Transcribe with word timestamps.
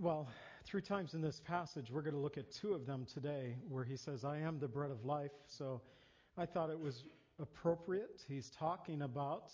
Well, 0.00 0.28
three 0.64 0.82
times 0.82 1.14
in 1.14 1.20
this 1.20 1.40
passage, 1.44 1.90
we're 1.90 2.02
going 2.02 2.14
to 2.14 2.20
look 2.20 2.38
at 2.38 2.52
two 2.52 2.72
of 2.72 2.86
them 2.86 3.04
today 3.12 3.56
where 3.68 3.82
he 3.82 3.96
says, 3.96 4.24
I 4.24 4.38
am 4.38 4.60
the 4.60 4.68
bread 4.68 4.92
of 4.92 5.04
life. 5.04 5.32
So 5.48 5.80
I 6.36 6.46
thought 6.46 6.70
it 6.70 6.78
was 6.78 7.02
appropriate. 7.40 8.22
He's 8.28 8.50
talking 8.50 9.02
about 9.02 9.50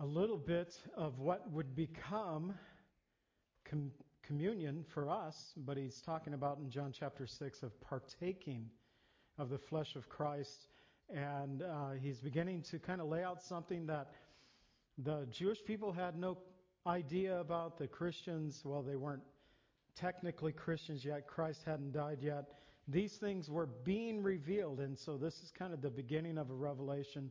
a 0.00 0.06
little 0.06 0.36
bit 0.36 0.76
of 0.96 1.18
what 1.18 1.50
would 1.50 1.74
become 1.74 2.54
com- 3.68 3.90
communion 4.22 4.84
for 4.94 5.08
us, 5.10 5.54
but 5.56 5.76
he's 5.76 6.00
talking 6.00 6.34
about 6.34 6.58
in 6.58 6.70
John 6.70 6.92
chapter 6.96 7.26
6 7.26 7.62
of 7.64 7.80
partaking 7.80 8.70
of 9.38 9.50
the 9.50 9.58
flesh 9.58 9.96
of 9.96 10.08
Christ. 10.08 10.68
And 11.12 11.62
uh, 11.62 11.92
he's 12.00 12.20
beginning 12.20 12.62
to 12.70 12.78
kind 12.78 13.00
of 13.00 13.08
lay 13.08 13.24
out 13.24 13.42
something 13.42 13.86
that 13.86 14.12
the 14.98 15.26
Jewish 15.32 15.64
people 15.64 15.90
had 15.92 16.16
no 16.16 16.38
idea 16.88 17.38
about. 17.38 17.78
The 17.78 17.86
Christians, 17.86 18.62
well, 18.64 18.82
they 18.82 18.96
weren't 18.96 19.22
technically 19.94 20.52
Christians 20.52 21.04
yet. 21.04 21.26
Christ 21.26 21.60
hadn't 21.64 21.92
died 21.92 22.18
yet. 22.22 22.44
These 22.88 23.12
things 23.20 23.50
were 23.50 23.66
being 23.84 24.22
revealed, 24.22 24.80
and 24.80 24.98
so 24.98 25.18
this 25.18 25.34
is 25.34 25.52
kind 25.56 25.74
of 25.74 25.82
the 25.82 25.90
beginning 25.90 26.38
of 26.38 26.50
a 26.50 26.54
revelation. 26.54 27.30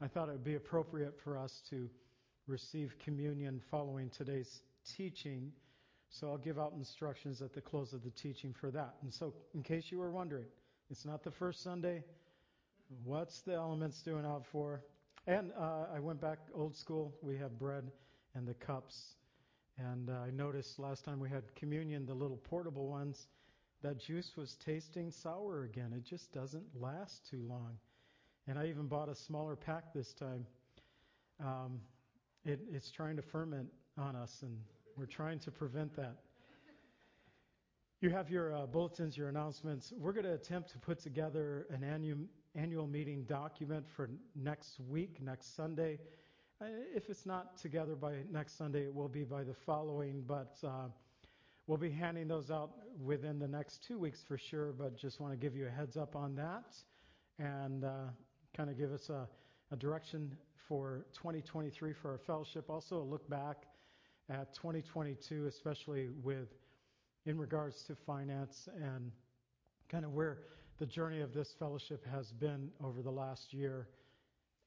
I 0.00 0.08
thought 0.08 0.28
it 0.28 0.32
would 0.32 0.44
be 0.44 0.56
appropriate 0.56 1.14
for 1.22 1.38
us 1.38 1.62
to 1.70 1.88
receive 2.48 2.94
communion 3.02 3.62
following 3.70 4.10
today's 4.10 4.62
teaching. 4.96 5.52
So 6.10 6.28
I'll 6.28 6.38
give 6.38 6.58
out 6.58 6.72
instructions 6.76 7.40
at 7.40 7.52
the 7.52 7.60
close 7.60 7.92
of 7.92 8.02
the 8.02 8.10
teaching 8.10 8.52
for 8.60 8.70
that. 8.72 8.94
And 9.02 9.12
so, 9.12 9.32
in 9.54 9.62
case 9.62 9.86
you 9.90 9.98
were 9.98 10.10
wondering, 10.10 10.46
it's 10.90 11.04
not 11.04 11.22
the 11.22 11.30
first 11.30 11.62
Sunday. 11.62 12.02
What's 13.04 13.40
the 13.42 13.54
elements 13.54 14.02
doing 14.02 14.24
out 14.24 14.44
for? 14.50 14.82
And 15.26 15.52
uh, 15.58 15.86
I 15.94 15.98
went 15.98 16.20
back 16.20 16.38
old 16.54 16.76
school. 16.76 17.14
We 17.22 17.36
have 17.38 17.58
bread 17.58 17.90
and 18.36 18.46
the 18.46 18.54
cups. 18.54 19.14
And 19.78 20.10
uh, 20.10 20.14
I 20.26 20.30
noticed 20.30 20.78
last 20.78 21.04
time 21.04 21.18
we 21.18 21.28
had 21.28 21.54
communion, 21.54 22.06
the 22.06 22.14
little 22.14 22.36
portable 22.36 22.88
ones, 22.88 23.26
that 23.82 23.98
juice 23.98 24.32
was 24.36 24.56
tasting 24.64 25.10
sour 25.10 25.64
again. 25.64 25.92
It 25.96 26.04
just 26.04 26.32
doesn't 26.32 26.64
last 26.80 27.28
too 27.28 27.44
long. 27.48 27.78
And 28.46 28.58
I 28.58 28.66
even 28.66 28.86
bought 28.86 29.08
a 29.08 29.14
smaller 29.14 29.56
pack 29.56 29.92
this 29.94 30.12
time. 30.12 30.46
Um, 31.40 31.80
it, 32.44 32.60
it's 32.72 32.90
trying 32.90 33.16
to 33.16 33.22
ferment 33.22 33.68
on 33.98 34.14
us, 34.14 34.38
and 34.42 34.56
we're 34.96 35.06
trying 35.06 35.38
to 35.40 35.50
prevent 35.50 35.94
that. 35.96 36.16
You 38.00 38.10
have 38.10 38.30
your 38.30 38.54
uh, 38.54 38.66
bulletins, 38.66 39.16
your 39.16 39.28
announcements. 39.28 39.92
We're 39.98 40.12
going 40.12 40.26
to 40.26 40.34
attempt 40.34 40.70
to 40.70 40.78
put 40.78 41.00
together 41.00 41.66
an 41.70 41.82
annual, 41.82 42.18
annual 42.54 42.86
meeting 42.86 43.24
document 43.24 43.86
for 43.96 44.10
next 44.34 44.78
week, 44.88 45.20
next 45.20 45.56
Sunday. 45.56 45.98
If 46.58 47.10
it's 47.10 47.26
not 47.26 47.58
together 47.58 47.94
by 47.94 48.14
next 48.32 48.56
Sunday, 48.56 48.84
it 48.84 48.94
will 48.94 49.10
be 49.10 49.24
by 49.24 49.44
the 49.44 49.52
following, 49.52 50.24
but 50.26 50.56
uh, 50.64 50.88
we'll 51.66 51.76
be 51.76 51.90
handing 51.90 52.28
those 52.28 52.50
out 52.50 52.70
within 53.04 53.38
the 53.38 53.46
next 53.46 53.84
two 53.86 53.98
weeks 53.98 54.24
for 54.26 54.38
sure, 54.38 54.72
but 54.72 54.96
just 54.96 55.20
want 55.20 55.34
to 55.34 55.36
give 55.36 55.54
you 55.54 55.66
a 55.66 55.70
heads 55.70 55.98
up 55.98 56.16
on 56.16 56.34
that 56.36 56.74
and 57.38 57.84
uh, 57.84 57.90
kind 58.56 58.70
of 58.70 58.78
give 58.78 58.90
us 58.90 59.10
a, 59.10 59.28
a 59.70 59.76
direction 59.76 60.34
for 60.66 61.04
2023 61.12 61.92
for 61.92 62.12
our 62.12 62.18
fellowship. 62.18 62.70
Also, 62.70 62.96
a 62.96 63.04
look 63.04 63.28
back 63.28 63.66
at 64.30 64.54
2022, 64.54 65.44
especially 65.44 66.08
with 66.24 66.48
in 67.26 67.36
regards 67.36 67.82
to 67.82 67.94
finance 67.94 68.66
and 68.76 69.12
kind 69.90 70.06
of 70.06 70.14
where 70.14 70.38
the 70.78 70.86
journey 70.86 71.20
of 71.20 71.34
this 71.34 71.54
fellowship 71.58 72.02
has 72.10 72.32
been 72.32 72.70
over 72.82 73.02
the 73.02 73.10
last 73.10 73.52
year. 73.52 73.88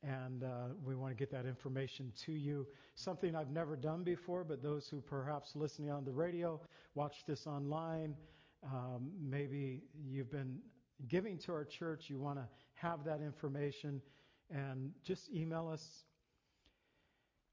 And 0.02 0.44
uh, 0.44 0.68
we 0.84 0.96
want 0.96 1.12
to 1.12 1.16
get 1.16 1.30
that 1.32 1.46
information 1.46 2.14
to 2.26 2.32
you. 2.32 2.66
Something 2.96 3.36
I've 3.36 3.52
never 3.52 3.76
done 3.76 4.04
before, 4.04 4.44
but 4.44 4.64
those 4.64 4.88
who 4.88 5.02
perhaps 5.02 5.56
listening 5.56 5.92
on 5.92 6.06
the 6.06 6.12
radio, 6.12 6.62
watch 6.96 7.26
this 7.28 7.46
online, 7.48 8.16
um, 8.64 9.12
maybe 9.20 9.84
you've 9.94 10.32
been 10.32 10.60
giving 11.08 11.38
to 11.40 11.52
our 11.52 11.66
church, 11.66 12.10
you 12.10 12.20
want 12.20 12.38
to 12.38 12.48
have 12.76 13.04
that 13.06 13.22
information, 13.22 14.02
and 14.50 14.92
just 15.04 15.30
email 15.34 15.68
us 15.68 16.04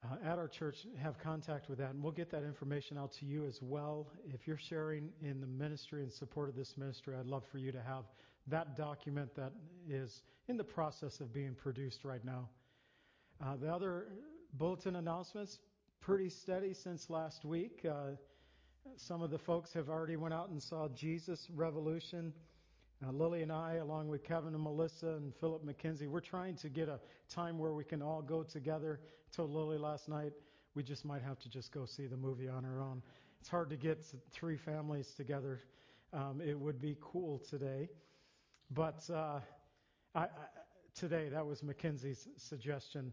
uh, 0.05 0.17
at 0.25 0.39
our 0.39 0.49
church, 0.49 0.87
have 1.01 1.19
contact 1.19 1.69
with 1.69 1.79
that, 1.79 1.91
and 1.91 2.03
we'll 2.03 2.13
get 2.13 2.31
that 2.31 2.43
information 2.45 2.99
out 2.99 3.13
to 3.13 3.25
you 3.25 3.45
as 3.45 3.61
well. 3.63 4.09
If 4.33 4.47
you're 4.47 4.59
sharing 4.59 5.11
in 5.23 5.41
the 5.41 5.47
ministry 5.47 6.03
and 6.03 6.13
support 6.13 6.49
of 6.49 6.57
this 6.57 6.77
ministry, 6.77 7.15
I'd 7.19 7.27
love 7.27 7.45
for 7.51 7.59
you 7.59 7.73
to 7.73 7.83
have 7.83 8.05
that 8.49 8.77
document 8.77 9.35
that 9.37 9.53
is 9.89 10.23
in 10.49 10.57
the 10.57 10.65
process 10.65 11.21
of 11.21 11.33
being 11.33 11.55
produced 11.55 12.05
right 12.05 12.25
now. 12.25 12.49
Uh, 13.45 13.57
the 13.57 13.69
other 13.69 14.07
bulletin 14.55 14.97
announcements, 14.97 15.59
pretty 16.01 16.31
steady 16.31 16.73
since 16.73 17.11
last 17.11 17.45
week. 17.45 17.85
Uh, 17.85 18.13
some 18.97 19.21
of 19.21 19.31
the 19.31 19.39
folks 19.39 19.73
have 19.73 19.89
already 19.89 20.17
went 20.17 20.33
out 20.33 20.49
and 20.49 20.63
saw 20.63 20.89
Jesus 20.89 21.49
Revolution. 21.55 22.33
Uh, 23.07 23.11
Lily 23.11 23.43
and 23.43 23.53
I, 23.53 23.75
along 23.75 24.09
with 24.09 24.25
Kevin 24.25 24.55
and 24.55 24.63
Melissa 24.63 25.09
and 25.09 25.35
Philip 25.41 25.65
McKenzie, 25.65 26.09
we're 26.09 26.21
trying 26.21 26.57
to 26.57 26.69
get 26.69 26.89
a 26.89 27.01
time 27.29 27.59
where 27.59 27.73
we 27.73 27.85
can 27.85 28.01
all 28.01 28.23
go 28.23 28.43
together. 28.43 29.01
I 29.03 29.37
told 29.37 29.51
Lily 29.51 29.77
last 29.77 30.09
night 30.09 30.33
we 30.75 30.83
just 30.83 31.05
might 31.05 31.23
have 31.23 31.39
to 31.41 31.51
just 31.51 31.73
go 31.73 31.85
see 31.85 32.07
the 32.07 32.17
movie 32.17 32.49
on 32.49 32.65
our 32.65 32.81
own. 32.81 33.03
It's 33.41 33.49
hard 33.49 33.69
to 33.71 33.77
get 33.77 34.03
three 34.33 34.57
families 34.57 35.13
together. 35.17 35.61
Um, 36.13 36.41
it 36.41 36.59
would 36.59 36.81
be 36.81 36.97
cool 37.01 37.43
today. 37.51 37.89
But 38.71 39.09
uh, 39.11 39.41
I, 40.15 40.21
I, 40.21 40.29
today, 40.95 41.29
that 41.29 41.47
was 41.47 41.63
Mackenzie's 41.63 42.29
suggestion. 42.37 43.13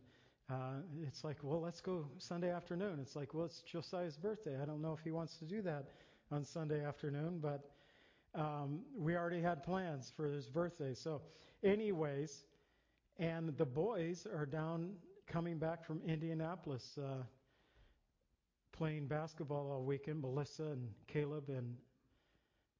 Uh, 0.50 0.82
it's 1.08 1.24
like, 1.24 1.38
well, 1.44 1.62
let's 1.62 1.82
go 1.82 2.06
Sunday 2.18 2.52
afternoon. 2.52 3.00
It's 3.02 3.16
like, 3.16 3.34
well, 3.34 3.46
it's 3.46 3.62
Josiah's 3.62 4.18
birthday. 4.18 4.58
I 4.62 4.66
don't 4.66 4.82
know 4.82 4.94
if 4.94 5.04
he 5.04 5.12
wants 5.12 5.38
to 5.38 5.46
do 5.46 5.62
that 5.62 5.86
on 6.32 6.44
Sunday 6.44 6.84
afternoon, 6.84 7.40
but 7.42 7.70
um, 8.36 8.82
we 8.98 9.16
already 9.16 9.42
had 9.42 9.64
plans 9.64 10.12
for 10.16 10.28
his 10.28 10.50
birthday. 10.50 10.94
So, 10.94 11.22
anyways, 11.64 12.46
and 13.20 13.56
the 13.58 13.66
boys 13.66 14.26
are 14.34 14.46
down 14.46 14.94
coming 15.28 15.58
back 15.60 15.86
from 15.86 16.02
Indianapolis 16.06 16.98
uh, 16.98 17.24
playing 18.72 19.08
basketball 19.08 19.72
all 19.72 19.84
weekend. 19.84 20.22
Melissa 20.22 20.64
and 20.64 20.90
Caleb 21.08 21.50
and 21.50 21.76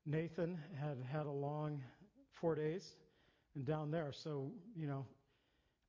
Nathan 0.06 0.60
had 0.80 0.98
had 1.10 1.28
a 1.28 1.32
long 1.32 1.82
four 2.40 2.56
days 2.56 2.96
and 3.56 3.66
down 3.66 3.92
there. 3.92 4.12
So, 4.12 4.52
you 4.76 4.88
know, 4.88 5.06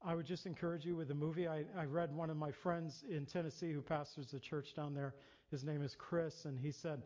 I 0.05 0.15
would 0.15 0.27
just 0.27 0.47
encourage 0.47 0.84
you 0.84 0.97
with 0.97 1.09
the 1.09 1.15
movie. 1.15 1.49
I, 1.49 1.65
I 1.77 1.84
read 1.84 2.15
one 2.15 2.31
of 2.31 2.37
my 2.37 2.50
friends 2.50 3.05
in 3.09 3.25
Tennessee 3.25 3.72
who 3.72 3.81
pastors 3.81 4.34
a 4.34 4.38
church 4.38 4.75
down 4.75 4.94
there. 4.94 5.15
His 5.50 5.65
name 5.65 5.82
is 5.82 5.94
Chris, 5.97 6.44
and 6.44 6.59
he 6.59 6.71
said, 6.71 7.03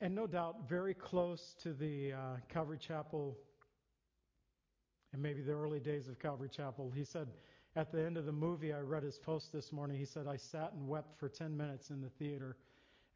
and 0.00 0.14
no 0.14 0.26
doubt 0.26 0.68
very 0.68 0.94
close 0.94 1.54
to 1.62 1.72
the 1.72 2.12
uh, 2.12 2.18
Calvary 2.48 2.78
Chapel 2.78 3.36
and 5.12 5.22
maybe 5.22 5.40
the 5.40 5.52
early 5.52 5.80
days 5.80 6.08
of 6.08 6.18
Calvary 6.18 6.48
Chapel. 6.48 6.92
He 6.94 7.04
said, 7.04 7.28
at 7.76 7.90
the 7.90 8.04
end 8.04 8.16
of 8.16 8.26
the 8.26 8.32
movie, 8.32 8.72
I 8.72 8.80
read 8.80 9.02
his 9.02 9.18
post 9.18 9.52
this 9.52 9.72
morning. 9.72 9.96
He 9.96 10.04
said, 10.04 10.26
I 10.28 10.36
sat 10.36 10.72
and 10.74 10.86
wept 10.88 11.18
for 11.18 11.28
10 11.28 11.56
minutes 11.56 11.90
in 11.90 12.00
the 12.00 12.08
theater, 12.08 12.56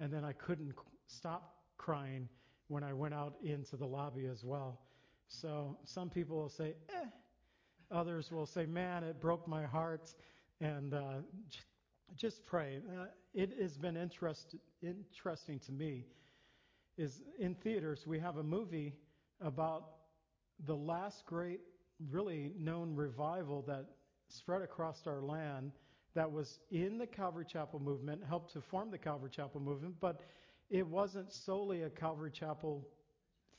and 0.01 0.12
then 0.12 0.25
I 0.25 0.33
couldn't 0.33 0.75
stop 1.06 1.56
crying 1.77 2.29
when 2.69 2.83
I 2.83 2.93
went 2.93 3.15
out 3.15 3.35
into 3.43 3.77
the 3.77 3.87
lobby 3.87 4.27
as 4.27 4.43
well. 4.44 4.81
So 5.29 5.77
some 5.85 6.11
people 6.11 6.37
will 6.37 6.49
say, 6.49 6.75
eh. 6.89 7.07
Others 7.91 8.31
will 8.31 8.47
say, 8.47 8.67
man, 8.67 9.03
it 9.05 9.21
broke 9.21 9.47
my 9.49 9.65
heart. 9.65 10.15
And 10.61 10.93
uh, 10.93 11.21
just 12.17 12.45
pray. 12.47 12.81
Uh, 12.89 13.07
it 13.35 13.53
has 13.61 13.77
been 13.77 13.97
interest, 13.97 14.57
interesting 14.83 15.59
to 15.61 15.73
me. 15.73 16.07
Is 16.97 17.23
in 17.39 17.55
theaters 17.55 18.07
we 18.07 18.19
have 18.19 18.39
a 18.39 18.43
movie 18.43 18.97
about 19.41 19.85
the 20.67 20.75
last 20.75 21.25
great, 21.27 21.61
really 22.11 22.53
known 22.59 22.97
revival 22.97 23.63
that 23.69 23.85
spread 24.29 24.63
across 24.63 25.07
our 25.07 25.23
land 25.23 25.73
that 26.15 26.31
was 26.31 26.59
in 26.73 26.99
the 26.99 27.07
Calvary 27.07 27.47
Chapel 27.49 27.79
movement, 27.79 28.23
helped 28.29 28.53
to 28.55 28.61
form 28.61 28.91
the 28.91 28.99
Calvary 28.99 29.31
Chapel 29.31 29.61
movement, 29.61 29.95
but 30.01 30.21
it 30.71 30.87
wasn't 30.87 31.33
solely 31.33 31.83
a 31.83 31.91
Calvary 31.91 32.33
Chapel 32.33 32.89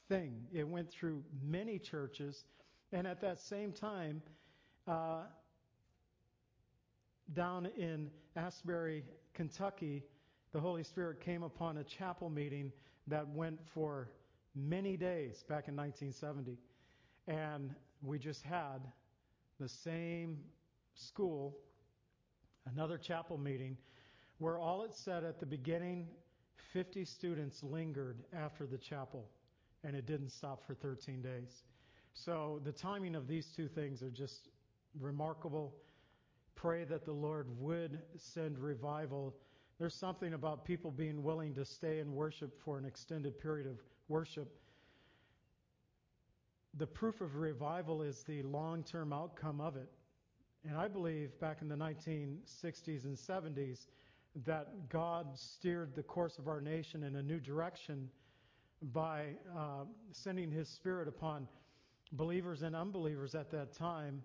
thing. 0.09 0.43
It 0.51 0.67
went 0.67 0.91
through 0.91 1.23
many 1.41 1.79
churches, 1.79 2.43
and 2.91 3.07
at 3.07 3.21
that 3.21 3.39
same 3.39 3.71
time, 3.71 4.21
uh, 4.87 5.21
down 7.33 7.67
in 7.77 8.09
Asbury, 8.35 9.05
Kentucky, 9.33 10.03
the 10.51 10.59
Holy 10.59 10.83
Spirit 10.83 11.21
came 11.21 11.43
upon 11.43 11.77
a 11.77 11.83
chapel 11.83 12.29
meeting 12.29 12.71
that 13.07 13.27
went 13.29 13.59
for 13.73 14.09
many 14.55 14.97
days 14.97 15.43
back 15.47 15.67
in 15.67 15.75
1970. 15.75 16.57
And 17.27 17.75
we 18.01 18.17
just 18.17 18.41
had 18.41 18.79
the 19.59 19.69
same 19.69 20.39
school, 20.95 21.55
another 22.73 22.97
chapel 22.97 23.37
meeting, 23.37 23.77
where 24.39 24.57
all 24.57 24.83
it 24.83 24.95
said 24.95 25.23
at 25.23 25.39
the 25.39 25.45
beginning 25.45 26.07
50 26.73 27.05
students 27.05 27.61
lingered 27.63 28.23
after 28.33 28.65
the 28.65 28.77
chapel, 28.77 29.29
and 29.83 29.95
it 29.95 30.05
didn't 30.05 30.29
stop 30.29 30.65
for 30.65 30.73
13 30.73 31.21
days. 31.21 31.63
So 32.13 32.59
the 32.63 32.71
timing 32.71 33.15
of 33.15 33.27
these 33.27 33.47
two 33.55 33.67
things 33.67 34.01
are 34.01 34.09
just 34.09 34.49
remarkable. 34.99 35.73
Pray 36.55 36.83
that 36.85 37.05
the 37.05 37.13
Lord 37.13 37.47
would 37.59 37.99
send 38.17 38.59
revival. 38.59 39.35
There's 39.79 39.95
something 39.95 40.33
about 40.33 40.65
people 40.65 40.91
being 40.91 41.23
willing 41.23 41.53
to 41.55 41.65
stay 41.65 41.99
and 41.99 42.13
worship 42.13 42.59
for 42.63 42.77
an 42.77 42.85
extended 42.85 43.39
period 43.39 43.67
of 43.67 43.77
worship. 44.09 44.51
The 46.77 46.87
proof 46.87 47.21
of 47.21 47.35
revival 47.35 48.01
is 48.01 48.23
the 48.23 48.43
long 48.43 48.83
term 48.83 49.13
outcome 49.13 49.61
of 49.61 49.77
it. 49.77 49.89
And 50.67 50.77
I 50.77 50.89
believe 50.89 51.39
back 51.39 51.61
in 51.61 51.69
the 51.69 51.75
1960s 51.75 53.05
and 53.05 53.17
70s, 53.17 53.87
that 54.45 54.89
God 54.89 55.27
steered 55.35 55.95
the 55.95 56.03
course 56.03 56.37
of 56.37 56.47
our 56.47 56.61
nation 56.61 57.03
in 57.03 57.15
a 57.15 57.23
new 57.23 57.39
direction 57.39 58.09
by 58.81 59.35
uh, 59.57 59.83
sending 60.11 60.51
His 60.51 60.67
Spirit 60.69 61.07
upon 61.07 61.47
believers 62.11 62.61
and 62.61 62.75
unbelievers 62.75 63.35
at 63.35 63.51
that 63.51 63.73
time 63.73 64.23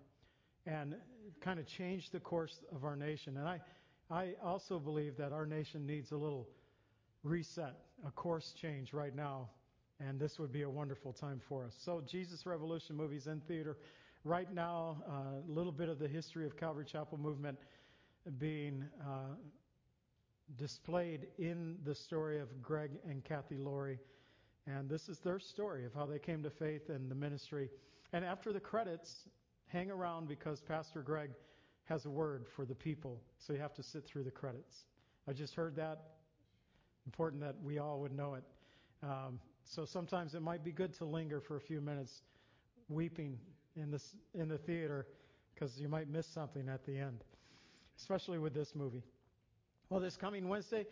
and 0.65 0.95
kind 1.41 1.59
of 1.59 1.67
changed 1.67 2.11
the 2.11 2.19
course 2.19 2.59
of 2.73 2.83
our 2.83 2.95
nation. 2.95 3.37
And 3.37 3.47
I, 3.47 3.59
I 4.09 4.33
also 4.43 4.79
believe 4.79 5.17
that 5.17 5.31
our 5.31 5.45
nation 5.45 5.85
needs 5.85 6.11
a 6.11 6.17
little 6.17 6.47
reset, 7.23 7.75
a 8.05 8.11
course 8.11 8.53
change 8.59 8.93
right 8.93 9.15
now. 9.15 9.49
And 9.99 10.19
this 10.19 10.39
would 10.39 10.51
be 10.51 10.63
a 10.63 10.69
wonderful 10.69 11.13
time 11.13 11.41
for 11.47 11.65
us. 11.65 11.73
So, 11.85 12.01
Jesus 12.05 12.45
Revolution 12.45 12.95
movies 12.95 13.27
in 13.27 13.39
theater. 13.41 13.77
Right 14.25 14.53
now, 14.53 14.97
a 15.07 15.11
uh, 15.11 15.21
little 15.47 15.71
bit 15.71 15.87
of 15.87 15.99
the 15.99 16.07
history 16.07 16.45
of 16.45 16.57
Calvary 16.57 16.85
Chapel 16.91 17.17
movement 17.17 17.57
being 18.39 18.83
uh, 19.01 19.35
displayed 20.57 21.27
in 21.37 21.77
the 21.85 21.95
story 21.95 22.39
of 22.39 22.61
Greg 22.61 22.91
and 23.07 23.23
Cathe 23.23 23.57
Laurie. 23.57 23.99
And 24.67 24.89
this 24.89 25.09
is 25.09 25.19
their 25.19 25.39
story 25.39 25.85
of 25.85 25.93
how 25.93 26.05
they 26.05 26.19
came 26.19 26.41
to 26.43 26.49
faith 26.49 26.89
and 26.89 27.09
the 27.09 27.15
ministry. 27.15 27.69
And 28.13 28.25
after 28.25 28.51
the 28.51 28.59
credits, 28.59 29.27
hang 29.67 29.91
around 29.91 30.27
because 30.27 30.61
Pastor 30.61 31.01
Greg 31.01 31.31
has 31.83 32.05
a 32.05 32.09
word 32.09 32.45
for 32.55 32.65
the 32.65 32.73
people. 32.73 33.21
So 33.37 33.53
you 33.53 33.59
have 33.59 33.75
to 33.75 33.83
sit 33.83 34.05
through 34.05 34.23
the 34.23 34.31
credits. 34.31 34.85
I 35.27 35.33
just 35.33 35.53
heard 35.53 35.75
that. 35.75 36.01
Important 37.05 37.41
that 37.43 37.55
we 37.63 37.77
all 37.77 37.99
would 37.99 38.11
know 38.11 38.33
it. 38.33 38.43
Um, 39.03 39.39
so 39.63 39.85
sometimes 39.85 40.33
it 40.33 40.41
might 40.41 40.63
be 40.63 40.71
good 40.71 40.93
to 40.97 41.05
linger 41.05 41.39
for 41.39 41.57
a 41.57 41.61
few 41.61 41.81
minutes 41.81 42.23
weeping 42.89 43.37
in, 43.75 43.91
this, 43.91 44.15
in 44.33 44.47
the 44.47 44.57
theater 44.57 45.07
because 45.53 45.79
you 45.79 45.87
might 45.87 46.09
miss 46.09 46.25
something 46.27 46.67
at 46.69 46.85
the 46.85 46.97
end, 46.97 47.23
especially 47.99 48.39
with 48.39 48.53
this 48.53 48.73
movie. 48.75 49.03
Well, 49.89 49.99
this 49.99 50.17
coming 50.17 50.47
Wednesday, 50.49 50.85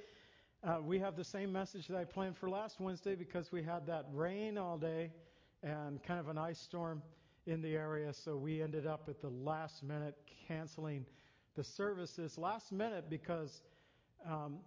uh, 0.66 0.78
we 0.82 0.98
have 0.98 1.16
the 1.16 1.24
same 1.24 1.52
message 1.52 1.88
that 1.88 1.98
I 1.98 2.06
planned 2.06 2.38
for 2.38 2.50
last 2.50 2.80
Wednesday 2.80 3.16
because 3.16 3.52
we 3.52 3.62
had 3.62 3.86
that 3.88 4.06
rain 4.14 4.58
all 4.58 4.78
day 4.78 5.12
and 5.62 6.02
kind 6.04 6.20
of 6.20 6.30
an 6.30 6.38
ice 6.38 6.60
storm 6.60 7.02
in 7.46 7.62
the 7.62 7.76
area. 7.76 8.14
So 8.14 8.38
we 8.38 8.62
ended 8.62 8.88
up 8.88 9.10
at 9.10 9.20
the 9.20 9.30
last 9.30 9.84
minute 9.84 10.16
canceling 10.48 11.06
the 11.56 11.64
services 11.64 12.38
last 12.38 12.72
minute 12.72 13.10
because, 13.10 13.62
um, 14.26 14.60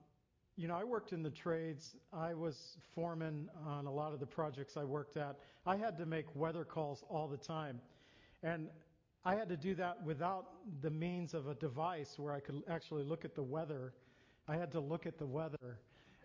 you 0.56 0.68
know, 0.68 0.76
I 0.76 0.84
worked 0.84 1.12
in 1.12 1.22
the 1.22 1.30
trades. 1.30 1.96
I 2.12 2.34
was 2.34 2.76
foreman 2.94 3.48
on 3.66 3.86
a 3.86 3.92
lot 3.92 4.12
of 4.12 4.20
the 4.20 4.26
projects 4.26 4.76
I 4.76 4.84
worked 4.84 5.16
at. 5.16 5.36
I 5.64 5.76
had 5.76 5.96
to 5.96 6.04
make 6.04 6.26
weather 6.36 6.64
calls 6.64 7.04
all 7.08 7.26
the 7.26 7.38
time. 7.38 7.80
And 8.42 8.68
I 9.24 9.34
had 9.34 9.48
to 9.48 9.56
do 9.56 9.74
that 9.76 10.02
without 10.04 10.48
the 10.82 10.90
means 10.90 11.32
of 11.32 11.48
a 11.48 11.54
device 11.54 12.18
where 12.18 12.34
I 12.34 12.40
could 12.40 12.62
actually 12.68 13.02
look 13.02 13.24
at 13.24 13.34
the 13.34 13.42
weather 13.42 13.94
I 14.48 14.56
had 14.56 14.70
to 14.72 14.80
look 14.80 15.06
at 15.06 15.18
the 15.18 15.26
weather 15.26 15.78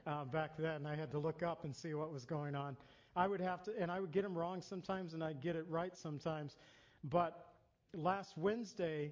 uh, 0.05 0.25
back 0.25 0.57
then. 0.57 0.85
I 0.85 0.95
had 0.95 1.11
to 1.11 1.19
look 1.19 1.43
up 1.43 1.63
and 1.63 1.75
see 1.75 1.93
what 1.93 2.11
was 2.13 2.25
going 2.25 2.55
on. 2.55 2.77
I 3.15 3.27
would 3.27 3.41
have 3.41 3.63
to, 3.63 3.71
and 3.79 3.91
I 3.91 3.99
would 3.99 4.11
get 4.11 4.23
them 4.23 4.37
wrong 4.37 4.61
sometimes, 4.61 5.13
and 5.13 5.23
I'd 5.23 5.41
get 5.41 5.55
it 5.55 5.65
right 5.69 5.95
sometimes. 5.97 6.55
But 7.03 7.47
last 7.93 8.37
Wednesday, 8.37 9.11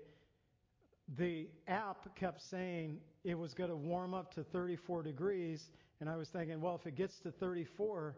the 1.17 1.47
app 1.67 2.15
kept 2.15 2.41
saying 2.41 2.99
it 3.23 3.37
was 3.37 3.53
going 3.53 3.69
to 3.69 3.75
warm 3.75 4.13
up 4.13 4.33
to 4.35 4.43
34 4.43 5.03
degrees, 5.03 5.69
and 5.99 6.09
I 6.09 6.15
was 6.15 6.29
thinking, 6.29 6.61
well, 6.61 6.75
if 6.75 6.85
it 6.85 6.95
gets 6.95 7.19
to 7.21 7.31
34, 7.31 8.15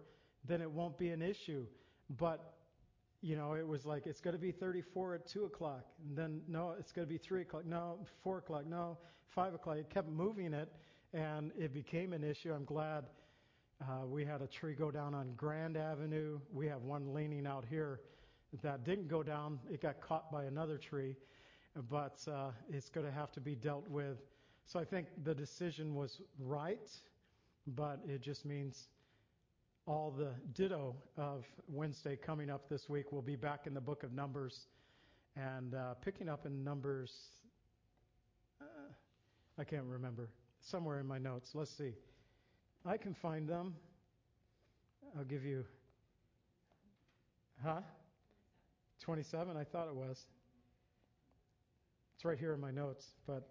then 0.47 0.61
it 0.61 0.69
won't 0.69 0.97
be 0.97 1.09
an 1.09 1.21
issue. 1.21 1.65
But 2.19 2.53
you 3.21 3.35
know, 3.35 3.53
it 3.53 3.67
was 3.67 3.85
like 3.85 4.07
it's 4.07 4.19
going 4.19 4.35
to 4.35 4.41
be 4.41 4.51
34 4.51 5.15
at 5.15 5.27
two 5.27 5.45
o'clock, 5.45 5.85
and 6.07 6.17
then 6.17 6.41
no, 6.47 6.75
it's 6.79 6.91
going 6.91 7.07
to 7.07 7.11
be 7.11 7.19
three 7.19 7.41
o'clock. 7.41 7.65
No, 7.65 7.99
four 8.23 8.39
o'clock. 8.39 8.65
No, 8.65 8.97
five 9.33 9.53
o'clock. 9.53 9.77
It 9.77 9.89
kept 9.89 10.09
moving 10.09 10.53
it, 10.53 10.69
and 11.13 11.51
it 11.57 11.73
became 11.73 12.13
an 12.13 12.23
issue. 12.23 12.53
I'm 12.53 12.65
glad 12.65 13.05
uh, 13.81 14.05
we 14.05 14.25
had 14.25 14.41
a 14.41 14.47
tree 14.47 14.73
go 14.73 14.91
down 14.91 15.15
on 15.15 15.33
Grand 15.35 15.77
Avenue. 15.77 16.39
We 16.53 16.67
have 16.67 16.83
one 16.83 17.13
leaning 17.13 17.47
out 17.47 17.65
here 17.69 18.01
that 18.61 18.83
didn't 18.83 19.07
go 19.07 19.23
down. 19.23 19.59
It 19.71 19.81
got 19.81 20.01
caught 20.01 20.31
by 20.31 20.43
another 20.43 20.77
tree, 20.77 21.15
but 21.89 22.19
uh, 22.27 22.51
it's 22.69 22.89
going 22.89 23.05
to 23.05 23.11
have 23.11 23.31
to 23.31 23.39
be 23.39 23.55
dealt 23.55 23.89
with. 23.89 24.17
So 24.65 24.79
I 24.79 24.83
think 24.83 25.07
the 25.23 25.33
decision 25.33 25.95
was 25.95 26.21
right, 26.37 26.89
but 27.67 27.99
it 28.07 28.21
just 28.21 28.45
means 28.45 28.89
all 29.87 30.11
the 30.11 30.31
ditto 30.53 30.95
of 31.17 31.45
Wednesday 31.67 32.15
coming 32.15 32.49
up 32.49 32.69
this 32.69 32.89
week. 32.89 33.11
We'll 33.11 33.21
be 33.21 33.35
back 33.35 33.65
in 33.65 33.73
the 33.73 33.81
book 33.81 34.03
of 34.03 34.13
Numbers 34.13 34.67
and 35.35 35.73
uh, 35.73 35.93
picking 35.95 36.29
up 36.29 36.45
in 36.45 36.63
Numbers. 36.63 37.40
I 39.61 39.63
can't 39.63 39.85
remember. 39.85 40.27
Somewhere 40.59 40.99
in 40.99 41.05
my 41.05 41.19
notes. 41.19 41.51
Let's 41.53 41.69
see. 41.69 41.93
I 42.83 42.97
can 42.97 43.13
find 43.13 43.47
them. 43.47 43.75
I'll 45.15 45.23
give 45.23 45.45
you. 45.45 45.65
Huh? 47.63 47.81
27? 49.01 49.55
I 49.55 49.63
thought 49.63 49.87
it 49.87 49.95
was. 49.95 50.25
It's 52.15 52.25
right 52.25 52.39
here 52.39 52.53
in 52.53 52.59
my 52.59 52.71
notes, 52.71 53.05
but 53.27 53.49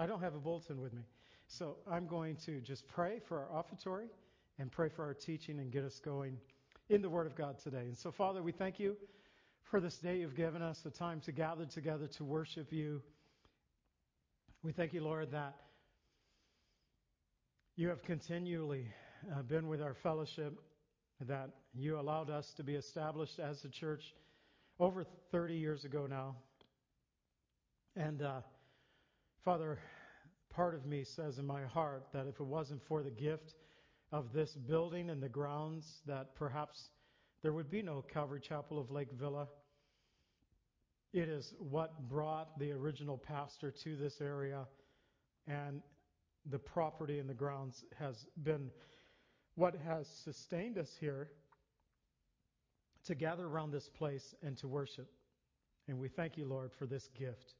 I 0.00 0.06
don't 0.06 0.20
have 0.20 0.34
a 0.34 0.38
bulletin 0.38 0.80
with 0.80 0.92
me. 0.92 1.02
So 1.46 1.76
I'm 1.88 2.08
going 2.08 2.36
to 2.46 2.60
just 2.60 2.88
pray 2.88 3.20
for 3.28 3.38
our 3.38 3.62
offertory 3.62 4.08
and 4.58 4.70
pray 4.70 4.88
for 4.88 5.04
our 5.04 5.14
teaching 5.14 5.60
and 5.60 5.70
get 5.70 5.84
us 5.84 6.00
going 6.00 6.38
in 6.88 7.02
the 7.02 7.10
Word 7.10 7.28
of 7.28 7.36
God 7.36 7.60
today. 7.60 7.82
And 7.82 7.96
so, 7.96 8.10
Father, 8.10 8.42
we 8.42 8.50
thank 8.50 8.80
you 8.80 8.96
for 9.70 9.78
this 9.78 9.96
day 9.98 10.18
you've 10.18 10.34
given 10.34 10.60
us, 10.60 10.80
the 10.80 10.90
time 10.90 11.20
to 11.20 11.30
gather 11.30 11.66
together 11.66 12.08
to 12.16 12.24
worship 12.24 12.72
you. 12.72 13.00
We 14.64 14.70
thank 14.70 14.92
you, 14.92 15.02
Lord, 15.02 15.32
that 15.32 15.56
you 17.74 17.88
have 17.88 18.00
continually 18.04 18.86
uh, 19.34 19.42
been 19.42 19.66
with 19.66 19.82
our 19.82 19.96
fellowship, 20.04 20.56
that 21.26 21.50
you 21.74 21.98
allowed 21.98 22.30
us 22.30 22.46
to 22.58 22.62
be 22.62 22.76
established 22.76 23.40
as 23.40 23.64
a 23.64 23.68
church 23.68 24.02
over 24.78 25.04
30 25.32 25.54
years 25.54 25.84
ago 25.84 26.06
now. 26.08 26.36
And 27.96 28.22
uh, 28.22 28.42
Father, 29.44 29.80
part 30.54 30.76
of 30.76 30.86
me 30.86 31.02
says 31.16 31.38
in 31.38 31.46
my 31.46 31.64
heart 31.64 32.04
that 32.12 32.28
if 32.28 32.38
it 32.38 32.46
wasn't 32.46 32.82
for 32.86 33.02
the 33.02 33.10
gift 33.10 33.54
of 34.12 34.32
this 34.32 34.50
building 34.68 35.10
and 35.10 35.20
the 35.20 35.28
grounds 35.28 35.84
that 36.06 36.36
perhaps 36.36 36.80
there 37.42 37.52
would 37.52 37.68
be 37.68 37.82
no 37.82 38.04
Calvary 38.12 38.40
Chapel 38.40 38.78
of 38.78 38.92
Lake 38.92 39.10
Villa. 39.18 39.48
It 41.12 41.28
is 41.28 41.54
what 41.58 42.08
brought 42.08 42.58
the 42.58 42.72
original 42.72 43.18
pastor 43.18 43.70
to 43.84 43.96
this 43.96 44.20
area, 44.20 44.66
and 45.46 45.82
the 46.50 46.58
property 46.58 47.18
and 47.18 47.28
the 47.28 47.34
grounds 47.34 47.84
has 47.98 48.26
been 48.42 48.70
what 49.54 49.74
has 49.84 50.08
sustained 50.24 50.78
us 50.78 50.90
here 50.98 51.28
to 53.04 53.14
gather 53.14 53.46
around 53.46 53.72
this 53.72 53.88
place 53.88 54.34
and 54.42 54.56
to 54.58 54.68
worship. 54.68 55.10
And 55.88 55.98
we 55.98 56.08
thank 56.08 56.38
you, 56.38 56.46
Lord, 56.46 56.70
for 56.78 56.86
this 56.86 57.08
gift. 57.18 57.54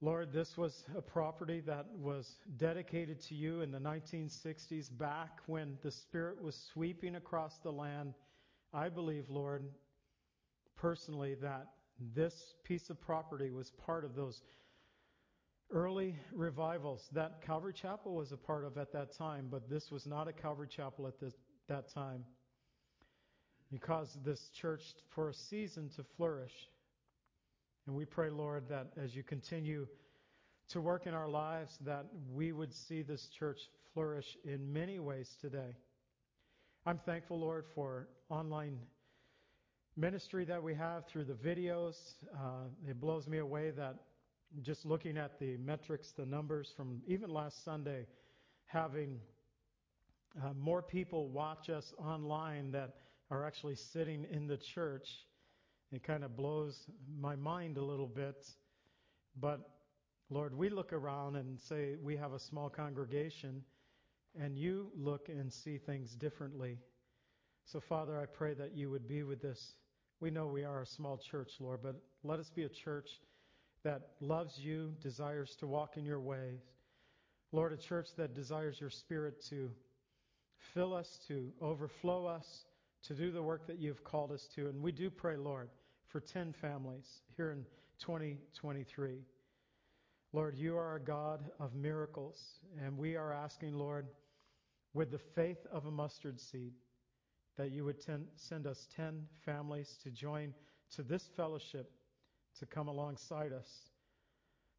Lord, 0.00 0.32
this 0.32 0.56
was 0.56 0.84
a 0.96 1.02
property 1.02 1.60
that 1.66 1.86
was 1.98 2.36
dedicated 2.56 3.20
to 3.22 3.34
you 3.34 3.62
in 3.62 3.70
the 3.70 3.78
1960s, 3.78 4.96
back 4.96 5.40
when 5.46 5.78
the 5.82 5.90
Spirit 5.90 6.42
was 6.42 6.54
sweeping 6.72 7.16
across 7.16 7.58
the 7.62 7.72
land. 7.72 8.14
I 8.72 8.88
believe, 8.88 9.28
Lord, 9.28 9.64
personally, 10.76 11.34
that 11.42 11.68
this 12.14 12.54
piece 12.64 12.90
of 12.90 13.00
property 13.00 13.50
was 13.50 13.70
part 13.84 14.04
of 14.04 14.14
those 14.14 14.42
early 15.70 16.16
revivals 16.32 17.08
that 17.12 17.42
Calvary 17.44 17.72
Chapel 17.72 18.14
was 18.14 18.32
a 18.32 18.36
part 18.36 18.64
of 18.64 18.78
at 18.78 18.92
that 18.92 19.16
time, 19.16 19.48
but 19.50 19.68
this 19.68 19.90
was 19.90 20.06
not 20.06 20.28
a 20.28 20.32
Calvary 20.32 20.68
Chapel 20.68 21.06
at 21.06 21.18
this, 21.20 21.34
that 21.68 21.92
time. 21.92 22.24
You 23.70 23.80
caused 23.80 24.24
this 24.24 24.50
church 24.60 24.82
for 25.14 25.30
a 25.30 25.34
season 25.34 25.90
to 25.96 26.04
flourish. 26.16 26.52
And 27.86 27.96
we 27.96 28.04
pray, 28.04 28.30
Lord, 28.30 28.68
that 28.68 28.92
as 29.02 29.14
you 29.14 29.22
continue 29.22 29.86
to 30.68 30.80
work 30.80 31.06
in 31.06 31.14
our 31.14 31.28
lives 31.28 31.78
that 31.84 32.06
we 32.32 32.52
would 32.52 32.72
see 32.72 33.02
this 33.02 33.28
church 33.38 33.58
flourish 33.94 34.36
in 34.44 34.72
many 34.72 34.98
ways 34.98 35.36
today. 35.40 35.76
I'm 36.84 36.98
thankful, 36.98 37.40
Lord, 37.40 37.64
for 37.74 38.08
online 38.28 38.78
ministry 39.96 40.44
that 40.44 40.62
we 40.62 40.74
have 40.74 41.06
through 41.06 41.24
the 41.24 41.34
videos. 41.34 41.96
Uh, 42.34 42.68
it 42.86 43.00
blows 43.00 43.26
me 43.26 43.38
away 43.38 43.70
that 43.70 43.96
just 44.62 44.84
looking 44.84 45.16
at 45.16 45.38
the 45.38 45.56
metrics, 45.56 46.12
the 46.12 46.26
numbers 46.26 46.72
from 46.76 47.00
even 47.06 47.30
last 47.30 47.64
Sunday, 47.64 48.06
having 48.66 49.18
uh, 50.42 50.52
more 50.54 50.82
people 50.82 51.28
watch 51.28 51.70
us 51.70 51.94
online 51.98 52.70
that 52.72 52.96
are 53.30 53.44
actually 53.44 53.74
sitting 53.74 54.26
in 54.30 54.46
the 54.46 54.56
church. 54.56 55.08
It 55.92 56.02
kind 56.02 56.24
of 56.24 56.36
blows 56.36 56.86
my 57.18 57.36
mind 57.36 57.78
a 57.78 57.82
little 57.82 58.06
bit. 58.06 58.46
But 59.40 59.60
Lord, 60.28 60.54
we 60.56 60.68
look 60.68 60.92
around 60.92 61.36
and 61.36 61.58
say 61.58 61.94
we 62.02 62.16
have 62.16 62.32
a 62.32 62.38
small 62.38 62.68
congregation, 62.68 63.62
and 64.38 64.58
you 64.58 64.90
look 64.94 65.28
and 65.28 65.50
see 65.52 65.78
things 65.78 66.14
differently. 66.14 66.78
So, 67.64 67.80
Father, 67.80 68.20
I 68.20 68.26
pray 68.26 68.54
that 68.54 68.76
you 68.76 68.90
would 68.90 69.08
be 69.08 69.22
with 69.22 69.40
this. 69.40 69.74
We 70.20 70.30
know 70.30 70.46
we 70.46 70.64
are 70.64 70.82
a 70.82 70.86
small 70.86 71.18
church, 71.18 71.50
Lord, 71.60 71.80
but 71.82 71.96
let 72.24 72.40
us 72.40 72.50
be 72.50 72.64
a 72.64 72.68
church 72.68 73.08
that 73.84 74.08
loves 74.20 74.58
you, 74.58 74.94
desires 75.02 75.54
to 75.60 75.66
walk 75.66 75.96
in 75.96 76.04
your 76.04 76.20
ways. 76.20 76.60
Lord, 77.52 77.72
a 77.72 77.76
church 77.76 78.08
that 78.16 78.34
desires 78.34 78.80
your 78.80 78.90
Spirit 78.90 79.44
to 79.50 79.70
fill 80.74 80.94
us, 80.94 81.20
to 81.28 81.52
overflow 81.60 82.26
us, 82.26 82.64
to 83.04 83.14
do 83.14 83.30
the 83.30 83.42
work 83.42 83.66
that 83.66 83.78
you've 83.78 84.02
called 84.02 84.32
us 84.32 84.48
to. 84.54 84.68
And 84.68 84.82
we 84.82 84.90
do 84.90 85.10
pray, 85.10 85.36
Lord, 85.36 85.68
for 86.08 86.20
10 86.20 86.54
families 86.60 87.20
here 87.36 87.52
in 87.52 87.64
2023. 88.00 89.18
Lord, 90.32 90.56
you 90.56 90.76
are 90.76 90.96
a 90.96 91.00
God 91.00 91.44
of 91.60 91.74
miracles, 91.74 92.58
and 92.84 92.98
we 92.98 93.16
are 93.16 93.32
asking, 93.32 93.74
Lord, 93.74 94.06
with 94.92 95.10
the 95.10 95.20
faith 95.34 95.64
of 95.70 95.86
a 95.86 95.90
mustard 95.90 96.40
seed, 96.40 96.72
that 97.56 97.70
you 97.70 97.84
would 97.84 98.00
ten, 98.00 98.26
send 98.36 98.66
us 98.66 98.86
10 98.96 99.26
families 99.44 99.98
to 100.02 100.10
join 100.10 100.52
to 100.94 101.02
this 101.02 101.28
fellowship, 101.36 101.90
to 102.58 102.66
come 102.66 102.88
alongside 102.88 103.52
us, 103.52 103.68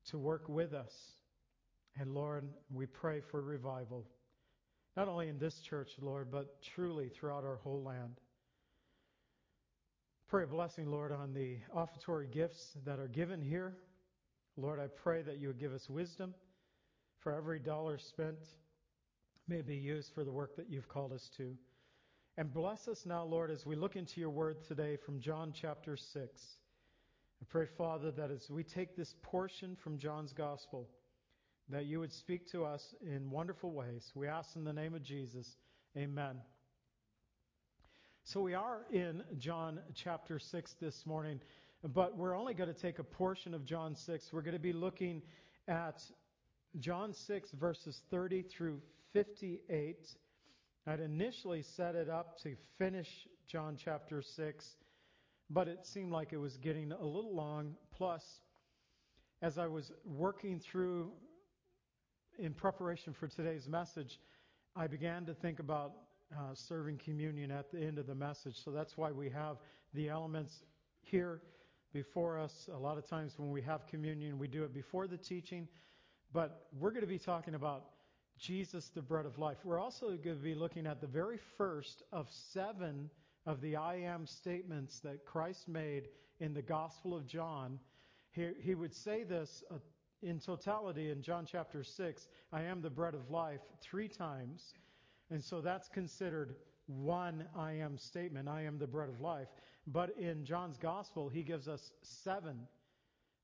to 0.10 0.18
work 0.18 0.48
with 0.48 0.74
us. 0.74 0.94
And 2.00 2.14
Lord, 2.14 2.46
we 2.72 2.86
pray 2.86 3.22
for 3.22 3.42
revival, 3.42 4.06
not 4.96 5.08
only 5.08 5.28
in 5.28 5.40
this 5.40 5.60
church, 5.60 5.92
Lord, 6.00 6.32
but 6.32 6.62
truly 6.62 7.10
throughout 7.10 7.44
our 7.44 7.58
whole 7.58 7.84
land. 7.84 8.20
Pray 10.28 10.44
a 10.44 10.48
blessing, 10.48 10.92
Lord, 10.92 11.12
on 11.12 11.34
the 11.34 11.58
offertory 11.74 12.28
gifts 12.28 12.78
that 12.86 13.00
are 13.00 13.08
given 13.08 13.42
here. 13.42 13.78
Lord, 14.58 14.80
I 14.80 14.88
pray 14.88 15.22
that 15.22 15.38
you 15.38 15.48
would 15.48 15.60
give 15.60 15.74
us 15.74 15.90
wisdom 15.90 16.34
for 17.20 17.34
every 17.34 17.60
dollar 17.60 17.98
spent 17.98 18.38
may 19.48 19.62
be 19.62 19.76
used 19.76 20.14
for 20.14 20.24
the 20.24 20.32
work 20.32 20.56
that 20.56 20.70
you've 20.70 20.88
called 20.88 21.14
us 21.14 21.30
to. 21.38 21.56
And 22.40 22.54
bless 22.54 22.88
us 22.88 23.02
now, 23.04 23.24
Lord, 23.24 23.50
as 23.50 23.66
we 23.66 23.76
look 23.76 23.96
into 23.96 24.20
your 24.20 24.30
word 24.30 24.58
today 24.68 24.96
from 25.04 25.20
John 25.20 25.52
chapter 25.60 25.98
6. 25.98 26.14
I 26.16 27.46
pray, 27.50 27.66
Father, 27.80 28.12
that 28.12 28.30
as 28.30 28.48
we 28.48 28.64
take 28.64 28.96
this 28.96 29.16
portion 29.24 29.76
from 29.84 29.98
John's 29.98 30.34
gospel, 30.34 30.88
that 31.70 31.86
you 31.88 32.00
would 32.00 32.14
speak 32.14 32.48
to 32.52 32.64
us 32.64 32.94
in 33.02 33.32
wonderful 33.32 33.72
ways. 33.72 34.12
We 34.14 34.28
ask 34.28 34.56
in 34.56 34.64
the 34.64 34.72
name 34.72 34.94
of 34.94 35.02
Jesus. 35.02 35.48
Amen. 35.98 36.36
So 38.24 38.42
we 38.42 38.54
are 38.54 38.86
in 38.92 39.24
John 39.40 39.80
chapter 39.96 40.38
6 40.38 40.76
this 40.80 41.08
morning. 41.08 41.42
But 41.84 42.18
we're 42.18 42.38
only 42.38 42.54
going 42.54 42.72
to 42.72 42.80
take 42.80 43.00
a 43.00 43.04
portion 43.04 43.56
of 43.56 43.66
John 43.66 43.96
6. 43.96 44.30
We're 44.32 44.44
going 44.44 44.54
to 44.54 44.60
be 44.60 44.74
looking 44.74 45.24
at 45.68 46.04
John 46.80 47.16
6, 47.16 47.50
verses 47.54 48.00
30 48.12 48.44
through 48.44 48.80
58. 49.14 49.98
I'd 50.88 51.02
initially 51.02 51.64
set 51.64 51.96
it 51.96 52.10
up 52.10 52.40
to 52.44 52.56
finish 52.78 53.28
John 53.46 53.76
chapter 53.78 54.22
6, 54.22 54.66
but 55.50 55.68
it 55.68 55.86
seemed 55.86 56.14
like 56.14 56.32
it 56.32 56.38
was 56.38 56.56
getting 56.56 56.94
a 56.94 57.04
little 57.04 57.36
long. 57.36 57.76
Plus, 57.92 58.24
as 59.42 59.58
I 59.58 59.68
was 59.68 59.92
working 60.06 60.62
through 60.62 61.12
in 62.40 62.54
preparation 62.54 63.12
for 63.12 63.28
today's 63.28 63.68
message, 63.68 64.22
I 64.78 64.88
began 64.88 65.26
to 65.26 65.34
think 65.34 65.60
about 65.60 65.92
uh, 66.34 66.54
serving 66.54 67.00
communion 67.04 67.52
at 67.52 67.70
the 67.70 67.80
end 67.80 67.98
of 68.00 68.08
the 68.08 68.16
message. 68.16 68.56
So 68.64 68.72
that's 68.72 68.98
why 68.98 69.12
we 69.12 69.30
have 69.30 69.58
the 69.94 70.08
elements 70.08 70.64
here 71.02 71.42
before 71.92 72.40
us. 72.40 72.70
A 72.74 72.80
lot 72.80 72.98
of 72.98 73.06
times 73.06 73.34
when 73.36 73.52
we 73.52 73.62
have 73.64 73.88
communion, 73.88 74.40
we 74.40 74.48
do 74.48 74.64
it 74.64 74.74
before 74.74 75.06
the 75.06 75.18
teaching. 75.18 75.68
But 76.32 76.68
we're 76.80 76.92
going 76.92 77.02
to 77.02 77.08
be 77.08 77.20
talking 77.20 77.56
about 77.56 77.88
Jesus, 78.38 78.90
the 78.94 79.02
bread 79.02 79.26
of 79.26 79.40
life. 79.40 79.58
We're 79.64 79.80
also 79.80 80.08
going 80.10 80.38
to 80.38 80.44
be 80.44 80.56
looking 80.56 80.86
at 80.86 81.02
the 81.02 81.08
very 81.08 81.40
first 81.58 82.04
of 82.12 82.28
seven 82.32 83.10
of 83.46 83.62
the 83.62 83.76
I 83.76 83.96
am 83.96 84.26
statements 84.26 85.00
that 85.00 85.26
Christ 85.26 85.68
made 85.68 86.10
in 86.40 86.54
the 86.54 86.62
Gospel 86.62 87.16
of 87.16 87.26
John. 87.26 87.80
He, 88.32 88.50
he 88.60 88.76
would 88.76 88.94
say 88.94 89.24
this 89.24 89.64
uh, 89.72 89.76
in 90.22 90.40
totality 90.40 91.12
in 91.12 91.22
John 91.22 91.46
chapter 91.50 91.84
6 91.84 92.28
I 92.52 92.64
am 92.64 92.82
the 92.82 92.90
bread 92.90 93.14
of 93.14 93.30
life 93.30 93.62
three 93.82 94.08
times. 94.08 94.74
And 95.30 95.44
so 95.44 95.62
that's 95.62 95.90
considered 95.90 96.56
one 96.88 97.46
I 97.56 97.74
am 97.74 97.98
statement 97.98 98.48
I 98.48 98.64
am 98.64 98.78
the 98.78 98.88
bread 98.88 99.10
of 99.10 99.22
life. 99.22 99.48
But 99.88 100.16
in 100.18 100.44
John's 100.46 100.78
gospel, 100.78 101.30
he 101.30 101.44
gives 101.44 101.68
us 101.68 101.92
seven 102.02 102.68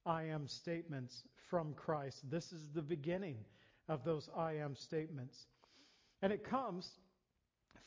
I 0.05 0.23
am 0.23 0.47
statements 0.47 1.23
from 1.49 1.73
Christ. 1.73 2.29
This 2.29 2.51
is 2.51 2.69
the 2.73 2.81
beginning 2.81 3.37
of 3.87 4.03
those 4.03 4.29
I 4.35 4.53
am 4.53 4.75
statements. 4.75 5.35
And 6.21 6.31
it 6.31 6.43
comes 6.43 6.89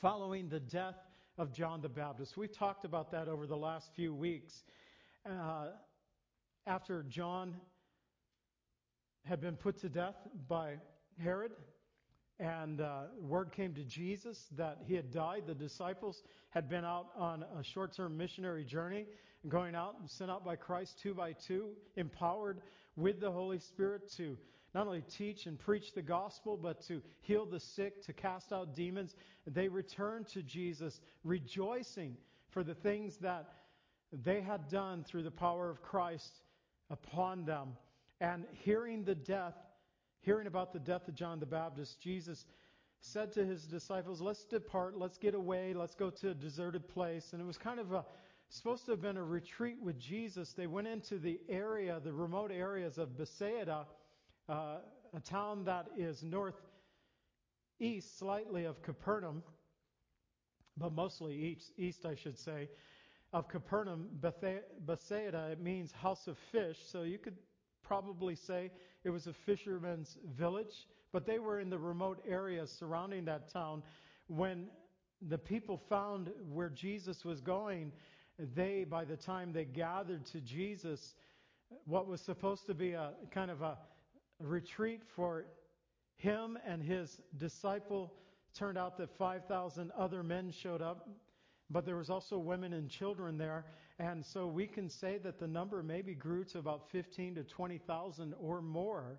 following 0.00 0.48
the 0.48 0.60
death 0.60 0.96
of 1.38 1.52
John 1.52 1.80
the 1.80 1.88
Baptist. 1.88 2.36
We've 2.36 2.56
talked 2.56 2.84
about 2.84 3.10
that 3.12 3.28
over 3.28 3.46
the 3.46 3.56
last 3.56 3.90
few 3.94 4.14
weeks. 4.14 4.52
Uh, 5.28 5.68
after 6.66 7.04
John 7.04 7.54
had 9.24 9.40
been 9.40 9.56
put 9.56 9.80
to 9.80 9.88
death 9.88 10.16
by 10.48 10.74
Herod, 11.22 11.52
and 12.38 12.80
uh, 12.80 13.04
word 13.20 13.52
came 13.52 13.74
to 13.74 13.84
Jesus 13.84 14.38
that 14.56 14.78
he 14.86 14.94
had 14.94 15.10
died. 15.10 15.44
The 15.46 15.54
disciples 15.54 16.22
had 16.50 16.68
been 16.68 16.84
out 16.84 17.06
on 17.16 17.42
a 17.58 17.62
short 17.62 17.96
term 17.96 18.16
missionary 18.16 18.64
journey, 18.64 19.06
going 19.48 19.74
out 19.74 19.96
and 20.00 20.10
sent 20.10 20.30
out 20.30 20.44
by 20.44 20.56
Christ 20.56 20.98
two 21.02 21.14
by 21.14 21.32
two, 21.32 21.70
empowered 21.96 22.60
with 22.94 23.20
the 23.20 23.30
Holy 23.30 23.58
Spirit 23.58 24.12
to 24.18 24.36
not 24.76 24.87
only 24.87 25.02
teach 25.16 25.47
and 25.47 25.59
preach 25.59 25.95
the 25.95 26.02
gospel, 26.02 26.59
but 26.61 26.87
to 26.87 27.00
heal 27.23 27.47
the 27.47 27.59
sick, 27.59 28.04
to 28.04 28.12
cast 28.12 28.52
out 28.52 28.75
demons. 28.75 29.16
They 29.47 29.68
returned 29.68 30.26
to 30.35 30.42
Jesus 30.42 31.00
rejoicing 31.25 32.18
for 32.50 32.62
the 32.62 32.75
things 32.75 33.16
that 33.23 33.47
they 34.12 34.42
had 34.42 34.68
done 34.68 35.02
through 35.02 35.23
the 35.23 35.30
power 35.30 35.71
of 35.71 35.80
Christ 35.80 36.42
upon 36.90 37.47
them. 37.47 37.71
And 38.21 38.45
hearing 38.52 39.02
the 39.02 39.14
death 39.14 39.54
hearing 40.21 40.47
about 40.47 40.73
the 40.73 40.78
death 40.80 41.09
of 41.09 41.14
John 41.14 41.40
the 41.40 41.47
Baptist, 41.47 42.00
Jesus 42.02 42.45
said 43.00 43.33
to 43.33 43.47
his 43.47 43.62
disciples, 43.62 44.21
Let's 44.21 44.45
depart, 44.45 44.99
let's 44.99 45.16
get 45.16 45.35
away, 45.35 45.73
let's 45.73 45.95
go 45.95 46.11
to 46.11 46.30
a 46.30 46.35
deserted 46.35 46.87
place. 46.87 47.28
And 47.33 47.40
it 47.40 47.47
was 47.47 47.56
kind 47.56 47.80
of 47.80 47.92
a, 47.92 48.04
supposed 48.50 48.85
to 48.87 48.90
have 48.90 49.00
been 49.00 49.16
a 49.16 49.25
retreat 49.25 49.78
with 49.80 49.99
Jesus. 49.99 50.52
They 50.52 50.66
went 50.66 50.88
into 50.88 51.18
the 51.18 51.40
area, 51.49 51.99
the 52.02 52.12
remote 52.12 52.50
areas 52.50 52.99
of 52.99 53.16
Bethsaida, 53.16 53.87
uh, 54.48 54.76
a 55.14 55.20
town 55.20 55.64
that 55.64 55.86
is 55.96 56.22
northeast 56.22 58.18
slightly 58.18 58.64
of 58.64 58.82
Capernaum, 58.82 59.42
but 60.76 60.92
mostly 60.92 61.34
east, 61.34 61.72
east 61.76 62.04
I 62.04 62.14
should 62.14 62.38
say, 62.38 62.68
of 63.32 63.48
Capernaum. 63.48 64.08
Bethsaida, 64.20 65.48
it 65.50 65.60
means 65.60 65.92
house 65.92 66.26
of 66.26 66.36
fish, 66.52 66.78
so 66.90 67.02
you 67.02 67.18
could 67.18 67.36
probably 67.82 68.34
say 68.34 68.70
it 69.04 69.10
was 69.10 69.26
a 69.26 69.32
fisherman's 69.32 70.18
village, 70.36 70.86
but 71.12 71.26
they 71.26 71.38
were 71.38 71.60
in 71.60 71.70
the 71.70 71.78
remote 71.78 72.22
areas 72.28 72.70
surrounding 72.78 73.24
that 73.24 73.52
town. 73.52 73.82
When 74.28 74.66
the 75.28 75.38
people 75.38 75.80
found 75.88 76.30
where 76.52 76.68
Jesus 76.68 77.24
was 77.24 77.40
going, 77.40 77.92
they, 78.54 78.84
by 78.88 79.04
the 79.04 79.16
time 79.16 79.52
they 79.52 79.64
gathered 79.64 80.26
to 80.26 80.40
Jesus, 80.40 81.14
what 81.84 82.06
was 82.06 82.20
supposed 82.20 82.66
to 82.66 82.74
be 82.74 82.92
a 82.92 83.12
kind 83.30 83.50
of 83.50 83.62
a 83.62 83.78
retreat 84.40 85.02
for 85.14 85.45
him 86.16 86.59
and 86.66 86.83
his 86.83 87.21
disciple, 87.37 88.12
turned 88.55 88.78
out 88.78 88.97
that 88.99 89.11
5,000 89.19 89.90
other 89.99 90.23
men 90.23 90.50
showed 90.50 90.81
up, 90.81 91.09
but 91.69 91.85
there 91.85 91.97
was 91.97 92.11
also 92.11 92.38
women 92.38 92.73
and 92.73 92.88
children 92.88 93.37
there. 93.37 93.66
And 93.99 94.25
so 94.25 94.47
we 94.47 94.66
can 94.66 94.88
say 94.88 95.19
that 95.19 95.38
the 95.38 95.47
number 95.47 95.83
maybe 95.83 96.14
grew 96.14 96.45
to 96.45 96.59
about 96.59 96.90
15 96.90 97.37
to 97.37 97.45
20,000 97.45 98.35
or 98.40 98.62
more. 98.62 99.19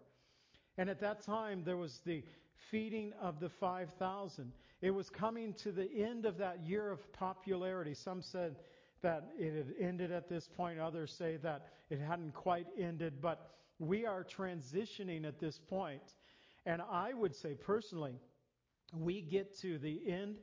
And 0.77 0.89
at 0.89 1.01
that 1.01 1.23
time, 1.23 1.63
there 1.65 1.77
was 1.77 1.99
the 2.05 2.23
feeding 2.71 3.13
of 3.21 3.39
the 3.39 3.49
5,000. 3.49 4.51
It 4.81 4.91
was 4.91 5.09
coming 5.09 5.53
to 5.63 5.71
the 5.71 5.89
end 5.91 6.25
of 6.25 6.37
that 6.37 6.65
year 6.65 6.91
of 6.91 7.11
popularity. 7.13 7.95
Some 7.95 8.21
said 8.21 8.55
that 9.01 9.33
it 9.37 9.55
had 9.55 9.73
ended 9.79 10.11
at 10.11 10.29
this 10.29 10.47
point. 10.55 10.79
Others 10.79 11.13
say 11.17 11.37
that 11.37 11.67
it 11.89 11.99
hadn't 11.99 12.33
quite 12.33 12.67
ended. 12.79 13.21
But 13.21 13.51
we 13.79 14.05
are 14.05 14.23
transitioning 14.23 15.25
at 15.25 15.39
this 15.39 15.59
point. 15.59 16.13
And 16.65 16.81
I 16.81 17.13
would 17.13 17.35
say 17.35 17.53
personally, 17.53 18.19
we 18.93 19.21
get 19.21 19.57
to 19.59 19.77
the 19.77 20.01
end 20.07 20.37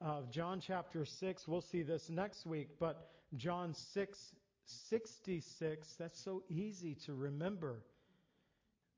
of 0.00 0.30
John 0.30 0.60
chapter 0.60 1.04
6. 1.04 1.48
We'll 1.48 1.60
see 1.60 1.82
this 1.82 2.08
next 2.08 2.46
week, 2.46 2.68
but 2.78 3.10
John 3.36 3.74
6 3.74 4.32
66, 4.64 5.94
that's 5.98 6.20
so 6.20 6.42
easy 6.50 6.94
to 7.06 7.14
remember 7.14 7.80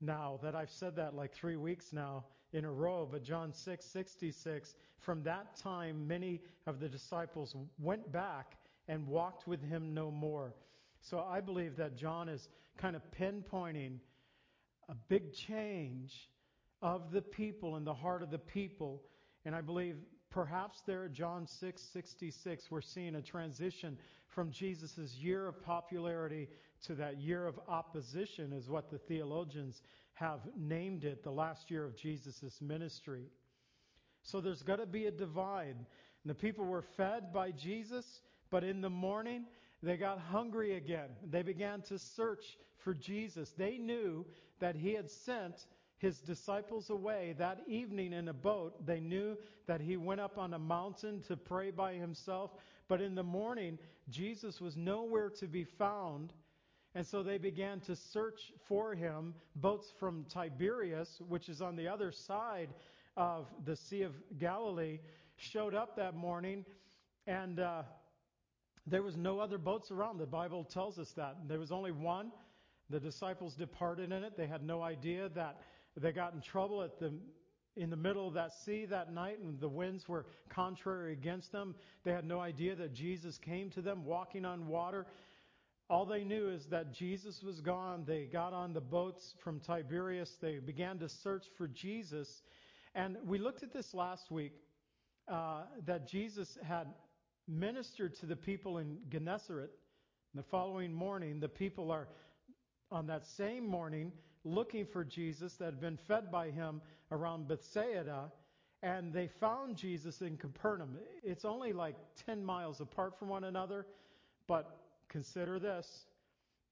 now 0.00 0.40
that 0.42 0.56
I've 0.56 0.70
said 0.70 0.96
that 0.96 1.14
like 1.14 1.32
three 1.32 1.56
weeks 1.56 1.92
now 1.92 2.24
in 2.52 2.64
a 2.64 2.72
row, 2.72 3.08
but 3.10 3.22
John 3.22 3.52
6 3.52 3.84
66, 3.84 4.74
from 4.98 5.22
that 5.22 5.56
time 5.56 6.06
many 6.08 6.40
of 6.66 6.80
the 6.80 6.88
disciples 6.88 7.54
went 7.78 8.10
back 8.10 8.56
and 8.88 9.06
walked 9.06 9.46
with 9.46 9.62
him 9.62 9.94
no 9.94 10.10
more. 10.10 10.54
So 11.00 11.20
I 11.20 11.40
believe 11.40 11.76
that 11.76 11.96
John 11.96 12.28
is 12.28 12.48
kind 12.80 12.96
of 12.96 13.02
pinpointing 13.12 13.98
a 14.88 14.94
big 15.08 15.32
change 15.32 16.30
of 16.82 17.12
the 17.12 17.22
people 17.22 17.76
in 17.76 17.84
the 17.84 17.94
heart 17.94 18.22
of 18.22 18.30
the 18.30 18.38
people. 18.38 19.02
And 19.44 19.54
I 19.54 19.60
believe 19.60 19.96
perhaps 20.30 20.80
there 20.86 21.04
at 21.04 21.12
John 21.12 21.46
6:66 21.46 22.70
we're 22.70 22.80
seeing 22.80 23.16
a 23.16 23.22
transition 23.22 23.98
from 24.28 24.50
Jesus' 24.50 25.14
year 25.16 25.46
of 25.46 25.62
popularity 25.62 26.48
to 26.82 26.94
that 26.94 27.18
year 27.18 27.46
of 27.46 27.58
opposition 27.68 28.52
is 28.52 28.68
what 28.68 28.90
the 28.90 28.98
theologians 28.98 29.82
have 30.14 30.40
named 30.56 31.04
it, 31.04 31.22
the 31.22 31.30
last 31.30 31.70
year 31.70 31.84
of 31.84 31.96
Jesus' 31.96 32.60
ministry. 32.60 33.26
So 34.22 34.40
there's 34.40 34.62
got 34.62 34.76
to 34.76 34.86
be 34.86 35.06
a 35.06 35.10
divide. 35.10 35.76
And 35.76 36.30
the 36.30 36.34
people 36.34 36.64
were 36.64 36.82
fed 36.82 37.32
by 37.32 37.50
Jesus, 37.50 38.20
but 38.50 38.64
in 38.64 38.80
the 38.80 38.90
morning 38.90 39.46
they 39.82 39.96
got 39.96 40.18
hungry 40.18 40.76
again. 40.76 41.08
They 41.28 41.42
began 41.42 41.82
to 41.82 41.98
search 41.98 42.58
for 42.78 42.94
Jesus. 42.94 43.52
They 43.56 43.78
knew 43.78 44.26
that 44.60 44.76
he 44.76 44.92
had 44.92 45.10
sent 45.10 45.66
his 45.98 46.18
disciples 46.18 46.90
away 46.90 47.34
that 47.38 47.60
evening 47.66 48.12
in 48.12 48.28
a 48.28 48.32
boat. 48.32 48.86
They 48.86 49.00
knew 49.00 49.36
that 49.66 49.80
he 49.80 49.96
went 49.96 50.20
up 50.20 50.38
on 50.38 50.54
a 50.54 50.58
mountain 50.58 51.22
to 51.28 51.36
pray 51.36 51.70
by 51.70 51.94
himself. 51.94 52.52
But 52.88 53.00
in 53.00 53.14
the 53.14 53.22
morning, 53.22 53.78
Jesus 54.08 54.60
was 54.60 54.76
nowhere 54.76 55.30
to 55.38 55.46
be 55.46 55.64
found. 55.64 56.32
And 56.94 57.06
so 57.06 57.22
they 57.22 57.38
began 57.38 57.80
to 57.80 57.94
search 57.94 58.52
for 58.66 58.94
him. 58.94 59.34
Boats 59.56 59.92
from 59.98 60.24
Tiberias, 60.24 61.20
which 61.28 61.48
is 61.48 61.60
on 61.60 61.76
the 61.76 61.86
other 61.86 62.10
side 62.12 62.70
of 63.16 63.46
the 63.64 63.76
Sea 63.76 64.02
of 64.02 64.14
Galilee, 64.38 64.98
showed 65.36 65.74
up 65.74 65.96
that 65.96 66.16
morning. 66.16 66.64
And 67.26 67.60
uh, 67.60 67.82
there 68.90 69.02
was 69.02 69.16
no 69.16 69.38
other 69.38 69.58
boats 69.58 69.90
around. 69.90 70.18
The 70.18 70.26
Bible 70.26 70.64
tells 70.64 70.98
us 70.98 71.12
that. 71.16 71.36
There 71.48 71.58
was 71.58 71.70
only 71.70 71.92
one. 71.92 72.32
The 72.90 73.00
disciples 73.00 73.54
departed 73.54 74.10
in 74.10 74.24
it. 74.24 74.36
They 74.36 74.46
had 74.46 74.62
no 74.62 74.82
idea 74.82 75.28
that 75.34 75.60
they 75.96 76.12
got 76.12 76.34
in 76.34 76.40
trouble 76.40 76.82
at 76.82 76.98
the 76.98 77.12
in 77.76 77.88
the 77.88 77.96
middle 77.96 78.26
of 78.26 78.34
that 78.34 78.50
sea 78.64 78.84
that 78.84 79.12
night 79.12 79.38
and 79.38 79.58
the 79.60 79.68
winds 79.68 80.08
were 80.08 80.26
contrary 80.48 81.12
against 81.12 81.52
them. 81.52 81.74
They 82.04 82.10
had 82.10 82.24
no 82.24 82.40
idea 82.40 82.74
that 82.74 82.92
Jesus 82.92 83.38
came 83.38 83.70
to 83.70 83.80
them 83.80 84.04
walking 84.04 84.44
on 84.44 84.66
water. 84.66 85.06
All 85.88 86.04
they 86.04 86.24
knew 86.24 86.48
is 86.50 86.66
that 86.70 86.92
Jesus 86.92 87.42
was 87.42 87.60
gone. 87.60 88.04
They 88.06 88.24
got 88.24 88.52
on 88.52 88.72
the 88.72 88.80
boats 88.80 89.34
from 89.42 89.60
Tiberias. 89.60 90.36
They 90.42 90.58
began 90.58 90.98
to 90.98 91.08
search 91.08 91.44
for 91.56 91.68
Jesus. 91.68 92.42
And 92.94 93.16
we 93.24 93.38
looked 93.38 93.62
at 93.62 93.72
this 93.72 93.94
last 93.94 94.30
week 94.30 94.52
uh, 95.28 95.62
that 95.86 96.08
Jesus 96.08 96.58
had 96.66 96.88
ministered 97.50 98.14
to 98.20 98.26
the 98.26 98.36
people 98.36 98.78
in 98.78 98.98
Gennesaret. 99.10 99.70
The 100.34 100.42
following 100.42 100.92
morning, 100.92 101.40
the 101.40 101.48
people 101.48 101.90
are 101.90 102.08
on 102.92 103.06
that 103.08 103.26
same 103.26 103.66
morning 103.66 104.12
looking 104.44 104.86
for 104.86 105.04
Jesus 105.04 105.54
that 105.54 105.66
had 105.66 105.80
been 105.80 105.98
fed 106.08 106.30
by 106.30 106.50
him 106.50 106.80
around 107.10 107.48
Bethsaida, 107.48 108.30
and 108.82 109.12
they 109.12 109.28
found 109.40 109.76
Jesus 109.76 110.22
in 110.22 110.36
Capernaum. 110.36 110.96
It's 111.22 111.44
only 111.44 111.72
like 111.72 111.96
10 112.24 112.44
miles 112.44 112.80
apart 112.80 113.18
from 113.18 113.28
one 113.28 113.44
another, 113.44 113.86
but 114.46 114.78
consider 115.08 115.58
this 115.58 116.04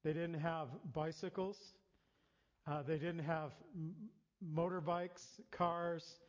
they 0.05 0.13
didn't 0.13 0.39
have 0.39 0.69
bicycles, 0.95 1.59
uh, 2.67 2.83
they 2.83 2.99
didn't 2.99 3.25
have 3.25 3.53
motorbikes, 4.55 5.41
cars, 5.51 6.21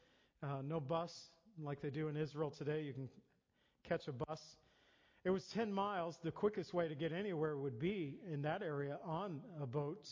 uh, 0.42 0.62
no 0.64 0.80
bus 0.80 1.30
like 1.62 1.82
they 1.82 1.92
do 1.92 2.08
in 2.08 2.18
Israel 2.18 2.50
today. 2.50 2.82
You 2.82 2.94
can 2.94 3.10
catch 3.88 4.08
a 4.08 4.12
bus. 4.12 4.42
It 5.26 5.30
was 5.30 5.44
10 5.54 5.72
miles. 5.72 6.18
The 6.24 6.32
quickest 6.32 6.74
way 6.74 6.88
to 6.88 6.96
get 6.96 7.12
anywhere 7.12 7.58
would 7.58 7.80
be 7.80 8.18
in 8.32 8.42
that 8.44 8.62
area 8.62 8.98
on 9.06 9.42
a 9.62 9.66
boat. 9.66 10.08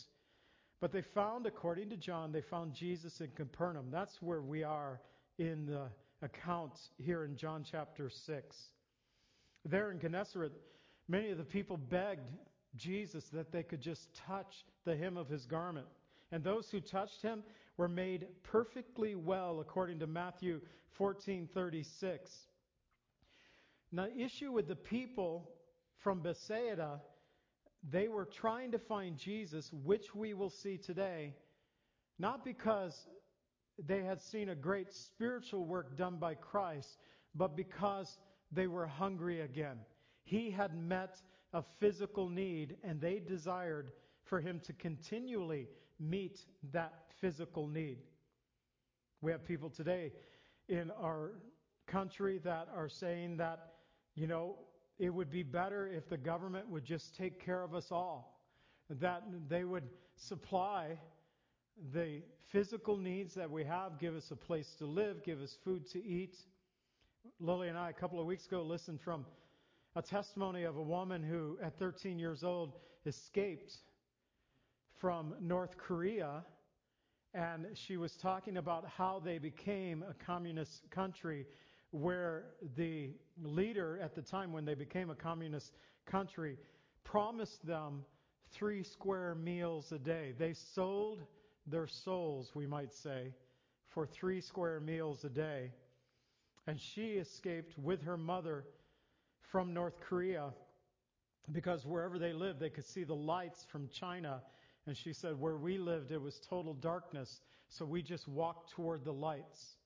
But 0.80 0.92
they 0.92 1.02
found, 1.02 1.46
according 1.46 1.90
to 1.90 1.96
John, 1.96 2.30
they 2.30 2.42
found 2.42 2.74
Jesus 2.74 3.20
in 3.20 3.30
Capernaum. 3.34 3.86
That's 3.90 4.20
where 4.20 4.42
we 4.42 4.62
are 4.62 5.00
in 5.38 5.66
the 5.66 5.88
account 6.22 6.72
here 6.98 7.24
in 7.24 7.36
John 7.36 7.64
chapter 7.68 8.10
6. 8.10 8.56
There 9.64 9.90
in 9.90 9.98
Gennesaret, 9.98 10.52
many 11.08 11.30
of 11.30 11.38
the 11.38 11.44
people 11.44 11.76
begged 11.76 12.28
Jesus 12.76 13.24
that 13.32 13.50
they 13.50 13.62
could 13.62 13.80
just 13.80 14.14
touch 14.26 14.64
the 14.84 14.96
hem 14.96 15.16
of 15.16 15.28
his 15.28 15.46
garment. 15.46 15.86
And 16.30 16.44
those 16.44 16.68
who 16.70 16.80
touched 16.80 17.22
him 17.22 17.42
were 17.76 17.88
made 17.88 18.26
perfectly 18.42 19.14
well, 19.14 19.60
according 19.60 19.98
to 20.00 20.06
Matthew 20.06 20.60
14:36. 20.98 22.46
Now, 23.90 24.06
the 24.06 24.22
issue 24.22 24.52
with 24.52 24.68
the 24.68 24.76
people 24.76 25.50
from 25.98 26.20
Bethsaida, 26.20 27.00
they 27.88 28.08
were 28.08 28.26
trying 28.26 28.72
to 28.72 28.78
find 28.78 29.16
Jesus, 29.16 29.72
which 29.72 30.14
we 30.14 30.34
will 30.34 30.50
see 30.50 30.76
today, 30.76 31.34
not 32.18 32.44
because 32.44 33.06
they 33.78 34.02
had 34.02 34.20
seen 34.20 34.50
a 34.50 34.54
great 34.54 34.92
spiritual 34.92 35.64
work 35.64 35.96
done 35.96 36.16
by 36.16 36.34
Christ, 36.34 36.98
but 37.34 37.56
because 37.56 38.18
they 38.52 38.66
were 38.66 38.86
hungry 38.86 39.40
again. 39.40 39.78
He 40.24 40.50
had 40.50 40.76
met 40.76 41.20
a 41.52 41.62
physical 41.78 42.28
need, 42.28 42.76
and 42.82 43.00
they 43.00 43.20
desired 43.20 43.92
for 44.24 44.40
him 44.40 44.60
to 44.66 44.72
continually 44.74 45.68
meet 45.98 46.44
that 46.72 46.92
physical 47.20 47.66
need. 47.66 47.98
We 49.22 49.32
have 49.32 49.44
people 49.46 49.70
today 49.70 50.12
in 50.68 50.90
our 50.90 51.32
country 51.86 52.38
that 52.44 52.68
are 52.74 52.88
saying 52.88 53.38
that 53.38 53.77
you 54.18 54.26
know, 54.26 54.56
it 54.98 55.10
would 55.10 55.30
be 55.30 55.44
better 55.44 55.86
if 55.86 56.08
the 56.08 56.16
government 56.16 56.68
would 56.68 56.84
just 56.84 57.16
take 57.16 57.44
care 57.44 57.62
of 57.62 57.72
us 57.72 57.86
all, 57.92 58.42
that 58.90 59.22
they 59.48 59.62
would 59.62 59.84
supply 60.16 60.98
the 61.92 62.20
physical 62.50 62.96
needs 62.96 63.32
that 63.34 63.48
we 63.48 63.62
have, 63.62 64.00
give 64.00 64.16
us 64.16 64.32
a 64.32 64.36
place 64.36 64.74
to 64.78 64.86
live, 64.86 65.22
give 65.22 65.40
us 65.40 65.56
food 65.62 65.88
to 65.92 66.04
eat. 66.04 66.34
Lily 67.38 67.68
and 67.68 67.78
I, 67.78 67.90
a 67.90 67.92
couple 67.92 68.18
of 68.18 68.26
weeks 68.26 68.46
ago, 68.46 68.62
listened 68.62 69.00
from 69.00 69.24
a 69.94 70.02
testimony 70.02 70.64
of 70.64 70.76
a 70.76 70.82
woman 70.82 71.22
who, 71.22 71.56
at 71.62 71.78
13 71.78 72.18
years 72.18 72.42
old, 72.42 72.72
escaped 73.06 73.72
from 75.00 75.34
North 75.40 75.76
Korea. 75.78 76.42
And 77.34 77.66
she 77.74 77.96
was 77.96 78.16
talking 78.16 78.56
about 78.56 78.84
how 78.88 79.22
they 79.24 79.38
became 79.38 80.02
a 80.02 80.14
communist 80.24 80.90
country 80.90 81.46
where 81.90 82.44
the 82.76 83.10
leader 83.42 83.98
at 84.02 84.14
the 84.14 84.22
time 84.22 84.52
when 84.52 84.64
they 84.64 84.74
became 84.74 85.10
a 85.10 85.14
communist 85.14 85.72
country 86.06 86.56
promised 87.04 87.64
them 87.66 88.04
three 88.52 88.82
square 88.82 89.34
meals 89.34 89.92
a 89.92 89.98
day. 89.98 90.34
They 90.38 90.54
sold 90.74 91.20
their 91.66 91.86
souls, 91.86 92.52
we 92.54 92.66
might 92.66 92.92
say, 92.92 93.32
for 93.88 94.06
three 94.06 94.40
square 94.40 94.80
meals 94.80 95.24
a 95.24 95.28
day. 95.28 95.72
And 96.66 96.78
she 96.78 97.12
escaped 97.12 97.78
with 97.78 98.02
her 98.02 98.16
mother 98.16 98.64
from 99.50 99.72
North 99.72 99.98
Korea 100.00 100.52
because 101.52 101.86
wherever 101.86 102.18
they 102.18 102.34
lived, 102.34 102.60
they 102.60 102.68
could 102.68 102.86
see 102.86 103.04
the 103.04 103.14
lights 103.14 103.64
from 103.72 103.88
China. 103.88 104.42
And 104.86 104.94
she 104.96 105.14
said, 105.14 105.38
where 105.40 105.56
we 105.56 105.78
lived, 105.78 106.10
it 106.10 106.20
was 106.20 106.38
total 106.48 106.74
darkness. 106.74 107.40
So 107.70 107.86
we 107.86 108.02
just 108.02 108.28
walked 108.28 108.72
toward 108.72 109.04
the 109.04 109.12
lights. 109.12 109.76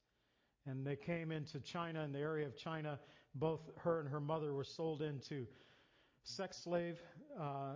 And 0.66 0.86
they 0.86 0.96
came 0.96 1.32
into 1.32 1.58
China, 1.60 2.02
in 2.04 2.12
the 2.12 2.20
area 2.20 2.46
of 2.46 2.56
China. 2.56 2.98
Both 3.34 3.70
her 3.78 4.00
and 4.00 4.08
her 4.08 4.20
mother 4.20 4.52
were 4.52 4.64
sold 4.64 5.02
into 5.02 5.46
sex 6.24 6.58
slave. 6.58 6.98
Uh, 7.38 7.74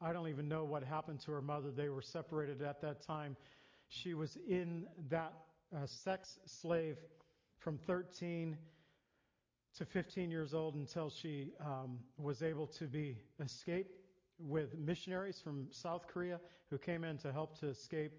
I 0.00 0.12
don't 0.12 0.28
even 0.28 0.48
know 0.48 0.64
what 0.64 0.82
happened 0.82 1.20
to 1.20 1.32
her 1.32 1.42
mother. 1.42 1.70
They 1.70 1.88
were 1.88 2.02
separated 2.02 2.62
at 2.62 2.80
that 2.80 3.02
time. 3.02 3.36
She 3.88 4.14
was 4.14 4.38
in 4.48 4.86
that 5.10 5.32
uh, 5.74 5.86
sex 5.86 6.38
slave 6.46 6.96
from 7.58 7.78
13 7.78 8.56
to 9.76 9.84
15 9.84 10.30
years 10.30 10.54
old 10.54 10.76
until 10.76 11.10
she 11.10 11.50
um, 11.60 11.98
was 12.16 12.42
able 12.42 12.66
to 12.68 12.86
be 12.86 13.18
escape 13.40 13.90
with 14.38 14.76
missionaries 14.78 15.40
from 15.42 15.66
South 15.70 16.06
Korea 16.06 16.40
who 16.70 16.78
came 16.78 17.04
in 17.04 17.18
to 17.18 17.32
help 17.32 17.58
to 17.60 17.68
escape. 17.68 18.12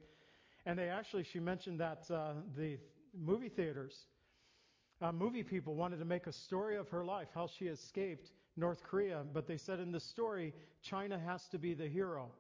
And 0.66 0.78
they 0.78 0.90
actually, 0.90 1.24
she 1.24 1.40
mentioned 1.40 1.80
that 1.80 2.06
uh, 2.12 2.34
the 2.58 2.78
movie 3.18 3.50
theaters. 3.50 4.06
Uh, 5.02 5.12
movie 5.12 5.44
people 5.44 5.76
wanted 5.76 6.00
to 6.00 6.06
make 6.06 6.28
a 6.28 6.32
story 6.32 6.78
of 6.78 6.88
her 6.90 7.04
life, 7.04 7.28
how 7.34 7.48
she 7.60 7.66
escaped 7.66 8.32
North 8.56 8.82
Korea, 8.84 9.24
but 9.34 9.48
they 9.48 9.58
said 9.58 9.80
in 9.80 9.92
the 9.92 10.00
story, 10.00 10.54
China 10.82 11.20
has 11.20 11.48
to 11.50 11.58
be 11.58 11.74
the 11.74 11.88
hero. 11.88 12.32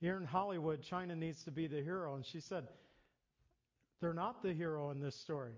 Here 0.00 0.16
in 0.16 0.24
Hollywood, 0.24 0.82
China 0.82 1.14
needs 1.14 1.44
to 1.44 1.50
be 1.50 1.66
the 1.66 1.80
hero. 1.80 2.16
And 2.16 2.26
she 2.26 2.40
said, 2.40 2.66
They're 4.00 4.12
not 4.12 4.42
the 4.42 4.52
hero 4.52 4.90
in 4.90 5.00
this 5.00 5.14
story. 5.14 5.52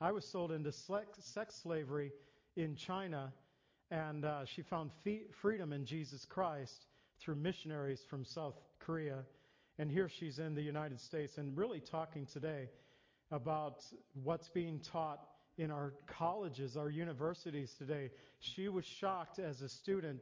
I 0.00 0.12
was 0.12 0.24
sold 0.24 0.52
into 0.52 0.72
sex 0.72 1.54
slavery 1.62 2.12
in 2.56 2.76
China, 2.76 3.32
and 3.90 4.24
uh, 4.24 4.44
she 4.44 4.62
found 4.62 4.90
freedom 5.40 5.72
in 5.72 5.84
Jesus 5.84 6.24
Christ 6.24 6.86
through 7.20 7.36
missionaries 7.36 8.02
from 8.08 8.24
South 8.24 8.54
Korea. 8.78 9.24
And 9.78 9.90
here 9.90 10.08
she's 10.08 10.38
in 10.38 10.54
the 10.54 10.62
United 10.62 11.00
States 11.00 11.38
and 11.38 11.56
really 11.56 11.80
talking 11.80 12.26
today 12.26 12.68
about 13.30 13.84
what's 14.22 14.48
being 14.48 14.80
taught 14.80 15.26
in 15.58 15.70
our 15.70 15.92
colleges, 16.06 16.76
our 16.76 16.90
universities 16.90 17.74
today. 17.78 18.10
She 18.38 18.68
was 18.68 18.84
shocked 18.84 19.38
as 19.38 19.60
a 19.62 19.68
student 19.68 20.20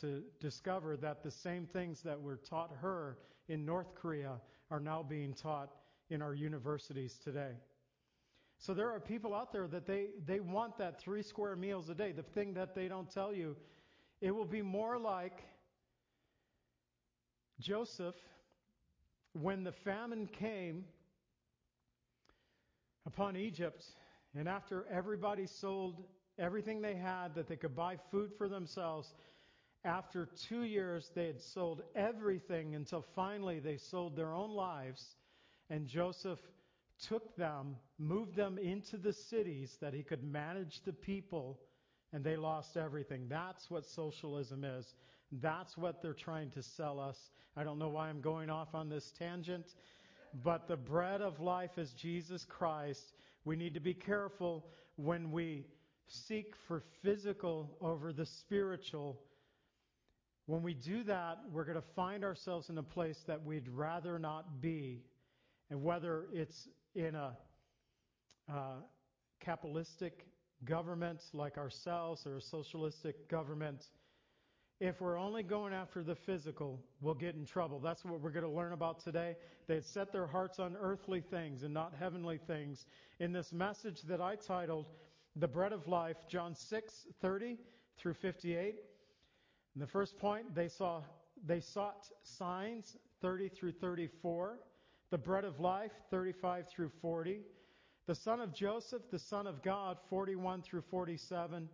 to 0.00 0.22
discover 0.40 0.96
that 0.96 1.22
the 1.22 1.30
same 1.30 1.66
things 1.66 2.02
that 2.02 2.20
were 2.20 2.36
taught 2.36 2.72
her 2.80 3.18
in 3.48 3.64
North 3.64 3.94
Korea 3.94 4.40
are 4.70 4.80
now 4.80 5.02
being 5.02 5.34
taught 5.34 5.70
in 6.10 6.22
our 6.22 6.34
universities 6.34 7.18
today. 7.22 7.52
So 8.58 8.74
there 8.74 8.90
are 8.90 9.00
people 9.00 9.34
out 9.34 9.52
there 9.52 9.68
that 9.68 9.86
they, 9.86 10.06
they 10.26 10.40
want 10.40 10.78
that 10.78 11.00
three 11.00 11.22
square 11.22 11.54
meals 11.54 11.88
a 11.88 11.94
day. 11.94 12.12
The 12.12 12.22
thing 12.22 12.54
that 12.54 12.74
they 12.74 12.88
don't 12.88 13.10
tell 13.10 13.32
you, 13.32 13.56
it 14.20 14.32
will 14.32 14.44
be 14.44 14.62
more 14.62 14.98
like 14.98 15.42
Joseph 17.60 18.16
when 19.32 19.62
the 19.62 19.72
famine 19.72 20.26
came 20.26 20.84
upon 23.08 23.36
Egypt, 23.36 23.84
and 24.36 24.46
after 24.46 24.86
everybody 24.90 25.46
sold 25.46 26.04
everything 26.38 26.82
they 26.82 26.94
had 26.94 27.34
that 27.34 27.48
they 27.48 27.56
could 27.56 27.74
buy 27.74 27.96
food 28.10 28.30
for 28.36 28.48
themselves, 28.48 29.14
after 29.82 30.28
two 30.48 30.64
years 30.64 31.10
they 31.14 31.26
had 31.26 31.40
sold 31.40 31.82
everything 31.96 32.74
until 32.74 33.02
finally 33.16 33.60
they 33.60 33.78
sold 33.78 34.14
their 34.14 34.34
own 34.34 34.50
lives, 34.50 35.16
and 35.70 35.86
Joseph 35.88 36.38
took 37.08 37.34
them, 37.36 37.76
moved 37.98 38.36
them 38.36 38.58
into 38.58 38.98
the 38.98 39.12
cities 39.12 39.78
that 39.80 39.94
he 39.94 40.02
could 40.02 40.22
manage 40.22 40.82
the 40.84 40.92
people, 40.92 41.58
and 42.12 42.22
they 42.22 42.36
lost 42.36 42.76
everything. 42.76 43.26
That's 43.28 43.70
what 43.70 43.86
socialism 43.86 44.64
is. 44.64 44.84
That's 45.32 45.78
what 45.78 46.02
they're 46.02 46.12
trying 46.12 46.50
to 46.50 46.62
sell 46.62 47.00
us. 47.00 47.16
I 47.56 47.64
don't 47.64 47.78
know 47.78 47.88
why 47.88 48.08
I'm 48.08 48.20
going 48.20 48.50
off 48.50 48.74
on 48.74 48.90
this 48.90 49.12
tangent, 49.18 49.66
but 50.42 50.68
the 50.68 50.76
bread 50.76 51.20
of 51.20 51.40
life 51.40 51.78
is 51.78 51.92
Jesus 51.92 52.44
Christ. 52.44 53.12
We 53.44 53.56
need 53.56 53.74
to 53.74 53.80
be 53.80 53.94
careful 53.94 54.66
when 54.96 55.30
we 55.30 55.66
seek 56.06 56.54
for 56.66 56.82
physical 57.02 57.76
over 57.80 58.12
the 58.12 58.26
spiritual. 58.26 59.20
When 60.46 60.62
we 60.62 60.74
do 60.74 61.02
that, 61.04 61.38
we're 61.52 61.64
going 61.64 61.76
to 61.76 61.88
find 61.94 62.24
ourselves 62.24 62.70
in 62.70 62.78
a 62.78 62.82
place 62.82 63.18
that 63.26 63.44
we'd 63.44 63.68
rather 63.68 64.18
not 64.18 64.60
be. 64.60 65.02
And 65.70 65.82
whether 65.82 66.26
it's 66.32 66.68
in 66.94 67.14
a 67.14 67.36
uh, 68.50 68.76
capitalistic 69.40 70.26
government 70.64 71.20
like 71.32 71.58
ourselves 71.58 72.26
or 72.26 72.36
a 72.36 72.40
socialistic 72.40 73.28
government, 73.28 73.84
if 74.80 75.00
we're 75.00 75.18
only 75.18 75.42
going 75.42 75.72
after 75.72 76.04
the 76.04 76.14
physical, 76.14 76.78
we'll 77.00 77.14
get 77.14 77.34
in 77.34 77.44
trouble. 77.44 77.80
That's 77.80 78.04
what 78.04 78.20
we're 78.20 78.30
going 78.30 78.44
to 78.44 78.50
learn 78.50 78.72
about 78.72 79.02
today. 79.02 79.36
They 79.66 79.74
had 79.74 79.84
set 79.84 80.12
their 80.12 80.26
hearts 80.26 80.60
on 80.60 80.76
earthly 80.80 81.20
things 81.20 81.64
and 81.64 81.74
not 81.74 81.94
heavenly 81.98 82.38
things. 82.46 82.86
In 83.18 83.32
this 83.32 83.52
message 83.52 84.02
that 84.02 84.20
I 84.20 84.36
titled 84.36 84.86
The 85.34 85.48
Bread 85.48 85.72
of 85.72 85.88
Life, 85.88 86.16
John 86.28 86.54
6:30 86.54 87.58
through 87.98 88.14
58. 88.14 88.76
In 89.74 89.80
the 89.80 89.86
first 89.86 90.16
point, 90.18 90.54
they 90.54 90.68
saw 90.68 91.02
they 91.44 91.60
sought 91.60 92.08
signs 92.22 92.96
30 93.20 93.48
through 93.48 93.72
34. 93.72 94.58
The 95.10 95.18
bread 95.18 95.44
of 95.44 95.58
life 95.58 95.92
35 96.10 96.68
through 96.68 96.90
40. 97.00 97.40
The 98.06 98.14
son 98.14 98.40
of 98.40 98.52
Joseph, 98.54 99.02
the 99.10 99.18
son 99.18 99.46
of 99.46 99.62
God 99.62 99.98
41 100.08 100.62
through 100.62 100.82
47 100.82 101.68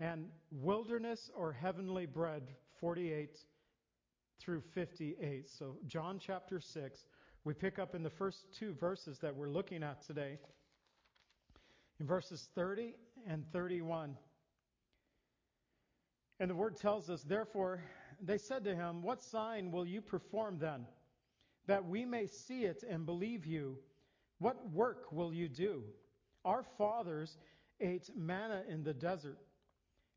and 0.00 0.26
wilderness 0.50 1.30
or 1.36 1.52
heavenly 1.52 2.06
bread 2.06 2.42
48 2.80 3.38
through 4.40 4.62
58. 4.74 5.48
So, 5.48 5.76
John 5.86 6.18
chapter 6.18 6.58
6, 6.58 7.04
we 7.44 7.52
pick 7.52 7.78
up 7.78 7.94
in 7.94 8.02
the 8.02 8.10
first 8.10 8.46
two 8.58 8.72
verses 8.72 9.18
that 9.18 9.36
we're 9.36 9.50
looking 9.50 9.82
at 9.82 10.04
today, 10.06 10.38
in 12.00 12.06
verses 12.06 12.48
30 12.54 12.94
and 13.28 13.44
31. 13.52 14.16
And 16.38 16.50
the 16.50 16.54
word 16.54 16.76
tells 16.78 17.10
us, 17.10 17.22
Therefore, 17.22 17.82
they 18.22 18.38
said 18.38 18.64
to 18.64 18.74
him, 18.74 19.02
What 19.02 19.22
sign 19.22 19.70
will 19.70 19.86
you 19.86 20.00
perform 20.00 20.58
then, 20.58 20.86
that 21.66 21.84
we 21.84 22.06
may 22.06 22.26
see 22.26 22.64
it 22.64 22.82
and 22.88 23.04
believe 23.04 23.44
you? 23.44 23.76
What 24.38 24.70
work 24.72 25.12
will 25.12 25.34
you 25.34 25.48
do? 25.48 25.82
Our 26.46 26.64
fathers 26.78 27.36
ate 27.80 28.08
manna 28.16 28.62
in 28.66 28.82
the 28.82 28.94
desert. 28.94 29.38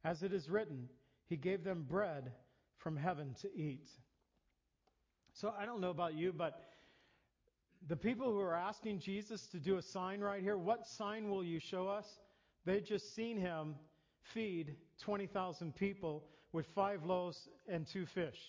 As 0.04 0.24
it 0.24 0.34
is 0.34 0.50
written, 0.50 0.90
He 1.28 1.38
gave 1.38 1.64
them 1.64 1.86
bread 1.88 2.32
from 2.78 2.98
heaven 2.98 3.36
to 3.42 3.56
eat. 3.56 3.90
So 5.34 5.54
I 5.58 5.66
don't 5.66 5.82
know 5.82 5.90
about 5.90 6.14
you, 6.14 6.34
but 6.34 6.60
the 7.88 7.96
people 7.96 8.32
who 8.32 8.40
are 8.40 8.56
asking 8.56 9.00
Jesus 9.00 9.48
to 9.48 9.60
do 9.60 9.78
a 9.78 9.82
sign 9.82 10.22
right 10.22 10.42
here, 10.42 10.58
what 10.58 10.86
sign 10.86 11.30
will 11.30 11.44
you 11.44 11.60
show 11.60 11.88
us? 11.88 12.06
They'd 12.66 12.86
just 12.86 13.16
seen 13.16 13.38
him 13.38 13.76
feed 14.34 14.76
20,000 15.02 15.76
people 15.76 16.24
with 16.52 16.66
five 16.76 17.04
loaves 17.04 17.50
and 17.68 17.86
two 17.86 18.06
fish. 18.06 18.40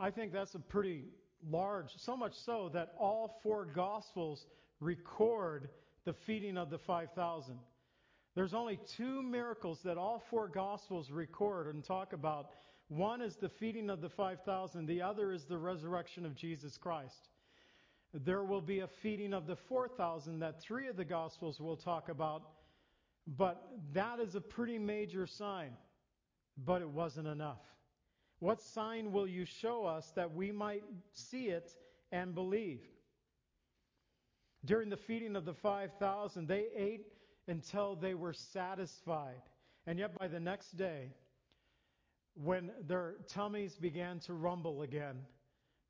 I 0.00 0.10
think 0.10 0.32
that's 0.32 0.54
a 0.54 0.60
pretty 0.60 1.04
large, 1.50 1.90
so 1.96 2.16
much 2.16 2.34
so 2.34 2.70
that 2.72 2.92
all 2.98 3.40
four 3.42 3.64
Gospels 3.64 4.46
record 4.80 5.68
the 6.04 6.12
feeding 6.12 6.56
of 6.56 6.70
the 6.70 6.78
5,000. 6.78 7.58
There's 8.38 8.54
only 8.54 8.78
two 8.86 9.20
miracles 9.20 9.80
that 9.82 9.98
all 9.98 10.22
four 10.30 10.46
Gospels 10.46 11.10
record 11.10 11.74
and 11.74 11.82
talk 11.82 12.12
about. 12.12 12.50
One 12.86 13.20
is 13.20 13.34
the 13.34 13.48
feeding 13.48 13.90
of 13.90 14.00
the 14.00 14.08
5,000, 14.08 14.86
the 14.86 15.02
other 15.02 15.32
is 15.32 15.46
the 15.46 15.58
resurrection 15.58 16.24
of 16.24 16.36
Jesus 16.36 16.76
Christ. 16.76 17.30
There 18.14 18.44
will 18.44 18.60
be 18.60 18.78
a 18.78 18.86
feeding 18.86 19.34
of 19.34 19.48
the 19.48 19.56
4,000 19.56 20.38
that 20.38 20.62
three 20.62 20.86
of 20.86 20.94
the 20.94 21.04
Gospels 21.04 21.58
will 21.58 21.76
talk 21.76 22.10
about, 22.10 22.42
but 23.26 23.60
that 23.92 24.20
is 24.20 24.36
a 24.36 24.40
pretty 24.40 24.78
major 24.78 25.26
sign. 25.26 25.72
But 26.64 26.80
it 26.80 26.88
wasn't 26.88 27.26
enough. 27.26 27.64
What 28.38 28.62
sign 28.62 29.10
will 29.10 29.26
you 29.26 29.46
show 29.46 29.84
us 29.84 30.12
that 30.14 30.32
we 30.32 30.52
might 30.52 30.84
see 31.12 31.48
it 31.48 31.74
and 32.12 32.36
believe? 32.36 32.84
During 34.64 34.90
the 34.90 34.96
feeding 34.96 35.34
of 35.34 35.44
the 35.44 35.54
5,000, 35.54 36.46
they 36.46 36.66
ate 36.76 37.17
until 37.48 37.96
they 37.96 38.14
were 38.14 38.34
satisfied. 38.34 39.42
And 39.86 39.98
yet, 39.98 40.16
by 40.18 40.28
the 40.28 40.40
next 40.40 40.76
day, 40.76 41.12
when 42.34 42.70
their 42.86 43.16
tummies 43.28 43.74
began 43.76 44.20
to 44.20 44.34
rumble 44.34 44.82
again, 44.82 45.16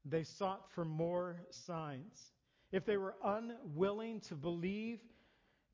they 0.04 0.22
sought 0.22 0.70
for 0.74 0.84
more 0.84 1.42
signs. 1.50 2.32
If 2.72 2.86
they 2.86 2.96
were 2.96 3.16
unwilling 3.24 4.20
to 4.28 4.34
believe 4.34 5.00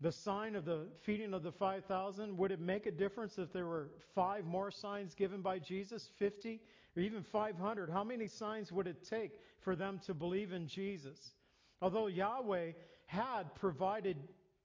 the 0.00 0.10
sign 0.10 0.56
of 0.56 0.64
the 0.64 0.88
feeding 1.04 1.34
of 1.34 1.42
the 1.42 1.52
5,000, 1.52 2.36
would 2.36 2.50
it 2.50 2.60
make 2.60 2.86
a 2.86 2.90
difference 2.90 3.38
if 3.38 3.52
there 3.52 3.66
were 3.66 3.90
five 4.14 4.44
more 4.44 4.70
signs 4.70 5.14
given 5.14 5.40
by 5.40 5.58
Jesus, 5.58 6.08
50, 6.18 6.60
or 6.96 7.02
even 7.02 7.22
500? 7.22 7.90
How 7.90 8.04
many 8.04 8.26
signs 8.26 8.72
would 8.72 8.86
it 8.86 9.06
take 9.08 9.32
for 9.60 9.76
them 9.76 10.00
to 10.06 10.14
believe 10.14 10.52
in 10.52 10.66
Jesus? 10.66 11.18
Although 11.80 12.08
Yahweh 12.08 12.72
had 13.06 13.54
provided 13.54 14.16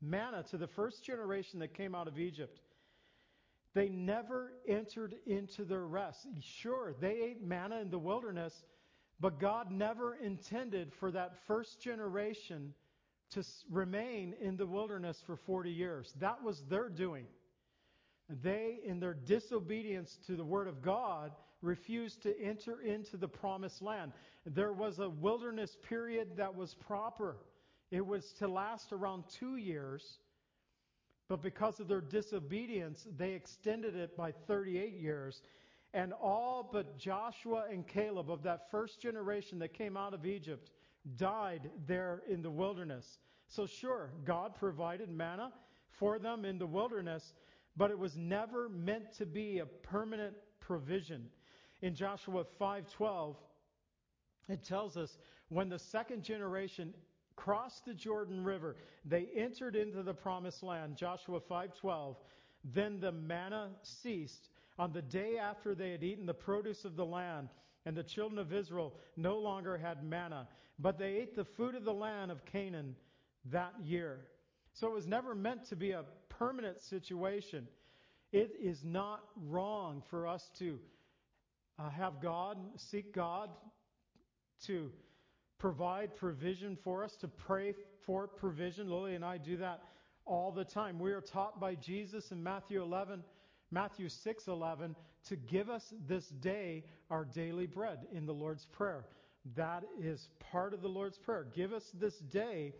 manna 0.01 0.43
to 0.51 0.57
the 0.57 0.67
first 0.67 1.03
generation 1.03 1.59
that 1.59 1.73
came 1.73 1.95
out 1.95 2.07
of 2.07 2.19
Egypt. 2.19 2.59
They 3.73 3.89
never 3.89 4.53
entered 4.67 5.15
into 5.25 5.63
their 5.63 5.85
rest. 5.85 6.27
Sure, 6.41 6.93
they 6.99 7.21
ate 7.21 7.43
manna 7.43 7.79
in 7.79 7.89
the 7.89 7.99
wilderness, 7.99 8.53
but 9.19 9.39
God 9.39 9.71
never 9.71 10.15
intended 10.15 10.91
for 10.99 11.11
that 11.11 11.45
first 11.45 11.79
generation 11.79 12.73
to 13.31 13.43
remain 13.69 14.33
in 14.41 14.57
the 14.57 14.65
wilderness 14.65 15.21
for 15.25 15.35
40 15.35 15.69
years. 15.69 16.13
That 16.19 16.43
was 16.43 16.63
their 16.69 16.89
doing. 16.89 17.25
They, 18.41 18.79
in 18.83 18.99
their 18.99 19.13
disobedience 19.13 20.17
to 20.27 20.35
the 20.35 20.45
Word 20.45 20.67
of 20.67 20.81
God, 20.81 21.31
refused 21.61 22.23
to 22.23 22.39
enter 22.41 22.81
into 22.81 23.17
the 23.17 23.27
promised 23.27 23.81
land. 23.81 24.13
There 24.45 24.73
was 24.73 24.99
a 24.99 25.09
wilderness 25.09 25.77
period 25.87 26.37
that 26.37 26.55
was 26.55 26.73
proper. 26.73 27.37
It 27.91 28.05
was 28.05 28.33
to 28.33 28.47
last 28.47 28.91
around 28.93 29.23
two 29.39 29.55
years, 29.55 30.19
but 31.27 31.41
because 31.41 31.79
of 31.79 31.87
their 31.87 32.01
disobedience, 32.01 33.07
they 33.17 33.31
extended 33.33 33.95
it 33.95 34.15
by 34.15 34.31
38 34.31 34.93
years. 34.93 35.41
And 35.93 36.13
all 36.13 36.69
but 36.71 36.97
Joshua 36.97 37.65
and 37.71 37.87
Caleb 37.87 38.29
of 38.29 38.43
that 38.43 38.69
first 38.69 39.01
generation 39.01 39.57
that 39.59 39.73
came 39.73 39.97
out 39.97 40.13
of 40.13 40.25
Egypt 40.25 40.69
died 41.17 41.71
there 41.87 42.21
in 42.29 42.41
the 42.41 42.51
wilderness. 42.51 43.17
So, 43.47 43.65
sure, 43.65 44.11
God 44.25 44.55
provided 44.55 45.09
manna 45.09 45.51
for 45.89 46.19
them 46.19 46.45
in 46.45 46.59
the 46.59 46.67
wilderness, 46.67 47.33
but 47.75 47.89
it 47.89 47.97
was 47.97 48.15
never 48.15 48.69
meant 48.69 49.11
to 49.13 49.25
be 49.25 49.59
a 49.59 49.65
permanent 49.65 50.35
provision. 50.59 51.29
In 51.81 51.95
Joshua 51.95 52.43
5:12, 52.59 53.35
it 54.47 54.63
tells 54.63 54.97
us 54.97 55.17
when 55.47 55.69
the 55.69 55.79
second 55.79 56.23
generation 56.23 56.93
crossed 57.39 57.85
the 57.85 57.93
Jordan 57.93 58.43
River, 58.43 58.75
they 59.05 59.27
entered 59.35 59.75
into 59.75 60.03
the 60.03 60.13
promised 60.13 60.61
land, 60.61 60.97
Joshua 60.97 61.39
5:12. 61.39 62.17
Then 62.65 62.99
the 62.99 63.13
manna 63.13 63.71
ceased 63.81 64.49
on 64.77 64.91
the 64.91 65.01
day 65.01 65.37
after 65.37 65.73
they 65.73 65.91
had 65.91 66.03
eaten 66.03 66.25
the 66.25 66.33
produce 66.33 66.83
of 66.83 66.97
the 66.97 67.05
land, 67.05 67.49
and 67.85 67.95
the 67.95 68.03
children 68.03 68.39
of 68.39 68.51
Israel 68.51 68.93
no 69.15 69.37
longer 69.37 69.77
had 69.77 70.03
manna, 70.03 70.49
but 70.79 70.97
they 70.97 71.15
ate 71.15 71.35
the 71.35 71.45
food 71.45 71.75
of 71.75 71.85
the 71.85 71.93
land 71.93 72.29
of 72.29 72.43
Canaan 72.45 72.95
that 73.45 73.73
year. 73.81 74.19
So 74.73 74.87
it 74.87 74.93
was 74.93 75.07
never 75.07 75.33
meant 75.33 75.65
to 75.69 75.77
be 75.77 75.91
a 75.91 76.03
permanent 76.27 76.81
situation. 76.81 77.67
It 78.33 78.51
is 78.61 78.83
not 78.83 79.23
wrong 79.47 80.03
for 80.09 80.27
us 80.27 80.49
to 80.59 80.77
uh, 81.77 81.89
have 81.89 82.21
God, 82.21 82.57
seek 82.75 83.13
God 83.13 83.49
to 84.65 84.91
provide 85.59 86.15
provision 86.15 86.77
for 86.83 87.03
us, 87.03 87.15
to 87.17 87.27
pray 87.27 87.75
for 88.05 88.27
provision. 88.27 88.89
Lily 88.89 89.15
and 89.15 89.23
I 89.23 89.37
do 89.37 89.57
that 89.57 89.83
all 90.25 90.51
the 90.51 90.65
time. 90.65 90.99
We 90.99 91.11
are 91.11 91.21
taught 91.21 91.59
by 91.59 91.75
Jesus 91.75 92.31
in 92.31 92.41
Matthew 92.41 92.81
11, 92.81 93.23
Matthew 93.71 94.07
6:11 94.07 94.95
to 95.25 95.35
give 95.35 95.69
us 95.69 95.93
this 96.07 96.27
day 96.29 96.85
our 97.09 97.25
daily 97.25 97.67
bread 97.67 98.07
in 98.11 98.25
the 98.25 98.33
Lord's 98.33 98.65
prayer. 98.65 99.05
That 99.55 99.83
is 99.99 100.29
part 100.39 100.73
of 100.73 100.81
the 100.81 100.89
Lord's 100.89 101.17
prayer. 101.17 101.45
Give 101.53 101.73
us 101.73 101.91
this 101.91 102.17
day 102.19 102.73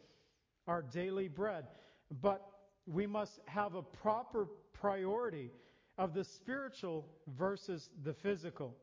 our 0.68 0.82
daily 0.82 1.28
bread. 1.28 1.68
But 2.22 2.42
we 2.86 3.06
must 3.06 3.40
have 3.46 3.76
a 3.76 3.84
proper 3.84 4.48
priority 4.74 5.52
of 5.98 6.14
the 6.14 6.24
spiritual 6.24 7.06
versus 7.28 7.90
the 8.04 8.14
physical. 8.14 8.76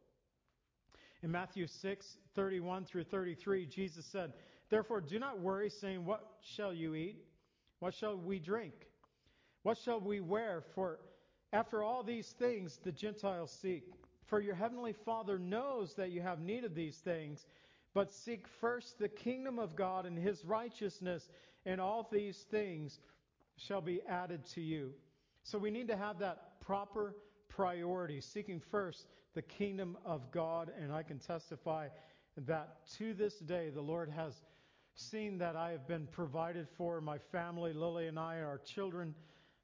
In 1.26 1.32
Matthew 1.32 1.66
6, 1.66 2.18
31 2.36 2.84
through 2.84 3.02
33, 3.02 3.66
Jesus 3.66 4.06
said, 4.06 4.32
Therefore, 4.70 5.00
do 5.00 5.18
not 5.18 5.40
worry, 5.40 5.68
saying, 5.68 6.04
What 6.04 6.24
shall 6.40 6.72
you 6.72 6.94
eat? 6.94 7.16
What 7.80 7.94
shall 7.94 8.16
we 8.16 8.38
drink? 8.38 8.74
What 9.64 9.76
shall 9.76 9.98
we 9.98 10.20
wear? 10.20 10.62
For 10.76 11.00
after 11.52 11.82
all 11.82 12.04
these 12.04 12.32
things 12.38 12.78
the 12.84 12.92
Gentiles 12.92 13.50
seek. 13.60 13.82
For 14.26 14.38
your 14.38 14.54
heavenly 14.54 14.94
Father 15.04 15.36
knows 15.36 15.94
that 15.96 16.12
you 16.12 16.20
have 16.20 16.38
need 16.38 16.62
of 16.62 16.76
these 16.76 16.98
things. 16.98 17.44
But 17.92 18.12
seek 18.12 18.46
first 18.60 18.96
the 19.00 19.08
kingdom 19.08 19.58
of 19.58 19.74
God 19.74 20.06
and 20.06 20.16
his 20.16 20.44
righteousness, 20.44 21.28
and 21.64 21.80
all 21.80 22.08
these 22.12 22.44
things 22.52 23.00
shall 23.56 23.80
be 23.80 24.00
added 24.08 24.46
to 24.54 24.60
you. 24.60 24.92
So 25.42 25.58
we 25.58 25.72
need 25.72 25.88
to 25.88 25.96
have 25.96 26.20
that 26.20 26.60
proper 26.60 27.16
priority, 27.56 28.20
seeking 28.20 28.60
first 28.70 29.06
the 29.34 29.42
kingdom 29.42 29.96
of 30.04 30.30
God. 30.30 30.70
And 30.80 30.92
I 30.92 31.02
can 31.02 31.18
testify 31.18 31.88
that 32.46 32.86
to 32.98 33.14
this 33.14 33.38
day, 33.38 33.70
the 33.70 33.80
Lord 33.80 34.10
has 34.10 34.34
seen 34.94 35.38
that 35.38 35.56
I 35.56 35.70
have 35.70 35.88
been 35.88 36.06
provided 36.06 36.68
for. 36.76 37.00
My 37.00 37.18
family, 37.32 37.72
Lily 37.72 38.08
and 38.08 38.18
I, 38.18 38.40
our 38.40 38.58
children, 38.58 39.14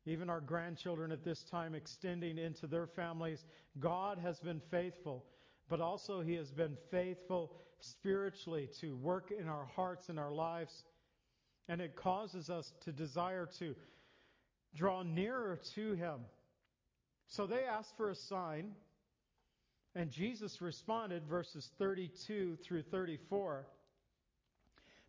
even 0.07 0.31
our 0.31 0.41
grandchildren 0.41 1.13
at 1.13 1.25
this 1.25 1.45
time, 1.45 1.75
extending 1.75 2.39
into 2.39 2.67
their 2.67 2.87
families. 2.87 3.45
God 3.79 4.19
has 4.19 4.41
been 4.41 4.61
faithful, 4.71 5.25
but 5.69 5.81
also 5.81 6.23
He 6.23 6.35
has 6.35 6.51
been 6.51 6.77
faithful 6.91 7.53
spiritually 7.81 8.69
to 8.81 8.97
work 8.97 9.33
in 9.39 9.49
our 9.49 9.67
hearts 9.77 10.09
and 10.09 10.19
our 10.19 10.33
lives. 10.33 10.85
And 11.69 11.81
it 11.81 11.95
causes 11.95 12.49
us 12.49 12.73
to 12.85 12.93
desire 12.93 13.49
to 13.59 13.75
draw 14.75 15.03
nearer 15.03 15.61
to 15.75 15.93
Him. 15.93 16.21
So 17.33 17.47
they 17.47 17.65
asked 17.65 17.97
for 17.97 18.11
a 18.11 18.15
sign, 18.15 18.73
and 19.95 20.11
Jesus 20.11 20.61
responded, 20.61 21.23
verses 21.27 21.71
32 21.79 22.59
through 22.63 22.83
34. 22.83 23.67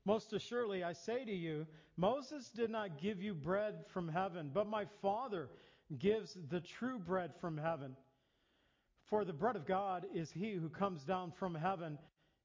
Most 0.06 0.32
assuredly, 0.32 0.86
I 0.86 0.94
say 0.94 1.26
to 1.26 1.34
you, 1.34 1.68
Moses 1.98 2.50
did 2.56 2.70
not 2.70 3.02
give 3.02 3.22
you 3.22 3.34
bread 3.34 3.76
from 3.94 4.08
heaven, 4.08 4.52
but 4.54 4.70
my 4.70 4.86
Father 5.02 5.50
gives 6.00 6.38
the 6.50 6.62
true 6.62 6.98
bread 6.98 7.32
from 7.42 7.58
heaven. 7.58 7.94
For 9.10 9.26
the 9.26 9.34
bread 9.34 9.58
of 9.58 9.68
God 9.68 10.06
is 10.16 10.32
he 10.32 10.54
who 10.54 10.70
comes 10.70 11.04
down 11.04 11.34
from 11.38 11.54
heaven 11.54 11.98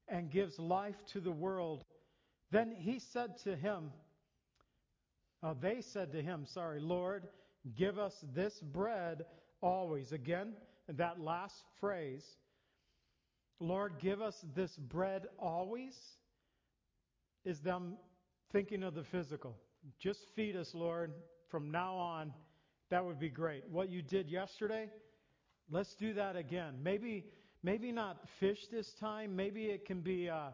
and 0.09 0.29
gives 0.29 0.59
life 0.59 1.05
to 1.13 1.21
the 1.21 1.31
world. 1.31 1.85
Then 2.51 2.75
he 2.77 2.99
said 2.99 3.37
to 3.45 3.55
him, 3.55 3.91
uh, 5.41 5.53
they 5.61 5.79
said 5.79 6.11
to 6.11 6.21
him, 6.21 6.45
sorry, 6.45 6.81
Lord, 6.81 7.29
give 7.77 7.97
us 7.97 8.13
this 8.35 8.59
bread 8.59 9.23
always. 9.61 10.11
Again, 10.11 10.53
that 10.87 11.19
last 11.19 11.63
phrase, 11.79 12.23
Lord, 13.59 13.93
give 13.99 14.21
us 14.21 14.35
this 14.55 14.75
bread 14.77 15.27
always, 15.37 15.95
is 17.45 17.59
them 17.59 17.97
thinking 18.51 18.83
of 18.83 18.95
the 18.95 19.03
physical. 19.03 19.55
Just 19.99 20.19
feed 20.35 20.55
us, 20.55 20.71
Lord, 20.73 21.13
from 21.49 21.71
now 21.71 21.95
on. 21.95 22.33
That 22.89 23.05
would 23.05 23.19
be 23.19 23.29
great. 23.29 23.63
What 23.69 23.89
you 23.89 24.01
did 24.01 24.29
yesterday, 24.29 24.89
let's 25.69 25.93
do 25.95 26.13
that 26.13 26.35
again. 26.35 26.75
Maybe, 26.81 27.25
maybe 27.61 27.91
not 27.91 28.17
fish 28.39 28.59
this 28.71 28.91
time. 28.99 29.35
Maybe 29.35 29.65
it 29.65 29.85
can 29.85 30.01
be 30.01 30.29
uh, 30.29 30.49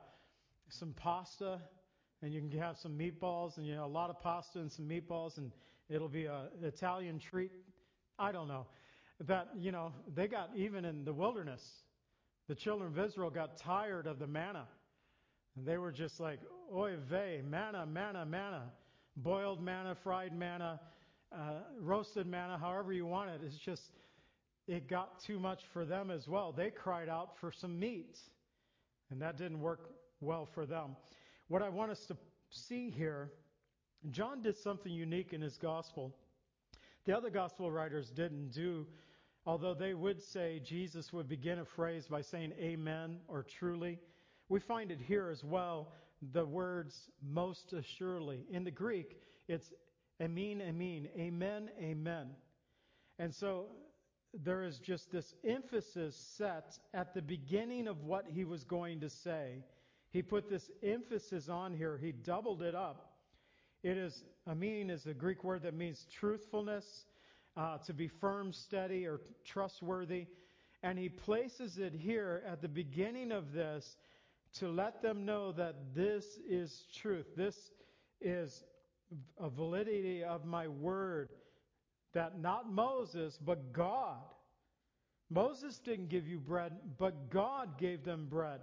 some 0.70 0.94
pasta 0.94 1.62
and 2.22 2.34
you 2.34 2.41
can 2.41 2.60
have 2.60 2.78
some 2.78 2.98
meatballs 2.98 3.58
and 3.58 3.65
you 3.65 3.76
know 3.76 3.86
a 3.86 3.88
lot 3.88 4.10
of 4.10 4.20
pasta 4.20 4.60
and 4.60 4.72
some 4.72 4.88
meatballs 4.88 5.38
and 5.38 5.52
it'll 5.89 6.10
be 6.10 6.26
an 6.26 6.48
Italian 6.63 7.20
treat. 7.20 7.52
I 8.18 8.32
don't 8.32 8.48
know. 8.48 8.65
That 9.21 9.49
you 9.58 9.71
know 9.71 9.93
they 10.13 10.28
got 10.28 10.49
even 10.56 10.84
in 10.84 11.06
the 11.06 11.13
wilderness, 11.13 11.62
the 12.47 12.56
children 12.56 12.91
of 12.91 12.99
Israel 12.99 13.30
got 13.30 13.58
tired 13.58 14.08
of 14.08 14.19
the 14.19 14.28
manna, 14.28 14.67
and 15.56 15.65
they 15.65 15.78
were 15.78 15.91
just 15.91 16.19
like, 16.19 16.39
"Oy 16.73 16.97
vey, 16.97 17.41
manna, 17.43 17.86
manna, 17.86 18.25
manna, 18.25 18.71
boiled 19.15 19.62
manna, 19.62 19.95
fried 19.95 20.38
manna, 20.38 20.82
uh, 21.32 21.62
roasted 21.80 22.28
manna, 22.28 22.58
however 22.58 22.91
you 22.91 23.06
want 23.06 23.30
it." 23.30 23.41
It's 23.41 23.58
just 23.58 23.91
it 24.67 24.88
got 24.88 25.19
too 25.19 25.39
much 25.39 25.63
for 25.71 25.86
them 25.86 26.12
as 26.12 26.28
well. 26.28 26.51
They 26.51 26.69
cried 26.69 27.08
out 27.08 27.38
for 27.38 27.51
some 27.51 27.80
meat, 27.80 28.19
and 29.12 29.21
that 29.21 29.38
didn't 29.38 29.62
work 29.62 29.91
well 30.19 30.45
for 30.45 30.65
them. 30.65 30.95
What 31.47 31.62
I 31.62 31.69
want 31.69 31.91
us 31.91 32.06
to 32.08 32.17
see 32.49 32.89
here, 32.89 33.32
John 34.12 34.41
did 34.41 34.58
something 34.58 34.91
unique 34.91 35.34
in 35.34 35.41
his 35.41 35.58
gospel. 35.58 36.15
The 37.06 37.15
other 37.15 37.30
gospel 37.30 37.72
writers 37.72 38.10
didn't 38.10 38.52
do, 38.52 38.88
although 39.46 39.76
they 39.76 39.94
would 39.94 40.22
say 40.22 40.60
Jesus 40.63 41.13
would 41.13 41.28
begin 41.28 41.60
a 41.60 41.65
phrase 41.65 42.08
by 42.08 42.22
saying 42.22 42.54
amen 42.60 43.20
or 43.28 43.44
truly. 43.44 44.00
We 44.50 44.60
find 44.60 44.91
it 44.91 45.00
here 45.00 45.30
as 45.30 45.44
well, 45.44 45.91
the 46.34 46.46
words 46.46 47.12
most 47.22 47.74
assuredly. 47.74 48.46
In 48.50 48.63
the 48.63 48.72
Greek, 48.72 49.20
it's 49.48 49.72
amen, 50.22 50.62
amen, 50.62 51.10
amen, 51.18 51.70
amen. 51.80 52.30
And 53.20 53.34
so 53.34 53.68
there 54.34 54.63
is 54.63 54.80
just 54.80 55.12
this 55.12 55.34
emphasis 55.44 56.15
set 56.15 56.80
at 56.94 57.13
the 57.13 57.22
beginning 57.22 57.88
of 57.88 58.04
what 58.04 58.26
he 58.28 58.46
was 58.46 58.63
going 58.63 59.00
to 59.02 59.10
say. 59.10 59.63
He 60.10 60.22
put 60.22 60.50
this 60.50 60.72
emphasis 60.82 61.50
on 61.50 61.74
here. 61.74 61.98
He 61.98 62.12
doubled 62.12 62.62
it 62.62 62.74
up. 62.74 63.14
It 63.86 63.98
is, 63.98 64.24
amin 64.48 64.89
is 64.89 65.06
a 65.06 65.13
Greek 65.13 65.43
word 65.43 65.62
that 65.62 65.76
means 65.76 66.08
truthfulness, 66.12 67.06
uh, 67.56 67.78
to 67.86 67.93
be 67.93 68.08
firm, 68.08 68.52
steady, 68.52 69.06
or 69.06 69.21
trustworthy. 69.45 70.26
And 70.82 70.98
he 70.98 71.08
places 71.08 71.78
it 71.78 71.93
here 71.93 72.41
at 72.48 72.63
the 72.63 72.67
beginning 72.67 73.32
of 73.32 73.54
this 73.54 73.95
to 74.54 74.69
let 74.69 75.04
them 75.04 75.24
know 75.24 75.52
that 75.52 75.93
this 75.93 76.26
is 76.50 76.88
truth. 77.00 77.28
This 77.38 77.56
is 78.19 78.63
a 79.39 79.52
validity 79.52 80.24
of 80.24 80.45
my 80.45 80.67
word. 80.67 81.30
That 82.15 82.39
not 82.39 82.67
Moses, 82.67 83.38
but 83.38 83.71
God. 83.71 84.17
Moses 85.30 85.78
didn't 85.78 86.10
give 86.10 86.28
you 86.28 86.39
bread, 86.39 86.71
but 86.98 87.30
God 87.30 87.78
gave 87.78 88.04
them 88.04 88.26
bread. 88.32 88.62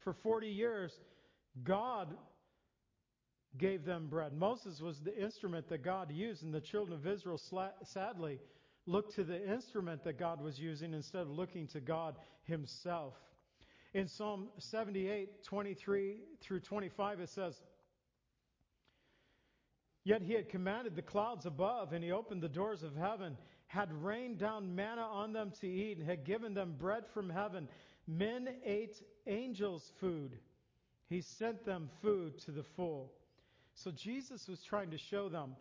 For 0.00 0.12
40 0.12 0.48
years, 0.48 0.92
God 1.64 2.14
gave 3.56 3.84
them 3.84 4.08
bread. 4.08 4.32
Moses 4.32 4.80
was 4.80 5.00
the 5.00 5.16
instrument 5.16 5.68
that 5.68 5.82
God 5.82 6.12
used, 6.12 6.42
and 6.42 6.52
the 6.52 6.60
children 6.60 6.98
of 6.98 7.06
Israel 7.06 7.40
sadly 7.84 8.38
looked 8.86 9.14
to 9.14 9.24
the 9.24 9.50
instrument 9.50 10.04
that 10.04 10.18
God 10.18 10.40
was 10.40 10.58
using 10.58 10.94
instead 10.94 11.22
of 11.22 11.30
looking 11.30 11.66
to 11.68 11.80
God 11.80 12.16
Himself. 12.44 13.14
In 13.94 14.06
Psalm 14.06 14.48
78, 14.58 15.44
23 15.44 16.16
through 16.40 16.60
25, 16.60 17.20
it 17.20 17.28
says, 17.30 17.54
Yet 20.04 20.22
he 20.22 20.34
had 20.34 20.48
commanded 20.48 20.96
the 20.96 21.02
clouds 21.02 21.46
above, 21.46 21.92
and 21.92 22.02
he 22.02 22.12
opened 22.12 22.42
the 22.42 22.48
doors 22.48 22.82
of 22.82 22.96
heaven, 22.96 23.36
had 23.66 23.92
rained 23.92 24.38
down 24.38 24.74
manna 24.74 25.02
on 25.02 25.32
them 25.32 25.52
to 25.60 25.68
eat, 25.68 25.98
and 25.98 26.06
had 26.06 26.24
given 26.24 26.54
them 26.54 26.74
bread 26.78 27.04
from 27.12 27.28
heaven. 27.28 27.68
Men 28.06 28.48
ate 28.64 29.02
angels' 29.26 29.92
food. 30.00 30.38
He 31.08 31.20
sent 31.20 31.64
them 31.64 31.90
food 32.00 32.38
to 32.46 32.52
the 32.52 32.62
full. 32.62 33.12
So 33.82 33.92
Jesus 33.92 34.48
was 34.48 34.60
trying 34.62 34.90
to 34.90 34.98
show 34.98 35.28
them 35.28 35.54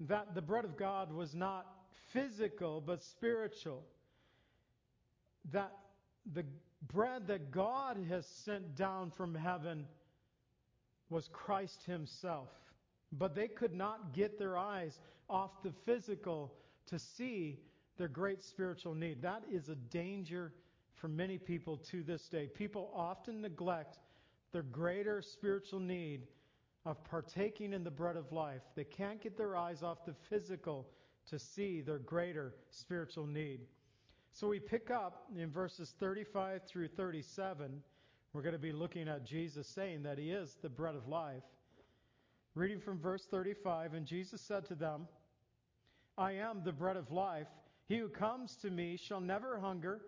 that 0.00 0.34
the 0.34 0.42
bread 0.42 0.64
of 0.64 0.76
God 0.76 1.12
was 1.12 1.34
not 1.34 1.66
physical 2.12 2.80
but 2.80 3.02
spiritual. 3.02 3.82
That 5.52 5.72
the 6.32 6.44
bread 6.92 7.26
that 7.26 7.50
God 7.50 7.96
has 8.08 8.24
sent 8.26 8.76
down 8.76 9.10
from 9.10 9.34
heaven 9.34 9.86
was 11.08 11.28
Christ 11.32 11.82
Himself. 11.84 12.48
But 13.12 13.34
they 13.34 13.48
could 13.48 13.74
not 13.74 14.14
get 14.14 14.38
their 14.38 14.56
eyes 14.56 15.00
off 15.28 15.62
the 15.64 15.72
physical 15.84 16.54
to 16.86 16.98
see 16.98 17.58
their 17.98 18.08
great 18.08 18.44
spiritual 18.44 18.94
need. 18.94 19.22
That 19.22 19.42
is 19.50 19.68
a 19.68 19.74
danger 19.74 20.52
for 20.94 21.08
many 21.08 21.36
people 21.36 21.78
to 21.90 22.04
this 22.04 22.28
day. 22.28 22.46
People 22.46 22.92
often 22.94 23.40
neglect 23.40 23.98
their 24.52 24.62
greater 24.62 25.20
spiritual 25.20 25.80
need 25.80 26.28
of 26.86 27.02
partaking 27.04 27.72
in 27.72 27.84
the 27.84 27.90
bread 27.90 28.16
of 28.16 28.32
life. 28.32 28.62
They 28.74 28.84
can't 28.84 29.22
get 29.22 29.36
their 29.36 29.56
eyes 29.56 29.82
off 29.82 30.04
the 30.06 30.14
physical 30.28 30.86
to 31.28 31.38
see 31.38 31.80
their 31.80 31.98
greater 31.98 32.54
spiritual 32.70 33.26
need. 33.26 33.60
So 34.32 34.48
we 34.48 34.60
pick 34.60 34.90
up 34.90 35.26
in 35.36 35.50
verses 35.50 35.94
35 35.98 36.62
through 36.66 36.88
37. 36.88 37.82
We're 38.32 38.42
going 38.42 38.54
to 38.54 38.58
be 38.58 38.72
looking 38.72 39.08
at 39.08 39.26
Jesus 39.26 39.66
saying 39.66 40.04
that 40.04 40.18
he 40.18 40.30
is 40.30 40.56
the 40.62 40.68
bread 40.68 40.94
of 40.94 41.08
life. 41.08 41.42
Reading 42.54 42.80
from 42.80 42.98
verse 42.98 43.26
35 43.30 43.94
And 43.94 44.06
Jesus 44.06 44.40
said 44.40 44.64
to 44.66 44.74
them, 44.74 45.08
I 46.16 46.32
am 46.32 46.62
the 46.64 46.72
bread 46.72 46.96
of 46.96 47.10
life. 47.10 47.48
He 47.86 47.98
who 47.98 48.08
comes 48.08 48.56
to 48.56 48.70
me 48.70 48.96
shall 48.96 49.20
never 49.20 49.58
hunger. 49.58 50.00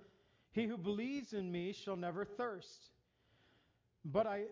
He 0.52 0.66
who 0.66 0.76
believes 0.76 1.32
in 1.32 1.50
me 1.50 1.72
shall 1.72 1.96
never 1.96 2.24
thirst. 2.24 2.90
But 4.04 4.26
I 4.26 4.44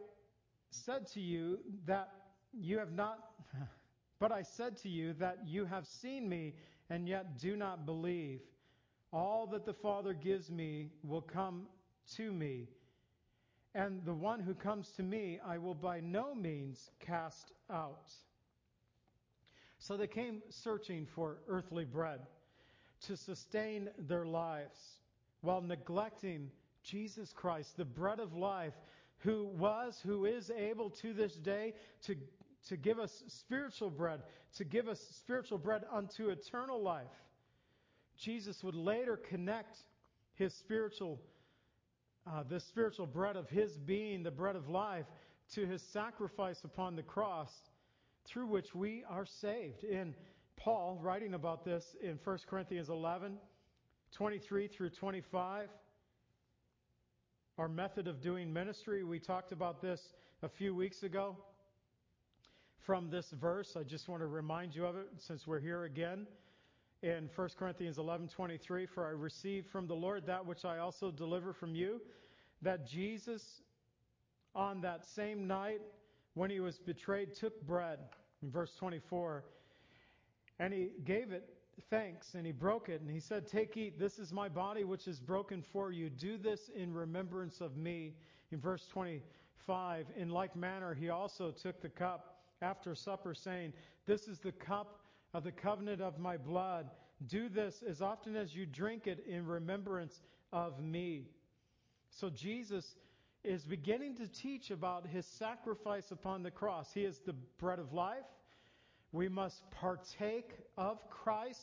said 0.71 1.07
to 1.09 1.21
you 1.21 1.59
that 1.87 2.13
you 2.53 2.79
have 2.79 2.93
not, 2.93 3.19
but 4.19 4.33
I 4.33 4.43
said 4.43 4.77
to 4.79 4.89
you 4.89 5.13
that 5.15 5.39
you 5.47 5.65
have 5.65 5.87
seen 5.87 6.29
me 6.29 6.55
and 6.89 7.09
yet 7.09 7.39
do 7.39 7.57
not 7.57 7.87
believe. 7.87 8.41
All 9.13 9.47
that 9.49 9.67
the 9.67 9.75
Father 9.75 10.13
gives 10.13 10.51
me 10.51 10.91
will 11.03 11.23
come 11.23 11.67
to 12.17 12.33
me. 12.33 12.69
And 13.75 14.05
the 14.05 14.15
one 14.15 14.41
who 14.41 14.55
comes 14.55 14.91
to 14.93 15.03
me, 15.03 15.39
I 15.45 15.59
will 15.59 15.75
by 15.75 16.01
no 16.01 16.35
means 16.35 16.91
cast 16.99 17.53
out. 17.71 18.13
So 19.79 19.97
they 19.97 20.07
came 20.07 20.43
searching 20.51 21.07
for 21.07 21.39
earthly 21.49 21.85
bread 21.85 22.21
to 23.07 23.17
sustain 23.17 23.89
their 23.99 24.27
lives 24.27 24.79
while 25.41 25.63
neglecting 25.63 26.51
Jesus 26.83 27.33
Christ, 27.33 27.77
the 27.77 27.85
bread 27.85 28.21
of 28.21 28.35
life, 28.35 28.75
who 29.21 29.47
was, 29.59 30.01
who 30.05 30.25
is 30.25 30.51
able 30.51 30.91
to 30.91 31.13
this 31.13 31.35
day 31.35 31.75
to, 32.07 32.17
to 32.69 32.77
give 32.77 32.99
us 32.99 33.23
spiritual 33.29 33.91
bread, 33.91 34.21
to 34.57 34.65
give 34.65 34.89
us 34.89 35.01
spiritual 35.19 35.59
bread 35.59 35.83
unto 35.93 36.29
eternal 36.29 36.83
life. 36.83 37.07
Jesus 38.19 38.63
would 38.63 38.75
later 38.75 39.17
connect 39.17 39.79
his 40.35 40.55
spiritual, 40.55 41.21
uh, 42.27 42.43
the 42.49 42.61
spiritual 42.61 43.07
bread 43.07 43.37
of 43.37 43.49
his 43.49 43.77
being, 43.79 44.23
the 44.23 44.31
bread 44.31 44.57
of 44.57 44.69
life, 44.69 45.07
to 45.55 45.67
his 45.67 45.83
sacrifice 45.83 46.61
upon 46.65 46.97
the 46.97 47.03
cross, 47.03 47.51
through 48.25 48.47
which 48.47 48.75
we 48.75 49.05
are 49.09 49.27
saved. 49.27 49.85
In 49.85 50.15
Paul, 50.57 50.99
writing 51.03 51.35
about 51.35 51.65
this 51.65 51.97
in 52.03 52.19
1 52.23 52.39
Corinthians 52.49 52.89
11, 52.89 53.37
23 54.13 54.69
through 54.69 54.91
25, 54.91 55.69
our 57.61 57.69
method 57.69 58.09
of 58.09 58.23
doing 58.23 58.51
ministry. 58.51 59.05
We 59.05 59.19
talked 59.19 59.53
about 59.53 59.83
this 59.83 60.01
a 60.43 60.49
few 60.49 60.75
weeks 60.75 61.03
ago. 61.03 61.37
From 62.79 63.11
this 63.11 63.31
verse, 63.33 63.77
I 63.79 63.83
just 63.83 64.09
want 64.09 64.23
to 64.23 64.29
remind 64.29 64.75
you 64.75 64.87
of 64.87 64.97
it 64.97 65.09
since 65.19 65.47
we're 65.47 65.61
here 65.61 65.85
again 65.85 66.27
in 67.03 67.29
1 67.37 67.49
Corinthians 67.59 67.99
11:23 67.99 68.89
for 68.89 69.07
I 69.07 69.11
received 69.11 69.69
from 69.69 69.87
the 69.87 69.95
Lord 69.95 70.25
that 70.25 70.47
which 70.47 70.65
I 70.65 70.79
also 70.79 71.11
deliver 71.11 71.53
from 71.53 71.75
you 71.75 72.01
that 72.63 72.87
Jesus 72.87 73.61
on 74.55 74.81
that 74.81 75.05
same 75.05 75.47
night 75.47 75.83
when 76.33 76.49
he 76.49 76.61
was 76.61 76.79
betrayed 76.79 77.35
took 77.35 77.61
bread 77.67 77.99
in 78.43 78.51
verse 78.51 78.75
24 78.77 79.45
and 80.61 80.73
he 80.73 80.93
gave 81.05 81.31
it 81.31 81.47
thanks 81.89 82.35
and 82.35 82.47
he 82.47 82.53
broke 82.53 82.89
it 82.89 83.01
and 83.01 83.11
he 83.11 83.21
said, 83.21 83.47
Take, 83.47 83.77
eat, 83.77 83.99
this 83.99 84.19
is 84.19 84.33
my 84.33 84.49
body 84.49 84.85
which 84.85 85.09
is 85.09 85.21
broken 85.21 85.63
for 85.63 85.93
you. 85.93 86.11
Do 86.11 86.39
this 86.39 86.71
in 86.75 86.93
remembrance 86.93 87.61
of 87.61 87.77
me. 87.77 88.15
In 88.53 88.61
verse 88.61 88.87
25, 88.89 90.07
in 90.17 90.31
like 90.31 90.57
manner, 90.57 90.95
he 90.95 91.09
also 91.11 91.51
took 91.51 91.81
the 91.81 91.89
cup 91.89 92.41
after 92.63 92.95
supper, 92.95 93.35
saying, 93.35 93.73
This 94.07 94.29
is 94.29 94.39
the 94.39 94.53
cup 94.53 95.01
of 95.33 95.45
the 95.45 95.53
covenant 95.53 96.01
of 96.01 96.19
my 96.19 96.37
blood. 96.37 96.91
Do 97.27 97.49
this 97.49 97.83
as 97.89 98.03
often 98.03 98.37
as 98.37 98.55
you 98.55 98.67
drink 98.67 99.07
it 99.07 99.25
in 99.27 99.47
remembrance 99.47 100.21
of 100.53 100.83
me. 100.83 101.29
So 102.11 102.31
Jesus 102.31 102.97
is 103.45 103.65
beginning 103.65 104.17
to 104.17 104.27
teach 104.27 104.71
about 104.71 105.07
his 105.07 105.27
sacrifice 105.27 106.11
upon 106.11 106.43
the 106.43 106.51
cross. 106.51 106.93
He 106.93 107.05
is 107.05 107.21
the 107.21 107.35
bread 107.59 107.79
of 107.79 107.93
life. 107.93 108.27
We 109.13 109.29
must 109.29 109.63
partake 109.71 110.51
of 110.77 110.99
Christ. 111.11 111.61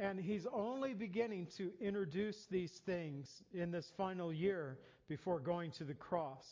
And 0.00 0.18
he's 0.18 0.46
only 0.52 0.94
beginning 0.94 1.48
to 1.58 1.70
introduce 1.80 2.46
these 2.50 2.72
things 2.86 3.28
in 3.52 3.70
this 3.70 3.90
final 3.96 4.32
year 4.32 4.78
before 5.08 5.38
going 5.38 5.70
to 5.72 5.84
the 5.84 5.94
cross. 5.94 6.44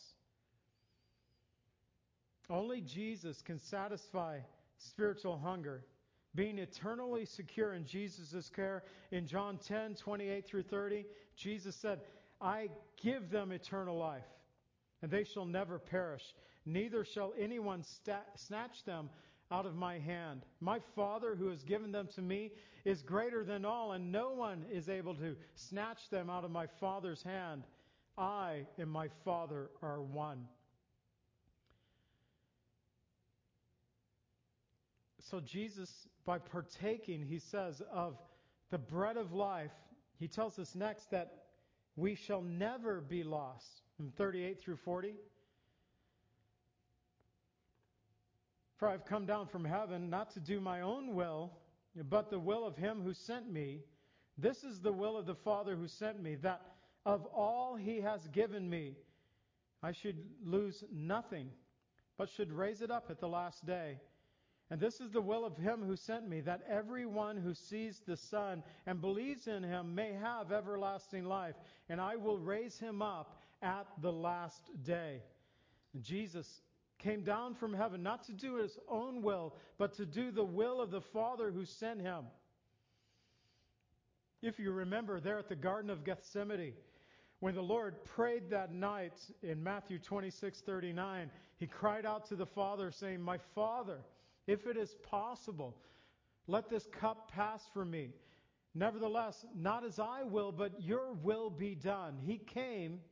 Only 2.49 2.81
Jesus 2.81 3.41
can 3.41 3.59
satisfy 3.59 4.39
spiritual 4.77 5.37
hunger. 5.37 5.85
Being 6.33 6.59
eternally 6.59 7.25
secure 7.25 7.73
in 7.73 7.85
Jesus' 7.85 8.49
care. 8.49 8.83
In 9.11 9.27
John 9.27 9.57
10, 9.67 9.95
28 9.95 10.45
through 10.45 10.63
30, 10.63 11.05
Jesus 11.35 11.75
said, 11.75 11.99
I 12.41 12.69
give 13.01 13.29
them 13.29 13.51
eternal 13.51 13.97
life, 13.97 14.23
and 15.01 15.11
they 15.11 15.23
shall 15.23 15.45
never 15.45 15.77
perish. 15.77 16.23
Neither 16.65 17.05
shall 17.05 17.33
anyone 17.39 17.83
sta- 17.83 18.25
snatch 18.35 18.83
them 18.85 19.09
out 19.51 19.65
of 19.65 19.75
my 19.75 19.99
hand. 19.99 20.41
My 20.59 20.79
Father, 20.95 21.35
who 21.35 21.49
has 21.49 21.63
given 21.63 21.91
them 21.91 22.07
to 22.15 22.21
me, 22.21 22.51
is 22.85 23.01
greater 23.01 23.43
than 23.43 23.65
all, 23.65 23.91
and 23.91 24.11
no 24.11 24.31
one 24.31 24.65
is 24.71 24.89
able 24.89 25.15
to 25.15 25.35
snatch 25.55 26.09
them 26.09 26.29
out 26.29 26.43
of 26.43 26.51
my 26.51 26.67
Father's 26.79 27.21
hand. 27.21 27.63
I 28.17 28.65
and 28.77 28.89
my 28.89 29.09
Father 29.23 29.69
are 29.81 30.01
one. 30.01 30.47
So, 35.29 35.39
Jesus, 35.39 35.89
by 36.25 36.39
partaking, 36.39 37.23
he 37.23 37.39
says, 37.39 37.81
of 37.93 38.17
the 38.69 38.77
bread 38.77 39.17
of 39.17 39.33
life, 39.33 39.71
he 40.19 40.27
tells 40.27 40.59
us 40.59 40.75
next 40.75 41.11
that 41.11 41.45
we 41.95 42.15
shall 42.15 42.41
never 42.41 43.01
be 43.01 43.23
lost. 43.23 43.81
From 43.95 44.09
38 44.11 44.61
through 44.61 44.77
40. 44.77 45.13
For 48.81 48.89
I've 48.89 49.05
come 49.05 49.27
down 49.27 49.45
from 49.45 49.63
heaven 49.63 50.09
not 50.09 50.31
to 50.31 50.39
do 50.39 50.59
my 50.59 50.81
own 50.81 51.13
will, 51.13 51.51
but 52.09 52.31
the 52.31 52.39
will 52.39 52.65
of 52.65 52.75
him 52.75 53.03
who 53.03 53.13
sent 53.13 53.47
me. 53.47 53.81
This 54.39 54.63
is 54.63 54.79
the 54.79 54.91
will 54.91 55.15
of 55.17 55.27
the 55.27 55.35
Father 55.35 55.75
who 55.75 55.87
sent 55.87 56.19
me, 56.19 56.33
that 56.37 56.63
of 57.05 57.23
all 57.27 57.75
he 57.75 58.01
has 58.01 58.25
given 58.29 58.67
me, 58.67 58.95
I 59.83 59.91
should 59.91 60.17
lose 60.43 60.83
nothing, 60.91 61.51
but 62.17 62.27
should 62.31 62.51
raise 62.51 62.81
it 62.81 62.89
up 62.89 63.11
at 63.11 63.19
the 63.19 63.27
last 63.27 63.63
day. 63.67 63.99
And 64.71 64.81
this 64.81 64.99
is 64.99 65.11
the 65.11 65.21
will 65.21 65.45
of 65.45 65.57
him 65.57 65.83
who 65.85 65.95
sent 65.95 66.27
me, 66.27 66.41
that 66.41 66.63
everyone 66.67 67.37
who 67.37 67.53
sees 67.53 68.01
the 68.07 68.17
Son 68.17 68.63
and 68.87 68.99
believes 68.99 69.45
in 69.45 69.61
him 69.61 69.93
may 69.93 70.11
have 70.13 70.51
everlasting 70.51 71.25
life, 71.25 71.55
and 71.87 72.01
I 72.01 72.15
will 72.15 72.39
raise 72.39 72.79
him 72.79 73.03
up 73.03 73.43
at 73.61 73.85
the 74.01 74.11
last 74.11 74.71
day. 74.83 75.21
Jesus 76.01 76.47
came 77.01 77.23
down 77.23 77.55
from 77.55 77.73
heaven 77.73 78.03
not 78.03 78.23
to 78.25 78.33
do 78.33 78.55
his 78.55 78.77
own 78.87 79.21
will, 79.21 79.55
but 79.77 79.93
to 79.93 80.05
do 80.05 80.31
the 80.31 80.43
will 80.43 80.79
of 80.79 80.91
the 80.91 81.01
Father 81.01 81.51
who 81.51 81.65
sent 81.65 82.01
him. 82.01 82.25
If 84.41 84.59
you 84.59 84.71
remember 84.71 85.19
there 85.19 85.37
at 85.37 85.49
the 85.49 85.55
Garden 85.55 85.89
of 85.89 86.03
Gethsemane, 86.03 86.73
when 87.39 87.55
the 87.55 87.61
Lord 87.61 88.03
prayed 88.05 88.49
that 88.51 88.71
night 88.71 89.13
in 89.41 89.63
Matthew 89.63 89.99
26:39, 89.99 91.31
he 91.57 91.67
cried 91.67 92.05
out 92.05 92.25
to 92.27 92.35
the 92.35 92.45
Father 92.45 92.91
saying, 92.91 93.21
"My 93.21 93.37
Father, 93.37 94.03
if 94.47 94.67
it 94.67 94.77
is 94.77 94.95
possible, 95.03 95.75
let 96.47 96.69
this 96.69 96.85
cup 96.87 97.31
pass 97.31 97.67
from 97.69 97.91
me. 97.91 98.13
Nevertheless, 98.73 99.45
not 99.55 99.83
as 99.83 99.99
I 99.99 100.23
will, 100.23 100.51
but 100.51 100.81
your 100.81 101.13
will 101.13 101.49
be 101.49 101.75
done." 101.75 102.19
He 102.19 102.37
came 102.37 103.03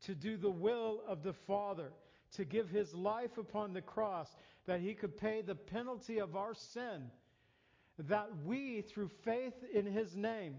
to 0.00 0.14
do 0.14 0.36
the 0.36 0.50
will 0.50 1.02
of 1.06 1.22
the 1.22 1.32
Father 1.32 1.92
to 2.36 2.44
give 2.44 2.68
his 2.68 2.92
life 2.94 3.38
upon 3.38 3.72
the 3.72 3.82
cross 3.82 4.28
that 4.66 4.80
he 4.80 4.94
could 4.94 5.16
pay 5.16 5.42
the 5.42 5.54
penalty 5.54 6.18
of 6.18 6.36
our 6.36 6.54
sin, 6.54 7.10
that 7.98 8.28
we, 8.44 8.82
through 8.82 9.10
faith 9.24 9.54
in 9.74 9.86
his 9.86 10.14
name, 10.14 10.56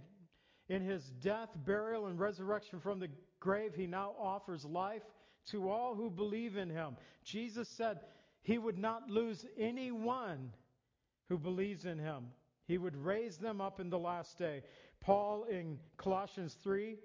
in 0.67 0.81
his 0.81 1.03
death, 1.21 1.49
burial, 1.65 2.07
and 2.07 2.19
resurrection 2.19 2.79
from 2.79 2.99
the 2.99 3.09
grave, 3.39 3.73
he 3.75 3.87
now 3.87 4.13
offers 4.19 4.65
life 4.65 5.03
to 5.51 5.69
all 5.69 5.95
who 5.95 6.09
believe 6.09 6.57
in 6.57 6.69
him. 6.69 6.95
Jesus 7.23 7.67
said 7.69 7.99
he 8.41 8.57
would 8.57 8.77
not 8.77 9.09
lose 9.09 9.45
anyone 9.57 10.51
who 11.27 11.37
believes 11.37 11.85
in 11.85 11.97
him. 11.97 12.25
He 12.65 12.77
would 12.77 12.95
raise 12.95 13.37
them 13.37 13.61
up 13.61 13.79
in 13.79 13.89
the 13.89 13.97
last 13.97 14.37
day. 14.37 14.63
Paul 15.01 15.45
in 15.49 15.79
Colossians 15.97 16.55
3 16.63 16.97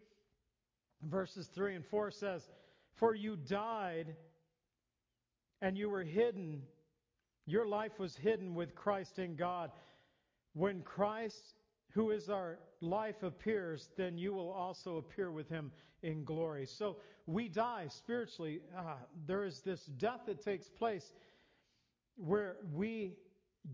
verses 1.11 1.49
3 1.55 1.77
and 1.77 1.87
4 1.87 2.11
says, 2.11 2.43
For 2.95 3.15
you 3.15 3.37
died 3.37 4.15
and 5.63 5.77
you 5.77 5.89
were 5.89 6.03
hidden. 6.03 6.63
Your 7.47 7.67
life 7.67 7.99
was 7.99 8.17
hidden 8.17 8.55
with 8.55 8.75
Christ 8.75 9.19
in 9.19 9.37
God. 9.37 9.71
When 10.55 10.83
Christ, 10.83 11.55
who 11.93 12.11
is 12.11 12.29
our 12.29 12.59
life, 12.81 13.23
appears, 13.23 13.89
then 13.97 14.17
you 14.19 14.33
will 14.33 14.51
also 14.51 14.97
appear 14.97 15.31
with 15.31 15.49
him 15.49 15.73
in 16.03 16.25
glory. 16.25 16.67
So 16.67 16.97
we 17.27 17.49
die 17.49 17.87
spiritually. 17.89 18.61
Ah, 18.77 18.99
there 19.27 19.45
is 19.45 19.61
this 19.61 19.85
death 19.87 20.21
that 20.27 20.43
takes 20.43 20.69
place 20.69 21.13
where 22.17 22.57
we 22.73 23.15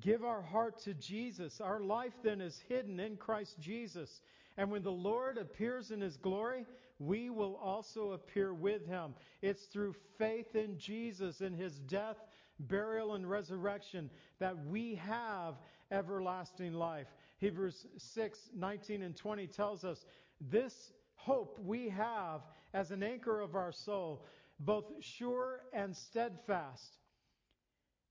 give 0.01 0.25
our 0.25 0.43
heart 0.43 0.79
to 0.85 0.95
Jesus. 0.95 1.61
Our 1.61 1.81
life 1.81 2.13
then 2.23 2.41
is 2.41 2.63
hidden 2.69 3.01
in 3.01 3.17
Christ 3.17 3.59
Jesus. 3.59 4.23
And 4.61 4.71
when 4.71 4.83
the 4.83 4.93
Lord 4.93 5.39
appears 5.39 5.91
in 5.91 6.03
his 6.03 6.19
glory, 6.19 6.67
we 6.99 7.31
will 7.31 7.57
also 7.57 8.13
appear 8.13 8.53
with 8.53 8.87
him. 8.87 9.15
It's 9.41 9.65
through 9.65 9.95
faith 10.19 10.55
in 10.55 10.77
Jesus, 10.77 11.41
in 11.41 11.55
his 11.55 11.79
death, 11.79 12.19
burial, 12.59 13.15
and 13.15 13.29
resurrection 13.29 14.11
that 14.39 14.67
we 14.67 14.97
have 14.97 15.55
everlasting 15.91 16.75
life. 16.75 17.07
Hebrews 17.39 17.87
6 17.97 18.51
19 18.55 19.01
and 19.01 19.17
20 19.17 19.47
tells 19.47 19.83
us 19.83 20.05
this 20.43 20.93
hope 21.15 21.59
we 21.65 21.89
have 21.89 22.43
as 22.75 22.91
an 22.91 23.03
anchor 23.03 23.41
of 23.41 23.55
our 23.55 23.73
soul, 23.73 24.27
both 24.59 24.85
sure 25.01 25.61
and 25.73 25.97
steadfast, 25.97 26.99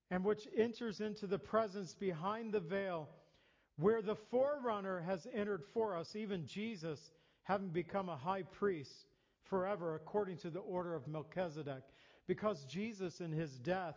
and 0.09 0.25
which 0.25 0.47
enters 0.57 0.99
into 0.99 1.27
the 1.27 1.37
presence 1.37 1.93
behind 1.93 2.51
the 2.51 2.59
veil, 2.59 3.07
where 3.79 4.01
the 4.01 4.15
forerunner 4.15 4.99
has 4.99 5.25
entered 5.33 5.63
for 5.73 5.95
us, 5.95 6.15
even 6.15 6.45
Jesus 6.45 6.99
having 7.43 7.69
become 7.69 8.09
a 8.09 8.17
high 8.17 8.43
priest 8.43 9.05
forever 9.49 9.95
according 9.95 10.37
to 10.37 10.49
the 10.49 10.59
order 10.59 10.93
of 10.93 11.07
Melchizedek. 11.07 11.83
Because 12.27 12.65
Jesus, 12.65 13.21
in 13.21 13.31
his 13.31 13.51
death, 13.59 13.95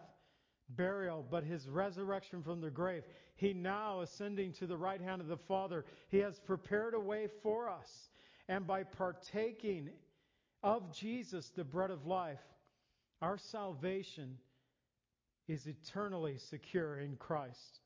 burial, 0.71 1.27
but 1.29 1.45
his 1.45 1.69
resurrection 1.69 2.43
from 2.43 2.61
the 2.61 2.71
grave, 2.71 3.03
he 3.35 3.53
now 3.53 4.01
ascending 4.01 4.53
to 4.55 4.67
the 4.67 4.77
right 4.77 5.01
hand 5.01 5.21
of 5.21 5.27
the 5.27 5.37
Father, 5.37 5.85
he 6.09 6.19
has 6.19 6.39
prepared 6.39 6.95
a 6.95 7.01
way 7.01 7.27
for 7.43 7.69
us. 7.69 8.09
And 8.49 8.67
by 8.67 8.85
partaking 8.85 9.91
of 10.63 10.95
Jesus, 10.97 11.51
the 11.57 11.65
bread 11.65 11.91
of 11.91 12.07
life, 12.07 12.41
our 13.21 13.37
salvation 13.37 14.39
is 15.49 15.67
eternally 15.67 16.39
secure 16.39 16.99
in 16.99 17.17
Christ. 17.17 17.81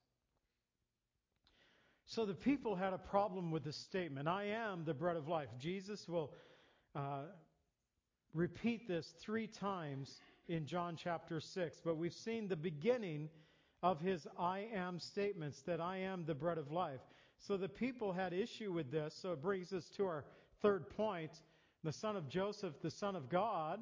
So 2.06 2.24
the 2.24 2.34
people 2.34 2.76
had 2.76 2.92
a 2.92 2.98
problem 2.98 3.50
with 3.50 3.64
the 3.64 3.72
statement, 3.72 4.28
I 4.28 4.44
am 4.44 4.84
the 4.84 4.94
bread 4.94 5.16
of 5.16 5.26
life. 5.26 5.48
Jesus 5.58 6.06
will 6.08 6.32
uh, 6.94 7.22
repeat 8.32 8.86
this 8.86 9.12
three 9.20 9.48
times 9.48 10.20
in 10.48 10.66
John 10.66 10.96
chapter 10.96 11.40
6, 11.40 11.80
but 11.84 11.96
we've 11.96 12.12
seen 12.12 12.46
the 12.46 12.56
beginning 12.56 13.28
of 13.82 14.00
his 14.00 14.24
I 14.38 14.68
am 14.72 15.00
statements 15.00 15.60
that 15.66 15.80
I 15.80 15.98
am 15.98 16.24
the 16.24 16.34
bread 16.34 16.58
of 16.58 16.70
life. 16.70 17.00
So 17.38 17.56
the 17.56 17.68
people 17.68 18.12
had 18.12 18.32
issue 18.32 18.72
with 18.72 18.92
this, 18.92 19.18
so 19.20 19.32
it 19.32 19.42
brings 19.42 19.72
us 19.72 19.84
to 19.96 20.06
our 20.06 20.24
third 20.62 20.88
point 20.90 21.32
the 21.82 21.92
son 21.92 22.16
of 22.16 22.28
Joseph, 22.28 22.74
the 22.82 22.90
son 22.90 23.14
of 23.16 23.28
God, 23.28 23.80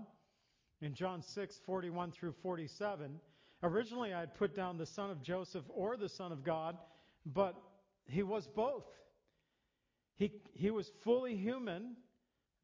in 0.80 0.94
John 0.94 1.22
6, 1.22 1.60
41 1.64 2.12
through 2.12 2.34
47. 2.42 3.20
Originally, 3.62 4.12
I 4.12 4.20
had 4.20 4.34
put 4.34 4.54
down 4.54 4.76
the 4.76 4.86
son 4.86 5.10
of 5.10 5.22
Joseph 5.22 5.64
or 5.68 5.96
the 5.96 6.08
son 6.08 6.32
of 6.32 6.44
God, 6.44 6.76
but 7.24 7.54
he 8.06 8.22
was 8.22 8.46
both. 8.46 8.84
He, 10.16 10.32
he 10.54 10.70
was 10.70 10.90
fully 11.02 11.36
human, 11.36 11.96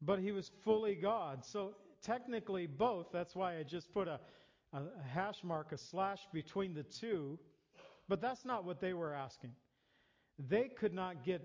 but 0.01 0.19
he 0.19 0.31
was 0.31 0.51
fully 0.63 0.95
God. 0.95 1.43
So 1.45 1.73
technically 2.03 2.67
both. 2.67 3.07
That's 3.11 3.35
why 3.35 3.57
I 3.57 3.63
just 3.63 3.93
put 3.93 4.07
a, 4.07 4.19
a, 4.73 4.81
hash 5.07 5.43
mark, 5.43 5.71
a 5.71 5.77
slash 5.77 6.19
between 6.33 6.73
the 6.73 6.83
two. 6.83 7.39
But 8.07 8.21
that's 8.21 8.45
not 8.45 8.65
what 8.65 8.81
they 8.81 8.93
were 8.93 9.13
asking. 9.13 9.51
They 10.49 10.69
could 10.69 10.93
not 10.93 11.23
get 11.23 11.41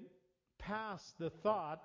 past 0.59 1.14
the 1.18 1.30
thought 1.30 1.82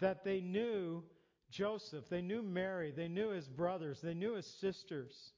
that 0.00 0.24
they 0.24 0.40
knew 0.40 1.02
Joseph, 1.50 2.04
they 2.08 2.22
knew 2.22 2.42
Mary, 2.42 2.92
they 2.96 3.08
knew 3.08 3.30
his 3.30 3.48
brothers, 3.48 4.00
they 4.00 4.14
knew 4.14 4.34
his 4.34 4.46
sisters. 4.46 5.32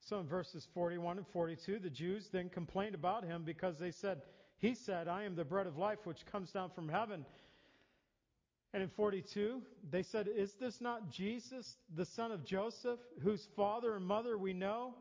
So 0.00 0.20
in 0.20 0.26
verses 0.26 0.66
41 0.72 1.18
and 1.18 1.26
42, 1.28 1.78
the 1.80 1.90
Jews 1.90 2.28
then 2.32 2.48
complained 2.48 2.94
about 2.94 3.24
him 3.24 3.42
because 3.44 3.76
they 3.78 3.90
said, 3.90 4.22
he 4.60 4.74
said, 4.74 5.08
I 5.08 5.24
am 5.24 5.34
the 5.34 5.44
bread 5.44 5.66
of 5.66 5.78
life 5.78 6.00
which 6.04 6.26
comes 6.30 6.52
down 6.52 6.70
from 6.70 6.88
heaven. 6.88 7.24
And 8.72 8.82
in 8.82 8.90
42, 8.90 9.62
they 9.90 10.02
said, 10.02 10.28
Is 10.28 10.52
this 10.60 10.80
not 10.80 11.10
Jesus, 11.10 11.76
the 11.96 12.04
son 12.04 12.30
of 12.30 12.44
Joseph, 12.44 13.00
whose 13.22 13.48
father 13.56 13.96
and 13.96 14.04
mother 14.04 14.36
we 14.36 14.52
know? 14.52 14.94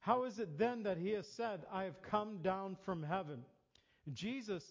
How 0.00 0.24
is 0.24 0.38
it 0.38 0.58
then 0.58 0.82
that 0.84 0.98
he 0.98 1.10
has 1.10 1.26
said, 1.26 1.62
I 1.72 1.84
have 1.84 2.02
come 2.02 2.38
down 2.42 2.76
from 2.84 3.02
heaven? 3.02 3.40
Jesus 4.12 4.62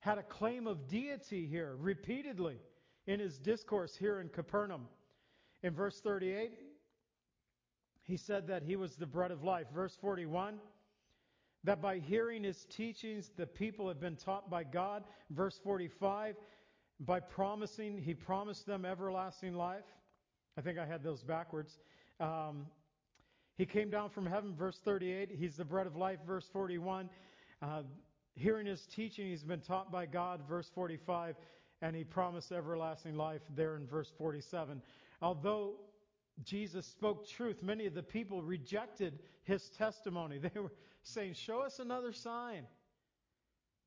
had 0.00 0.18
a 0.18 0.22
claim 0.22 0.66
of 0.66 0.88
deity 0.88 1.46
here 1.46 1.76
repeatedly 1.78 2.56
in 3.06 3.20
his 3.20 3.38
discourse 3.38 3.94
here 3.96 4.20
in 4.20 4.28
Capernaum. 4.28 4.88
In 5.62 5.72
verse 5.72 6.00
38, 6.00 6.52
he 8.02 8.16
said 8.16 8.48
that 8.48 8.64
he 8.64 8.76
was 8.76 8.96
the 8.96 9.06
bread 9.06 9.30
of 9.30 9.44
life. 9.44 9.66
Verse 9.72 9.96
41, 10.00 10.58
that 11.64 11.82
by 11.82 11.98
hearing 11.98 12.44
his 12.44 12.66
teachings, 12.70 13.30
the 13.36 13.46
people 13.46 13.88
have 13.88 14.00
been 14.00 14.16
taught 14.16 14.50
by 14.50 14.64
God. 14.64 15.04
Verse 15.30 15.58
45, 15.62 16.36
by 17.00 17.20
promising, 17.20 17.98
he 17.98 18.14
promised 18.14 18.66
them 18.66 18.84
everlasting 18.84 19.54
life. 19.54 19.84
I 20.56 20.62
think 20.62 20.78
I 20.78 20.86
had 20.86 21.02
those 21.02 21.22
backwards. 21.22 21.78
Um, 22.18 22.66
he 23.56 23.66
came 23.66 23.90
down 23.90 24.10
from 24.10 24.26
heaven, 24.26 24.54
verse 24.54 24.78
38. 24.84 25.30
He's 25.30 25.56
the 25.56 25.64
bread 25.64 25.86
of 25.86 25.96
life, 25.96 26.18
verse 26.26 26.48
41. 26.52 27.10
Uh, 27.60 27.82
hearing 28.34 28.66
his 28.66 28.86
teaching, 28.86 29.26
he's 29.26 29.44
been 29.44 29.60
taught 29.60 29.92
by 29.92 30.06
God, 30.06 30.40
verse 30.48 30.70
45. 30.74 31.36
And 31.82 31.94
he 31.94 32.04
promised 32.04 32.52
everlasting 32.52 33.16
life 33.16 33.42
there 33.54 33.76
in 33.76 33.86
verse 33.86 34.10
47. 34.18 34.82
Although 35.22 35.74
Jesus 36.44 36.86
spoke 36.86 37.28
truth. 37.28 37.62
Many 37.62 37.86
of 37.86 37.94
the 37.94 38.02
people 38.02 38.42
rejected 38.42 39.18
his 39.44 39.68
testimony. 39.70 40.38
They 40.42 40.60
were 40.60 40.72
saying, 41.02 41.34
Show 41.34 41.60
us 41.60 41.78
another 41.78 42.12
sign. 42.12 42.66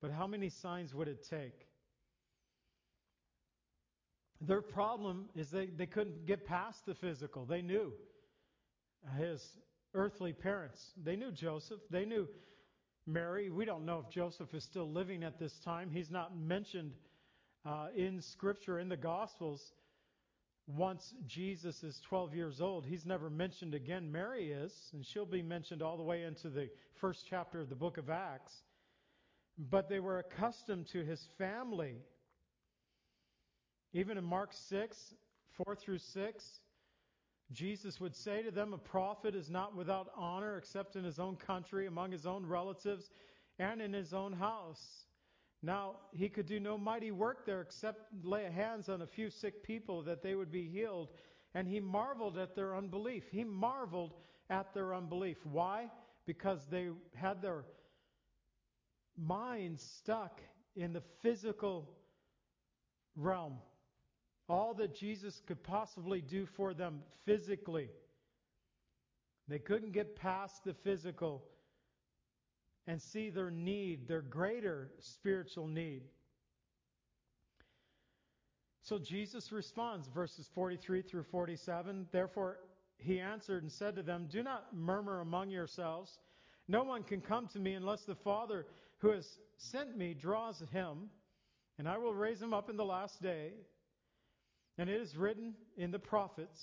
But 0.01 0.11
how 0.11 0.27
many 0.27 0.49
signs 0.49 0.93
would 0.93 1.07
it 1.07 1.25
take? 1.29 1.67
Their 4.41 4.61
problem 4.61 5.29
is 5.35 5.49
they, 5.49 5.67
they 5.67 5.85
couldn't 5.85 6.25
get 6.25 6.45
past 6.45 6.85
the 6.85 6.95
physical. 6.95 7.45
They 7.45 7.61
knew 7.61 7.93
his 9.17 9.41
earthly 9.93 10.33
parents. 10.33 10.91
They 11.01 11.15
knew 11.15 11.31
Joseph. 11.31 11.79
They 11.89 12.03
knew 12.03 12.27
Mary. 13.07 13.49
We 13.49 13.63
don't 13.63 13.85
know 13.85 14.03
if 14.05 14.13
Joseph 14.13 14.53
is 14.53 14.63
still 14.65 14.91
living 14.91 15.23
at 15.23 15.39
this 15.39 15.53
time. 15.63 15.89
He's 15.89 16.11
not 16.11 16.37
mentioned 16.37 16.91
uh, 17.65 17.87
in 17.95 18.21
Scripture, 18.21 18.79
in 18.79 18.89
the 18.89 18.97
Gospels 18.97 19.71
once 20.67 21.13
Jesus 21.27 21.83
is 21.83 21.99
12 22.07 22.35
years 22.35 22.61
old, 22.61 22.85
he's 22.85 23.05
never 23.05 23.29
mentioned 23.29 23.73
again. 23.73 24.11
Mary 24.11 24.51
is, 24.51 24.73
and 24.93 25.05
she'll 25.05 25.25
be 25.25 25.41
mentioned 25.41 25.81
all 25.81 25.97
the 25.97 26.03
way 26.03 26.23
into 26.23 26.49
the 26.49 26.69
first 27.01 27.25
chapter 27.29 27.59
of 27.59 27.69
the 27.69 27.75
book 27.75 27.97
of 27.97 28.09
Acts. 28.09 28.53
But 29.57 29.89
they 29.89 29.99
were 29.99 30.19
accustomed 30.19 30.87
to 30.93 31.03
his 31.03 31.27
family. 31.37 31.97
Even 33.91 34.17
in 34.17 34.23
Mark 34.23 34.51
6, 34.53 35.13
4 35.63 35.75
through 35.75 35.99
6, 35.99 36.43
Jesus 37.51 37.99
would 37.99 38.15
say 38.15 38.41
to 38.41 38.49
them, 38.49 38.73
A 38.73 38.77
prophet 38.77 39.35
is 39.35 39.49
not 39.49 39.75
without 39.75 40.11
honor 40.15 40.57
except 40.57 40.95
in 40.95 41.03
his 41.03 41.19
own 41.19 41.35
country, 41.35 41.87
among 41.87 42.11
his 42.11 42.25
own 42.25 42.45
relatives, 42.45 43.11
and 43.59 43.81
in 43.81 43.93
his 43.93 44.13
own 44.13 44.33
house. 44.33 45.02
Now, 45.65 45.95
he 46.11 46.27
could 46.27 46.45
do 46.45 46.59
no 46.59 46.77
mighty 46.77 47.11
work 47.11 47.45
there 47.45 47.61
except 47.61 48.13
lay 48.21 48.51
hands 48.51 48.89
on 48.89 49.01
a 49.01 49.07
few 49.07 49.29
sick 49.29 49.63
people 49.63 50.03
that 50.03 50.21
they 50.21 50.35
would 50.35 50.51
be 50.51 50.67
healed. 50.67 51.09
And 51.55 51.67
he 51.69 51.79
marveled 51.79 52.37
at 52.37 52.53
their 52.53 52.75
unbelief. 52.75 53.23
He 53.31 53.45
marveled 53.45 54.13
at 54.49 54.73
their 54.73 54.93
unbelief. 54.93 55.37
Why? 55.45 55.89
Because 56.25 56.59
they 56.69 56.89
had 57.15 57.41
their 57.41 57.63
minds 59.17 59.81
stuck 59.81 60.41
in 60.75 60.91
the 60.91 61.03
physical 61.21 61.89
realm. 63.15 63.55
All 64.49 64.73
that 64.73 64.93
Jesus 64.93 65.41
could 65.47 65.63
possibly 65.63 66.19
do 66.19 66.45
for 66.45 66.73
them 66.73 67.03
physically. 67.25 67.89
They 69.47 69.59
couldn't 69.59 69.93
get 69.93 70.17
past 70.17 70.65
the 70.65 70.73
physical 70.73 71.45
and 72.87 73.01
see 73.01 73.29
their 73.29 73.51
need, 73.51 74.07
their 74.07 74.21
greater 74.21 74.91
spiritual 74.99 75.67
need. 75.67 76.03
So 78.81 78.99
Jesus 78.99 79.51
responds, 79.51 80.07
verses 80.13 80.49
43 80.53 81.01
through 81.03 81.23
47. 81.23 82.07
Therefore, 82.11 82.59
he 82.97 83.19
answered 83.19 83.63
and 83.63 83.71
said 83.71 83.95
to 83.95 84.03
them, 84.03 84.27
Do 84.29 84.43
not 84.43 84.75
murmur 84.75 85.21
among 85.21 85.49
yourselves. 85.49 86.19
No 86.67 86.83
one 86.83 87.03
can 87.03 87.21
come 87.21 87.47
to 87.53 87.59
me 87.59 87.73
unless 87.73 88.03
the 88.03 88.15
Father 88.15 88.65
who 88.99 89.11
has 89.11 89.37
sent 89.57 89.97
me 89.97 90.13
draws 90.13 90.61
him, 90.71 91.09
and 91.77 91.87
I 91.87 91.97
will 91.97 92.13
raise 92.13 92.41
him 92.41 92.53
up 92.53 92.69
in 92.69 92.77
the 92.77 92.85
last 92.85 93.21
day. 93.21 93.51
And 94.77 94.89
it 94.89 95.01
is 95.01 95.15
written 95.15 95.53
in 95.77 95.91
the 95.91 95.99
prophets, 95.99 96.59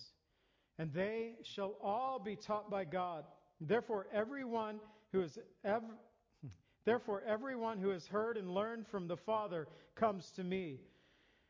and 0.79 0.93
they 0.93 1.35
shall 1.43 1.75
all 1.83 2.19
be 2.19 2.37
taught 2.37 2.71
by 2.71 2.85
God. 2.85 3.25
Therefore, 3.61 4.07
everyone 4.13 4.81
who 5.13 5.23
is 5.23 5.39
ever, 5.65 5.87
therefore 6.85 7.23
everyone 7.27 7.79
who 7.79 7.91
has 7.91 8.07
heard 8.07 8.37
and 8.37 8.55
learned 8.55 8.87
from 8.87 9.09
the 9.09 9.17
Father 9.17 9.67
comes 9.95 10.31
to 10.37 10.45
me. 10.45 10.81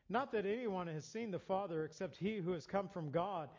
Not 0.09 0.31
that 0.33 0.45
anyone 0.45 0.87
has 0.87 1.05
seen 1.05 1.31
the 1.31 1.39
Father 1.39 1.85
except 1.85 2.17
he 2.17 2.37
who 2.37 2.51
has 2.51 2.65
come 2.65 2.89
from 2.89 3.11
God. 3.11 3.49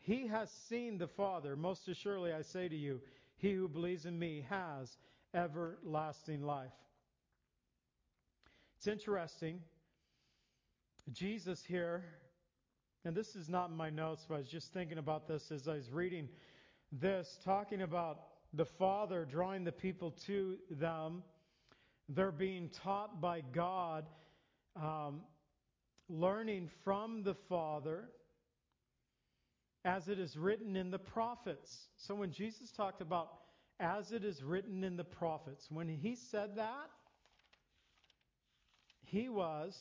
He 0.00 0.26
has 0.26 0.50
seen 0.68 0.98
the 0.98 1.08
Father. 1.08 1.56
Most 1.56 1.88
assuredly, 1.88 2.32
I 2.32 2.42
say 2.42 2.68
to 2.68 2.76
you, 2.76 3.00
he 3.36 3.52
who 3.52 3.68
believes 3.68 4.04
in 4.04 4.18
me 4.18 4.44
has 4.50 4.96
everlasting 5.34 6.42
life. 6.42 6.72
It's 8.76 8.88
interesting. 8.88 9.60
Jesus 11.12 11.62
here 11.66 12.04
and 13.04 13.16
this 13.16 13.34
is 13.34 13.48
not 13.48 13.70
in 13.70 13.76
my 13.76 13.90
notes, 13.90 14.24
but 14.28 14.36
I 14.36 14.38
was 14.38 14.48
just 14.48 14.72
thinking 14.72 14.98
about 14.98 15.26
this 15.26 15.50
as 15.50 15.66
I 15.66 15.74
was 15.74 15.90
reading 15.90 16.28
this, 16.92 17.38
talking 17.44 17.82
about 17.82 18.20
the 18.52 18.64
Father 18.64 19.24
drawing 19.24 19.64
the 19.64 19.72
people 19.72 20.12
to 20.26 20.56
them. 20.70 21.22
They're 22.08 22.32
being 22.32 22.68
taught 22.68 23.20
by 23.20 23.42
God, 23.52 24.06
um, 24.76 25.22
learning 26.08 26.68
from 26.84 27.22
the 27.22 27.34
Father, 27.48 28.08
as 29.84 30.08
it 30.08 30.18
is 30.18 30.36
written 30.36 30.76
in 30.76 30.90
the 30.90 30.98
prophets. 30.98 31.88
So 31.96 32.14
when 32.14 32.30
Jesus 32.30 32.70
talked 32.70 33.00
about 33.00 33.28
as 33.80 34.12
it 34.12 34.24
is 34.24 34.42
written 34.42 34.84
in 34.84 34.96
the 34.96 35.04
prophets, 35.04 35.66
when 35.70 35.88
he 35.88 36.14
said 36.14 36.56
that, 36.56 36.90
he 39.04 39.28
was 39.28 39.76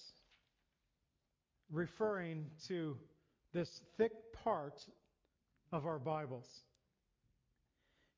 referring 1.71 2.45
to 2.67 2.97
this 3.53 3.81
thick 3.97 4.11
part 4.43 4.85
of 5.71 5.85
our 5.85 5.99
Bibles. 5.99 6.47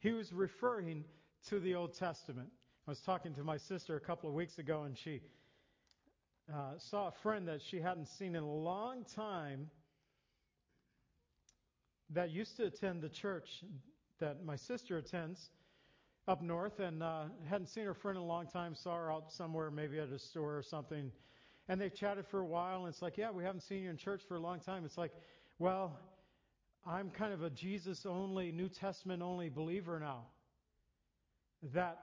He 0.04 0.12
was 0.12 0.34
referring 0.34 1.06
to 1.47 1.62
the 1.62 1.76
Old 1.76 1.97
Testament. 1.97 2.49
I 2.86 2.91
was 2.91 2.99
talking 2.99 3.34
to 3.36 3.43
my 3.45 3.56
sister 3.56 3.95
a 3.95 4.01
couple 4.01 4.28
of 4.28 4.36
weeks 4.36 4.60
ago, 4.60 4.84
and 4.84 4.97
she 4.97 5.22
uh, 6.54 6.74
saw 6.78 7.08
a 7.08 7.14
friend 7.24 7.47
that 7.47 7.62
she 7.62 7.80
hadn't 7.80 8.10
seen 8.10 8.36
in 8.36 8.43
a 8.43 8.54
long 8.54 9.06
time 9.16 9.70
that 12.10 12.32
used 12.32 12.58
to 12.58 12.66
attend 12.66 13.01
the 13.01 13.08
church 13.08 13.64
that 14.20 14.43
my 14.43 14.58
sister 14.58 14.97
attends 14.97 15.39
up 16.28 16.41
north, 16.41 16.82
and 16.82 17.01
uh, 17.01 17.24
hadn't 17.49 17.68
seen 17.68 17.86
her 17.86 17.93
friend 17.93 18.18
in 18.18 18.24
a 18.24 18.28
long 18.28 18.47
time. 18.47 18.76
Saw 18.76 18.97
her 18.97 19.10
out 19.10 19.32
somewhere, 19.32 19.72
maybe 19.72 19.99
at 19.99 20.10
a 20.10 20.20
store 20.20 20.58
or 20.58 20.64
something. 20.64 21.14
And 21.70 21.80
they 21.80 21.89
chatted 21.89 22.26
for 22.30 22.41
a 22.41 22.45
while, 22.45 22.84
and 22.84 22.93
it's 22.93 23.01
like, 23.01 23.18
yeah, 23.18 23.32
we 23.32 23.45
haven't 23.45 23.62
seen 23.62 23.84
you 23.84 23.89
in 23.89 23.95
church 23.95 24.22
for 24.28 24.36
a 24.36 24.41
long 24.41 24.60
time. 24.60 24.84
It's 24.84 24.97
like, 24.97 25.14
well, 25.60 25.97
I'm 26.86 27.10
kind 27.12 27.34
of 27.34 27.44
a 27.44 27.50
Jesus 27.50 28.06
only, 28.06 28.52
New 28.52 28.68
Testament 28.68 29.22
only 29.22 29.50
believer 29.50 30.00
now. 30.00 30.26
That 31.74 31.98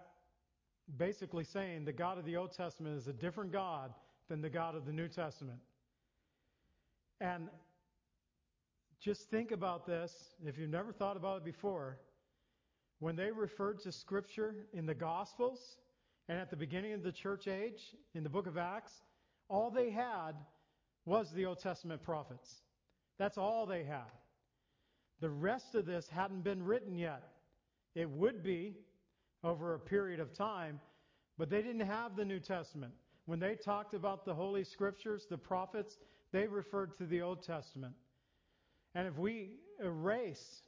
basically 0.96 1.44
saying 1.44 1.84
the 1.84 1.92
God 1.92 2.18
of 2.18 2.24
the 2.24 2.36
Old 2.36 2.52
Testament 2.52 2.96
is 2.96 3.06
a 3.06 3.12
different 3.12 3.52
God 3.52 3.92
than 4.28 4.40
the 4.40 4.48
God 4.48 4.74
of 4.74 4.86
the 4.86 4.92
New 4.92 5.08
Testament. 5.08 5.58
And 7.20 7.48
just 9.00 9.30
think 9.30 9.50
about 9.50 9.86
this, 9.86 10.12
if 10.46 10.56
you've 10.56 10.70
never 10.70 10.92
thought 10.92 11.16
about 11.16 11.38
it 11.38 11.44
before. 11.44 11.98
When 13.00 13.16
they 13.16 13.30
referred 13.30 13.80
to 13.80 13.92
Scripture 13.92 14.54
in 14.72 14.86
the 14.86 14.94
Gospels 14.94 15.76
and 16.28 16.38
at 16.38 16.50
the 16.50 16.56
beginning 16.56 16.92
of 16.94 17.02
the 17.02 17.12
church 17.12 17.48
age, 17.48 17.94
in 18.14 18.22
the 18.22 18.28
book 18.28 18.46
of 18.46 18.56
Acts, 18.56 18.92
all 19.48 19.70
they 19.70 19.90
had 19.90 20.32
was 21.04 21.30
the 21.32 21.44
Old 21.44 21.60
Testament 21.60 22.02
prophets. 22.02 22.62
That's 23.18 23.36
all 23.36 23.66
they 23.66 23.84
had. 23.84 24.10
The 25.20 25.30
rest 25.30 25.74
of 25.74 25.86
this 25.86 26.08
hadn't 26.08 26.44
been 26.44 26.62
written 26.62 26.96
yet. 26.96 27.22
It 27.94 28.08
would 28.08 28.42
be 28.42 28.74
over 29.44 29.74
a 29.74 29.78
period 29.78 30.20
of 30.20 30.32
time, 30.32 30.80
but 31.38 31.50
they 31.50 31.62
didn't 31.62 31.86
have 31.86 32.16
the 32.16 32.24
New 32.24 32.40
Testament. 32.40 32.92
When 33.26 33.38
they 33.38 33.54
talked 33.54 33.94
about 33.94 34.24
the 34.24 34.34
Holy 34.34 34.64
Scriptures, 34.64 35.26
the 35.28 35.38
prophets, 35.38 35.98
they 36.32 36.46
referred 36.46 36.96
to 36.98 37.06
the 37.06 37.22
Old 37.22 37.42
Testament. 37.42 37.94
And 38.94 39.06
if 39.06 39.18
we 39.18 39.56
erase 39.82 40.62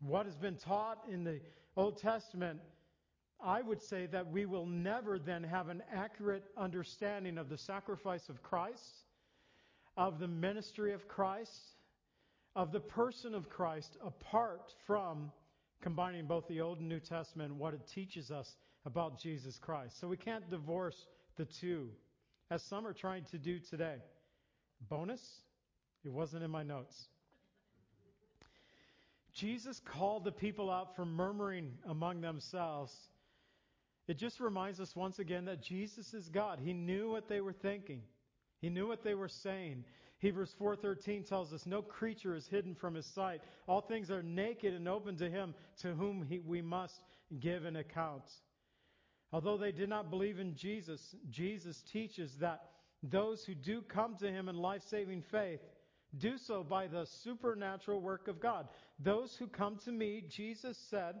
what 0.00 0.26
has 0.26 0.36
been 0.36 0.56
taught 0.56 0.98
in 1.10 1.24
the 1.24 1.40
Old 1.76 2.00
Testament, 2.00 2.60
I 3.40 3.62
would 3.62 3.82
say 3.82 4.06
that 4.06 4.30
we 4.30 4.46
will 4.46 4.66
never 4.66 5.18
then 5.18 5.42
have 5.44 5.68
an 5.68 5.82
accurate 5.92 6.44
understanding 6.56 7.38
of 7.38 7.48
the 7.48 7.58
sacrifice 7.58 8.28
of 8.28 8.42
Christ, 8.42 9.04
of 9.96 10.18
the 10.18 10.28
ministry 10.28 10.92
of 10.92 11.06
Christ, 11.06 11.77
of 12.56 12.72
the 12.72 12.80
person 12.80 13.34
of 13.34 13.48
Christ, 13.48 13.96
apart 14.04 14.72
from 14.86 15.30
combining 15.80 16.26
both 16.26 16.46
the 16.48 16.60
Old 16.60 16.80
and 16.80 16.88
New 16.88 17.00
Testament 17.00 17.50
and 17.50 17.58
what 17.58 17.74
it 17.74 17.80
teaches 17.94 18.30
us 18.30 18.56
about 18.84 19.20
Jesus 19.20 19.58
Christ. 19.58 20.00
So 20.00 20.08
we 20.08 20.16
can't 20.16 20.48
divorce 20.50 21.06
the 21.36 21.46
two, 21.60 21.88
as 22.50 22.62
some 22.64 22.86
are 22.86 22.92
trying 22.92 23.24
to 23.30 23.38
do 23.38 23.58
today. 23.58 23.96
Bonus? 24.88 25.20
It 26.04 26.12
wasn't 26.12 26.42
in 26.42 26.50
my 26.50 26.62
notes. 26.62 26.96
Jesus 29.34 29.80
called 29.84 30.24
the 30.24 30.32
people 30.32 30.70
out 30.70 30.96
for 30.96 31.04
murmuring 31.04 31.72
among 31.86 32.20
themselves 32.20 32.92
it 34.08 34.16
just 34.16 34.40
reminds 34.40 34.80
us 34.80 34.96
once 34.96 35.18
again 35.18 35.44
that 35.44 35.62
Jesus 35.62 36.14
is 36.14 36.30
God. 36.30 36.58
He 36.64 36.72
knew 36.72 37.10
what 37.10 37.28
they 37.28 37.42
were 37.42 37.52
thinking. 37.52 38.00
He 38.62 38.70
knew 38.70 38.88
what 38.88 39.04
they 39.04 39.14
were 39.14 39.28
saying. 39.28 39.84
Hebrews 40.18 40.54
4:13 40.60 41.28
tells 41.28 41.52
us 41.52 41.64
no 41.64 41.80
creature 41.80 42.34
is 42.34 42.46
hidden 42.48 42.74
from 42.74 42.94
his 42.94 43.06
sight. 43.06 43.40
All 43.66 43.80
things 43.80 44.10
are 44.10 44.22
naked 44.22 44.74
and 44.74 44.88
open 44.88 45.16
to 45.18 45.30
him 45.30 45.54
to 45.82 45.94
whom 45.94 46.22
he, 46.22 46.40
we 46.40 46.60
must 46.60 47.00
give 47.40 47.64
an 47.64 47.76
account. 47.76 48.24
Although 49.32 49.58
they 49.58 49.72
did 49.72 49.88
not 49.88 50.10
believe 50.10 50.38
in 50.38 50.56
Jesus, 50.56 51.00
Jesus 51.30 51.82
teaches 51.92 52.34
that 52.40 52.62
those 53.02 53.44
who 53.44 53.54
do 53.54 53.82
come 53.82 54.16
to 54.16 54.30
him 54.30 54.48
in 54.48 54.56
life-saving 54.56 55.22
faith 55.30 55.60
do 56.16 56.38
so 56.38 56.64
by 56.64 56.86
the 56.86 57.06
supernatural 57.22 58.00
work 58.00 58.26
of 58.26 58.40
God. 58.40 58.66
Those 58.98 59.36
who 59.38 59.46
come 59.46 59.78
to 59.84 59.92
me, 59.92 60.24
Jesus 60.28 60.76
said, 60.90 61.16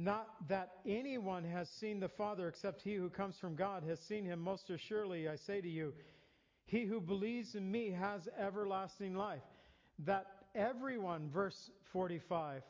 not 0.00 0.48
that 0.48 0.76
anyone 0.86 1.44
has 1.44 1.68
seen 1.78 2.00
the 2.00 2.08
Father 2.08 2.48
except 2.48 2.80
he 2.80 2.94
who 2.94 3.10
comes 3.10 3.36
from 3.38 3.54
God 3.54 3.82
has 3.86 3.98
seen 4.08 4.24
him. 4.24 4.40
Most 4.40 4.70
assuredly, 4.70 5.28
I 5.28 5.36
say 5.36 5.60
to 5.60 5.68
you, 5.68 5.92
he 6.64 6.86
who 6.86 7.00
believes 7.00 7.54
in 7.54 7.70
me 7.70 7.90
has 7.90 8.22
everlasting 8.38 9.14
life. 9.14 9.42
That 10.06 10.24
everyone, 10.54 11.28
verse 11.28 11.70
45, 11.92 12.62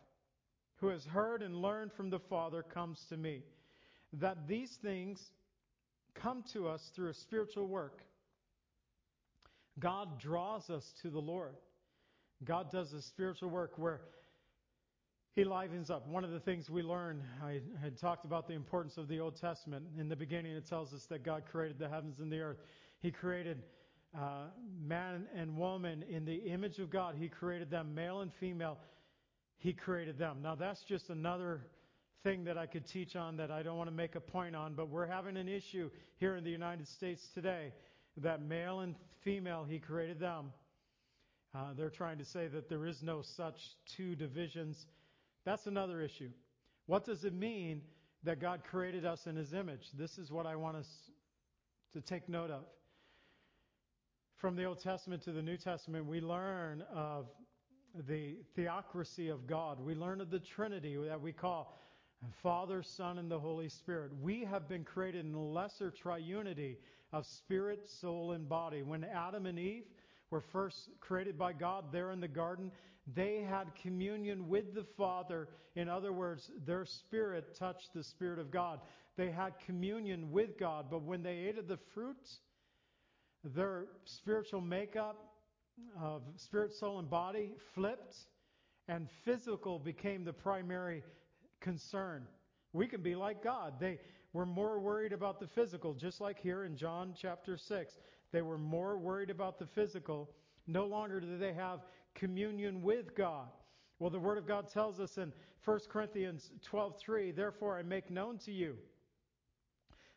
who 0.76 0.88
has 0.88 1.04
heard 1.04 1.42
and 1.42 1.54
learned 1.54 1.92
from 1.92 2.10
the 2.10 2.18
Father 2.18 2.64
comes 2.64 3.00
to 3.10 3.16
me. 3.16 3.44
That 4.14 4.48
these 4.48 4.76
things 4.82 5.22
come 6.14 6.42
to 6.52 6.66
us 6.66 6.82
through 6.96 7.10
a 7.10 7.14
spiritual 7.14 7.68
work. 7.68 8.00
God 9.78 10.18
draws 10.18 10.68
us 10.68 10.84
to 11.02 11.10
the 11.10 11.20
Lord. 11.20 11.54
God 12.42 12.72
does 12.72 12.92
a 12.92 13.02
spiritual 13.02 13.50
work 13.50 13.74
where 13.76 14.00
he 15.34 15.44
livens 15.44 15.90
up. 15.90 16.06
One 16.08 16.24
of 16.24 16.30
the 16.30 16.40
things 16.40 16.68
we 16.68 16.82
learn, 16.82 17.22
I 17.42 17.60
had 17.80 17.96
talked 17.96 18.24
about 18.24 18.48
the 18.48 18.54
importance 18.54 18.96
of 18.96 19.06
the 19.08 19.20
Old 19.20 19.36
Testament. 19.40 19.86
In 19.98 20.08
the 20.08 20.16
beginning, 20.16 20.52
it 20.52 20.66
tells 20.66 20.92
us 20.92 21.06
that 21.06 21.24
God 21.24 21.44
created 21.50 21.78
the 21.78 21.88
heavens 21.88 22.18
and 22.18 22.32
the 22.32 22.40
earth. 22.40 22.58
He 23.00 23.10
created 23.10 23.62
uh, 24.16 24.46
man 24.82 25.26
and 25.34 25.56
woman 25.56 26.04
in 26.08 26.24
the 26.24 26.34
image 26.34 26.78
of 26.78 26.90
God. 26.90 27.14
He 27.18 27.28
created 27.28 27.70
them, 27.70 27.94
male 27.94 28.20
and 28.22 28.32
female. 28.40 28.76
He 29.58 29.72
created 29.72 30.18
them. 30.18 30.38
Now, 30.42 30.56
that's 30.56 30.82
just 30.82 31.10
another 31.10 31.60
thing 32.24 32.44
that 32.44 32.58
I 32.58 32.66
could 32.66 32.86
teach 32.86 33.14
on 33.14 33.36
that 33.36 33.50
I 33.50 33.62
don't 33.62 33.76
want 33.76 33.88
to 33.88 33.94
make 33.94 34.16
a 34.16 34.20
point 34.20 34.56
on, 34.56 34.74
but 34.74 34.88
we're 34.88 35.06
having 35.06 35.36
an 35.36 35.48
issue 35.48 35.90
here 36.18 36.36
in 36.36 36.44
the 36.44 36.50
United 36.50 36.88
States 36.88 37.28
today 37.34 37.72
that 38.16 38.42
male 38.42 38.80
and 38.80 38.96
female, 39.22 39.64
He 39.68 39.78
created 39.78 40.18
them. 40.18 40.52
Uh, 41.54 41.72
they're 41.76 41.90
trying 41.90 42.18
to 42.18 42.24
say 42.24 42.48
that 42.48 42.68
there 42.68 42.86
is 42.86 43.02
no 43.02 43.22
such 43.22 43.56
two 43.96 44.14
divisions. 44.14 44.86
That's 45.44 45.66
another 45.66 46.00
issue. 46.00 46.30
What 46.86 47.04
does 47.04 47.24
it 47.24 47.32
mean 47.32 47.82
that 48.24 48.40
God 48.40 48.62
created 48.68 49.04
us 49.04 49.26
in 49.26 49.36
His 49.36 49.52
image? 49.52 49.88
This 49.96 50.18
is 50.18 50.30
what 50.30 50.46
I 50.46 50.56
want 50.56 50.76
us 50.76 50.88
to 51.92 52.00
take 52.00 52.28
note 52.28 52.50
of. 52.50 52.64
From 54.36 54.56
the 54.56 54.64
Old 54.64 54.80
Testament 54.80 55.22
to 55.24 55.32
the 55.32 55.42
New 55.42 55.56
Testament, 55.56 56.06
we 56.06 56.20
learn 56.20 56.82
of 56.94 57.26
the 58.08 58.36
theocracy 58.54 59.28
of 59.28 59.46
God. 59.46 59.80
We 59.80 59.94
learn 59.94 60.20
of 60.20 60.30
the 60.30 60.38
Trinity 60.38 60.96
that 60.96 61.20
we 61.20 61.32
call 61.32 61.76
Father, 62.42 62.82
Son, 62.82 63.18
and 63.18 63.30
the 63.30 63.38
Holy 63.38 63.68
Spirit. 63.68 64.12
We 64.20 64.44
have 64.44 64.68
been 64.68 64.84
created 64.84 65.24
in 65.24 65.34
a 65.34 65.42
lesser 65.42 65.90
triunity 65.90 66.76
of 67.12 67.26
spirit, 67.26 67.88
soul, 67.88 68.32
and 68.32 68.48
body. 68.48 68.82
When 68.82 69.04
Adam 69.04 69.46
and 69.46 69.58
Eve 69.58 69.84
were 70.30 70.40
first 70.40 70.90
created 71.00 71.38
by 71.38 71.52
God 71.52 71.86
there 71.92 72.10
in 72.12 72.20
the 72.20 72.28
garden, 72.28 72.70
they 73.14 73.46
had 73.48 73.74
communion 73.82 74.48
with 74.48 74.74
the 74.74 74.84
Father. 74.96 75.48
In 75.74 75.88
other 75.88 76.12
words, 76.12 76.50
their 76.66 76.84
spirit 76.84 77.56
touched 77.58 77.90
the 77.94 78.04
Spirit 78.04 78.38
of 78.38 78.50
God. 78.50 78.80
They 79.16 79.30
had 79.30 79.54
communion 79.66 80.30
with 80.30 80.58
God, 80.58 80.86
but 80.90 81.02
when 81.02 81.22
they 81.22 81.36
ate 81.48 81.58
of 81.58 81.68
the 81.68 81.78
fruit 81.94 82.16
their 83.44 83.86
spiritual 84.04 84.60
makeup 84.60 85.16
of 86.00 86.22
spirit, 86.36 86.74
soul, 86.74 86.98
and 86.98 87.08
body 87.08 87.52
flipped, 87.74 88.14
and 88.88 89.08
physical 89.24 89.78
became 89.78 90.24
the 90.24 90.32
primary 90.32 91.02
concern. 91.60 92.26
We 92.72 92.86
can 92.86 93.02
be 93.02 93.14
like 93.14 93.42
God. 93.42 93.74
They 93.80 93.98
were 94.32 94.46
more 94.46 94.78
worried 94.78 95.12
about 95.12 95.40
the 95.40 95.46
physical, 95.46 95.94
just 95.94 96.20
like 96.20 96.38
here 96.38 96.64
in 96.64 96.76
John 96.76 97.14
chapter 97.20 97.56
6. 97.56 97.94
They 98.32 98.42
were 98.42 98.58
more 98.58 98.98
worried 98.98 99.30
about 99.30 99.58
the 99.58 99.66
physical. 99.66 100.30
No 100.66 100.86
longer 100.86 101.20
do 101.20 101.38
they 101.38 101.52
have 101.54 101.80
communion 102.14 102.82
with 102.82 103.14
God. 103.14 103.48
Well, 103.98 104.10
the 104.10 104.18
Word 104.18 104.38
of 104.38 104.46
God 104.46 104.68
tells 104.68 105.00
us 105.00 105.18
in 105.18 105.32
1 105.64 105.88
Corinthians 105.90 106.50
12:3, 106.62 107.30
"Therefore 107.32 107.76
I 107.78 107.82
make 107.82 108.10
known 108.10 108.38
to 108.38 108.52
you 108.52 108.78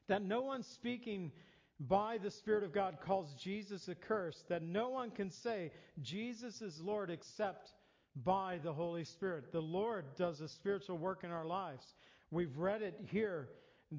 that 0.08 0.22
no 0.22 0.42
one 0.42 0.64
speaking 0.64 1.32
by 1.80 2.18
the 2.18 2.32
Spirit 2.32 2.64
of 2.64 2.72
God 2.72 3.00
calls 3.02 3.34
Jesus 3.36 3.90
accursed, 3.90 4.48
that 4.48 4.62
no 4.62 4.90
one 4.90 5.12
can 5.12 5.30
say 5.30 5.72
Jesus 6.02 6.62
is 6.62 6.80
Lord 6.80 7.10
except 7.10 7.74
by 8.16 8.60
the 8.64 8.72
Holy 8.72 9.04
Spirit. 9.04 9.52
The 9.52 9.62
Lord 9.62 10.06
does 10.16 10.40
a 10.40 10.48
spiritual 10.48 10.98
work 10.98 11.24
in 11.24 11.32
our 11.32 11.46
lives. 11.46 11.96
We've 12.32 12.58
read 12.58 12.82
it 12.82 13.00
here 13.12 13.50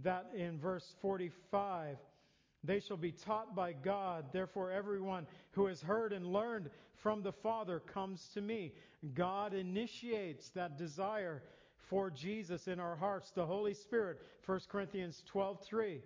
that 0.03 0.31
in 0.35 0.59
verse 0.59 0.95
45 1.01 1.99
they 2.63 2.81
shall 2.81 2.97
be 2.97 3.13
taught 3.13 3.55
by 3.55 3.73
God. 3.73 4.27
Therefore, 4.33 4.71
everyone 4.71 5.27
who 5.53 5.67
has 5.67 5.83
heard 5.83 6.13
and 6.13 6.33
learned 6.33 6.71
from 7.05 7.23
the 7.23 7.33
Father 7.33 7.81
comes 7.81 8.31
to 8.33 8.41
me. 8.41 8.73
God 9.15 9.53
initiates 9.53 10.49
that 10.55 10.79
desire 10.79 11.43
for 11.91 12.11
Jesus 12.11 12.67
in 12.67 12.81
our 12.81 12.97
hearts. 12.97 13.31
The 13.31 13.45
Holy 13.45 13.75
Spirit, 13.75 14.23
1 14.47 14.61
Corinthians 14.71 15.23
12:3. 15.31 16.01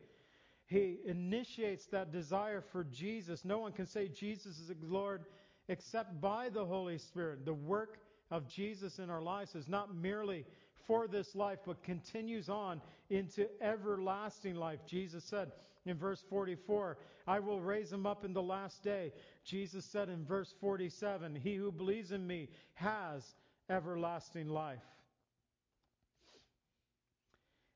He 0.66 0.98
initiates 1.06 1.86
that 1.86 2.10
desire 2.10 2.60
for 2.60 2.82
Jesus. 2.82 3.44
No 3.44 3.58
one 3.60 3.72
can 3.72 3.86
say 3.86 4.08
Jesus 4.08 4.58
is 4.58 4.72
Lord 4.82 5.24
except 5.68 6.20
by 6.20 6.48
the 6.48 6.66
Holy 6.66 6.98
Spirit. 6.98 7.44
The 7.44 7.54
work 7.54 8.00
of 8.32 8.48
Jesus 8.48 8.98
in 8.98 9.08
our 9.08 9.22
lives 9.22 9.54
is 9.54 9.68
not 9.68 9.94
merely 9.94 10.44
for 10.88 11.06
this 11.06 11.36
life, 11.36 11.60
but 11.64 11.80
continues 11.84 12.48
on 12.48 12.82
into 13.08 13.48
everlasting 13.62 14.56
life. 14.56 14.80
Jesus 14.84 15.22
said 15.24 15.52
in 15.88 15.96
verse 15.96 16.22
44, 16.30 16.98
I 17.26 17.40
will 17.40 17.60
raise 17.60 17.92
him 17.92 18.06
up 18.06 18.24
in 18.24 18.32
the 18.32 18.42
last 18.42 18.82
day. 18.82 19.12
Jesus 19.44 19.84
said 19.92 20.08
in 20.08 20.24
verse 20.24 20.52
47, 20.60 21.34
He 21.36 21.54
who 21.54 21.70
believes 21.70 22.12
in 22.12 22.26
me 22.26 22.48
has 22.74 23.22
everlasting 23.70 24.48
life. 24.48 24.78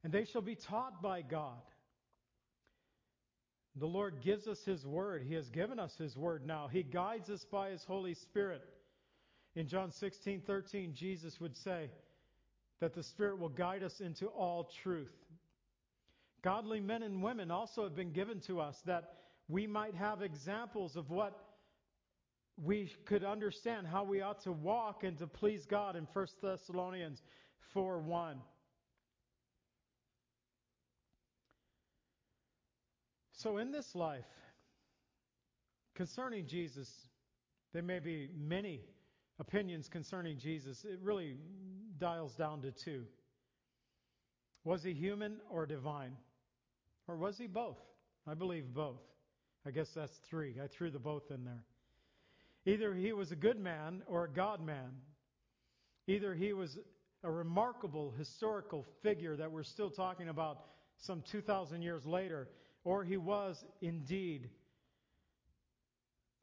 And 0.05 0.13
they 0.13 0.25
shall 0.25 0.43
be 0.43 0.57
taught 0.57 1.03
by 1.03 1.23
God. 1.23 1.61
The 3.77 3.87
Lord 3.87 4.21
gives 4.23 4.47
us 4.47 4.59
His 4.65 4.85
Word. 4.85 5.23
He 5.27 5.35
has 5.35 5.49
given 5.49 5.79
us 5.79 5.93
His 5.97 6.17
Word 6.17 6.47
now. 6.47 6.69
He 6.71 6.83
guides 6.83 7.31
us 7.31 7.45
by 7.51 7.71
His 7.71 7.83
Holy 7.85 8.15
Spirit. 8.15 8.63
In 9.55 9.69
John 9.69 9.93
16, 9.93 10.43
13, 10.47 10.95
Jesus 10.95 11.41
would 11.41 11.57
say 11.57 11.91
that 12.81 12.95
the 12.95 13.03
Spirit 13.03 13.39
will 13.39 13.49
guide 13.49 13.83
us 13.83 14.01
into 14.01 14.27
all 14.27 14.71
truth. 14.83 15.13
Godly 16.43 16.81
men 16.81 17.03
and 17.03 17.23
women 17.23 17.51
also 17.51 17.85
have 17.85 17.95
been 17.95 18.13
given 18.13 18.41
to 18.47 18.61
us 18.61 18.77
that 18.87 19.15
we 19.49 19.67
might 19.67 19.95
have 19.95 20.23
examples 20.23 20.97
of 20.97 21.11
what 21.11 21.39
we 22.57 22.93
could 23.07 23.25
understand, 23.25 23.87
how 23.87 24.05
we 24.05 24.21
ought 24.21 24.43
to 24.43 24.53
walk 24.53 25.05
and 25.05 25.19
to 25.19 25.27
please 25.27 25.65
God 25.67 25.97
in 25.97 26.07
1 26.13 26.27
Thessalonians 26.43 27.23
4 27.73 28.01
1. 28.01 28.37
So, 33.33 33.59
in 33.59 33.73
this 33.73 33.95
life, 33.95 34.25
concerning 35.97 36.47
Jesus, 36.47 36.89
there 37.73 37.83
may 37.83 37.99
be 37.99 38.29
many 38.37 38.83
opinions 39.41 39.89
concerning 39.89 40.39
Jesus. 40.39 40.85
It 40.85 41.01
really 41.03 41.37
dials 41.99 42.35
down 42.35 42.63
to 42.63 42.71
two 42.71 43.05
Was 44.65 44.85
he 44.85 44.93
human 44.93 45.39
or 45.51 45.67
divine? 45.67 46.17
Or 47.09 47.17
was 47.17 47.37
he 47.39 47.47
both? 47.47 47.79
I 48.27 48.35
believe 48.35 48.73
both. 48.75 49.01
I 49.67 49.71
guess 49.71 49.89
that's 49.95 50.13
three. 50.29 50.57
I 50.63 50.67
threw 50.67 50.91
the 50.91 50.99
both 50.99 51.31
in 51.31 51.45
there. 51.45 51.65
Either 52.65 52.95
he 52.95 53.13
was 53.13 53.33
a 53.33 53.37
good 53.37 53.59
man 53.59 54.03
or 54.07 54.25
a 54.25 54.29
God 54.29 54.65
man. 54.65 54.93
Either 56.07 56.35
he 56.35 56.53
was 56.53 56.79
a 57.25 57.31
remarkable 57.31 58.13
historical 58.17 58.87
figure 59.03 59.37
that 59.37 59.51
we're 59.51 59.63
still 59.63 59.91
talking 59.91 60.29
about 60.29 60.59
some 60.99 61.23
2,000 61.33 61.83
years 61.83 62.05
later, 62.05 62.49
or 62.85 63.05
he 63.05 63.17
was 63.17 63.63
indeed 63.81 64.49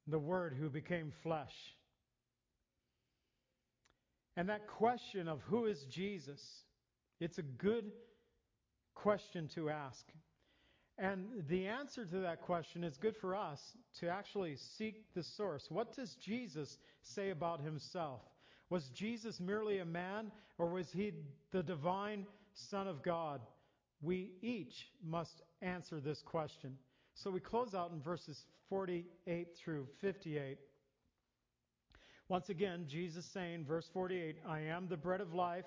the 0.07 0.19
Word 0.19 0.55
who 0.59 0.69
became 0.69 1.11
flesh. 1.23 1.53
And 4.35 4.49
that 4.49 4.67
question 4.67 5.27
of 5.27 5.41
who 5.47 5.65
is 5.65 5.85
Jesus, 5.89 6.41
it's 7.19 7.37
a 7.37 7.43
good 7.43 7.91
question 8.95 9.49
to 9.55 9.69
ask. 9.69 10.05
And 11.01 11.27
the 11.47 11.65
answer 11.65 12.05
to 12.05 12.19
that 12.19 12.41
question 12.41 12.83
is 12.83 12.97
good 12.97 13.15
for 13.15 13.33
us 13.33 13.61
to 14.01 14.09
actually 14.09 14.57
seek 14.57 15.13
the 15.15 15.23
source. 15.23 15.67
What 15.69 15.95
does 15.95 16.15
Jesus 16.15 16.77
say 17.03 17.29
about 17.29 17.61
himself? 17.61 18.19
Was 18.69 18.89
Jesus 18.89 19.39
merely 19.39 19.79
a 19.79 19.85
man, 19.85 20.29
or 20.57 20.67
was 20.67 20.91
he 20.91 21.13
the 21.51 21.63
divine 21.63 22.25
Son 22.53 22.85
of 22.85 23.01
God? 23.01 23.39
We 24.01 24.33
each 24.41 24.89
must 25.01 25.41
answer 25.61 26.01
this 26.01 26.21
question. 26.21 26.77
So 27.13 27.31
we 27.31 27.39
close 27.39 27.73
out 27.73 27.91
in 27.91 28.01
verses 28.01 28.45
48 28.69 29.55
through 29.55 29.87
58. 30.01 30.57
Once 32.27 32.49
again, 32.49 32.85
Jesus 32.87 33.25
saying, 33.25 33.65
verse 33.65 33.89
48, 33.93 34.37
I 34.47 34.59
am 34.59 34.87
the 34.87 34.97
bread 34.97 35.21
of 35.21 35.33
life. 35.33 35.65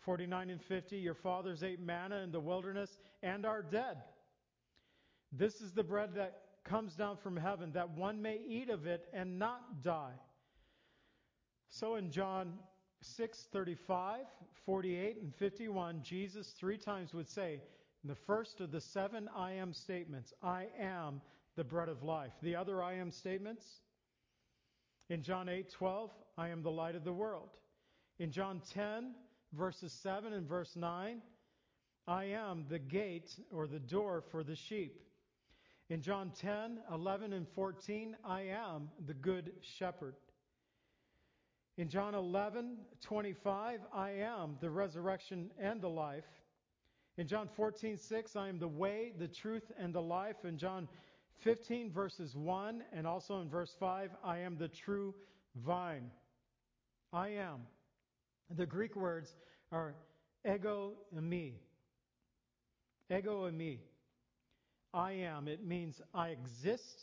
49 0.00 0.50
and 0.50 0.62
50, 0.62 0.96
your 0.96 1.14
fathers 1.14 1.62
ate 1.62 1.80
manna 1.80 2.18
in 2.18 2.32
the 2.32 2.40
wilderness 2.40 2.98
and 3.22 3.46
are 3.46 3.62
dead. 3.62 3.96
This 5.32 5.60
is 5.60 5.72
the 5.72 5.82
bread 5.82 6.14
that 6.14 6.42
comes 6.64 6.94
down 6.94 7.16
from 7.16 7.36
heaven, 7.36 7.72
that 7.72 7.90
one 7.90 8.20
may 8.20 8.38
eat 8.46 8.70
of 8.70 8.86
it 8.86 9.08
and 9.12 9.38
not 9.38 9.82
die. 9.82 10.14
So 11.70 11.96
in 11.96 12.10
John 12.10 12.58
6:35, 13.02 14.26
48, 14.64 15.16
and 15.22 15.34
51, 15.34 16.02
Jesus 16.02 16.52
three 16.52 16.78
times 16.78 17.14
would 17.14 17.28
say, 17.28 17.60
in 18.04 18.08
the 18.08 18.14
first 18.14 18.60
of 18.60 18.70
the 18.70 18.80
seven 18.80 19.28
I 19.34 19.52
am 19.52 19.72
statements, 19.72 20.32
I 20.42 20.68
am 20.78 21.20
the 21.56 21.64
bread 21.64 21.88
of 21.88 22.02
life. 22.02 22.32
The 22.42 22.56
other 22.56 22.82
I 22.82 22.94
am 22.94 23.10
statements, 23.10 23.80
in 25.08 25.22
John 25.22 25.48
8:12, 25.48 26.10
I 26.38 26.48
am 26.48 26.62
the 26.62 26.70
light 26.70 26.94
of 26.94 27.04
the 27.04 27.12
world. 27.12 27.50
In 28.18 28.30
John 28.30 28.60
10, 28.70 29.14
verses 29.52 29.92
7 29.92 30.32
and 30.32 30.46
verse 30.46 30.76
9, 30.76 31.22
I 32.06 32.24
am 32.24 32.66
the 32.68 32.78
gate 32.78 33.38
or 33.50 33.66
the 33.66 33.80
door 33.80 34.20
for 34.20 34.42
the 34.42 34.56
sheep. 34.56 35.00
In 35.92 36.00
John 36.00 36.32
10, 36.40 36.78
11 36.90 37.34
and 37.34 37.46
14, 37.54 38.16
I 38.24 38.40
am 38.44 38.88
the 39.06 39.12
good 39.12 39.52
shepherd. 39.60 40.14
In 41.76 41.90
John 41.90 42.14
11, 42.14 42.78
25, 43.02 43.80
I 43.92 44.10
am 44.12 44.56
the 44.62 44.70
resurrection 44.70 45.50
and 45.60 45.82
the 45.82 45.90
life. 45.90 46.24
In 47.18 47.26
John 47.26 47.46
14, 47.46 47.98
6, 47.98 48.36
I 48.36 48.48
am 48.48 48.58
the 48.58 48.68
way, 48.68 49.12
the 49.18 49.28
truth, 49.28 49.70
and 49.78 49.94
the 49.94 50.00
life. 50.00 50.36
In 50.44 50.56
John 50.56 50.88
15, 51.40 51.92
verses 51.92 52.34
1, 52.34 52.82
and 52.94 53.06
also 53.06 53.42
in 53.42 53.50
verse 53.50 53.76
5, 53.78 54.12
I 54.24 54.38
am 54.38 54.56
the 54.56 54.68
true 54.68 55.14
vine. 55.56 56.10
I 57.12 57.28
am. 57.28 57.66
The 58.56 58.64
Greek 58.64 58.96
words 58.96 59.36
are 59.70 59.94
ego 60.50 60.94
eimi. 61.14 61.52
Ego 63.14 63.50
eimi. 63.50 63.80
I 64.94 65.12
am. 65.12 65.48
It 65.48 65.64
means 65.64 66.00
I 66.14 66.28
exist. 66.28 67.02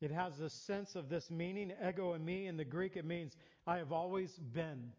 It 0.00 0.10
has 0.10 0.40
a 0.40 0.50
sense 0.50 0.96
of 0.96 1.08
this 1.08 1.30
meaning, 1.30 1.72
ego 1.86 2.16
eimi. 2.16 2.46
In 2.48 2.56
the 2.56 2.64
Greek, 2.64 2.96
it 2.96 3.04
means 3.04 3.36
I 3.66 3.78
have 3.78 3.92
always 3.92 4.32
been. 4.52 4.92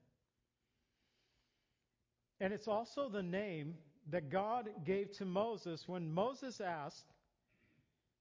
And 2.40 2.54
it's 2.54 2.68
also 2.68 3.10
the 3.10 3.24
name 3.24 3.76
that 4.12 4.30
God 4.30 4.70
gave 4.86 5.12
to 5.14 5.26
Moses 5.26 5.88
when 5.88 6.14
Moses 6.14 6.60
asked 6.60 7.14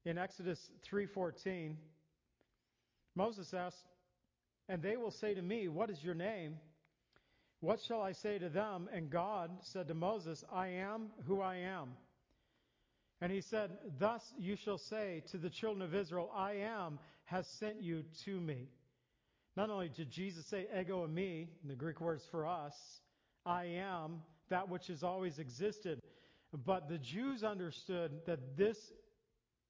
in 0.04 0.18
Exodus 0.18 0.70
3:14 0.84 1.76
Moses 3.14 3.52
asked 3.52 3.86
and 4.68 4.82
they 4.82 4.96
will 4.96 5.10
say 5.10 5.34
to 5.34 5.42
me 5.42 5.68
what 5.68 5.90
is 5.90 6.02
your 6.02 6.14
name 6.14 6.56
what 7.60 7.80
shall 7.80 8.00
I 8.00 8.12
say 8.12 8.38
to 8.38 8.48
them 8.48 8.88
and 8.92 9.10
God 9.10 9.50
said 9.62 9.88
to 9.88 9.94
Moses 9.94 10.44
I 10.52 10.68
am 10.68 11.10
who 11.26 11.40
I 11.40 11.56
am 11.56 11.96
and 13.22 13.30
he 13.30 13.40
said, 13.40 13.70
Thus 14.00 14.20
you 14.36 14.56
shall 14.56 14.78
say 14.78 15.22
to 15.30 15.38
the 15.38 15.48
children 15.48 15.80
of 15.80 15.94
Israel, 15.94 16.28
I 16.34 16.54
am 16.54 16.98
has 17.26 17.46
sent 17.60 17.80
you 17.80 18.02
to 18.24 18.40
me. 18.40 18.66
Not 19.56 19.70
only 19.70 19.88
did 19.88 20.10
Jesus 20.10 20.44
say 20.46 20.66
ego 20.78 21.06
eimi, 21.06 21.46
in 21.62 21.68
the 21.68 21.76
Greek 21.76 22.00
words 22.00 22.24
for 22.32 22.46
us, 22.46 22.74
I 23.46 23.64
am 23.64 24.22
that 24.50 24.68
which 24.68 24.88
has 24.88 25.04
always 25.04 25.38
existed, 25.38 26.00
but 26.66 26.88
the 26.88 26.98
Jews 26.98 27.44
understood 27.44 28.10
that 28.26 28.56
this 28.56 28.76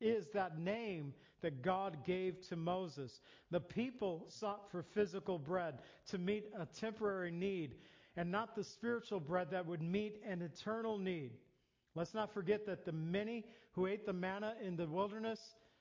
is 0.00 0.24
that 0.32 0.58
name 0.58 1.12
that 1.42 1.62
God 1.62 2.06
gave 2.06 2.36
to 2.48 2.56
Moses. 2.56 3.12
The 3.50 3.60
people 3.60 4.26
sought 4.40 4.70
for 4.70 4.82
physical 4.94 5.38
bread 5.38 5.78
to 6.10 6.16
meet 6.16 6.46
a 6.58 6.66
temporary 6.80 7.30
need 7.30 7.74
and 8.16 8.32
not 8.32 8.56
the 8.56 8.64
spiritual 8.64 9.20
bread 9.20 9.48
that 9.50 9.66
would 9.66 9.82
meet 9.82 10.22
an 10.26 10.40
eternal 10.40 10.96
need. 10.96 11.32
Let's 11.94 12.14
not 12.14 12.32
forget 12.32 12.66
that 12.66 12.84
the 12.84 12.92
many 12.92 13.44
who 13.72 13.86
ate 13.86 14.06
the 14.06 14.12
manna 14.12 14.54
in 14.64 14.76
the 14.76 14.86
wilderness, 14.86 15.40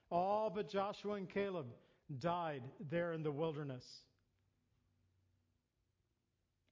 all 0.10 0.50
but 0.50 0.70
Joshua 0.70 1.14
and 1.14 1.30
Caleb, 1.30 1.68
died 2.20 2.64
there 2.90 3.14
in 3.14 3.24
the 3.24 3.32
wilderness. 3.32 3.86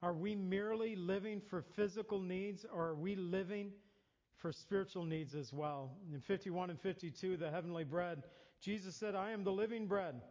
Are 0.01 0.13
we 0.13 0.35
merely 0.35 0.95
living 0.95 1.41
for 1.49 1.61
physical 1.61 2.19
needs 2.19 2.65
or 2.73 2.87
are 2.87 2.95
we 2.95 3.15
living 3.15 3.71
for 4.37 4.51
spiritual 4.51 5.03
needs 5.03 5.35
as 5.35 5.51
well? 5.51 5.91
In 6.13 6.21
51 6.21 6.69
and 6.69 6.79
52, 6.79 7.37
the 7.37 7.49
heavenly 7.49 7.83
bread, 7.83 8.23
Jesus 8.61 8.95
said, 8.95 9.15
I 9.15 9.31
am 9.31 9.43
the 9.43 9.51
living 9.51 9.87
bread 9.87 10.21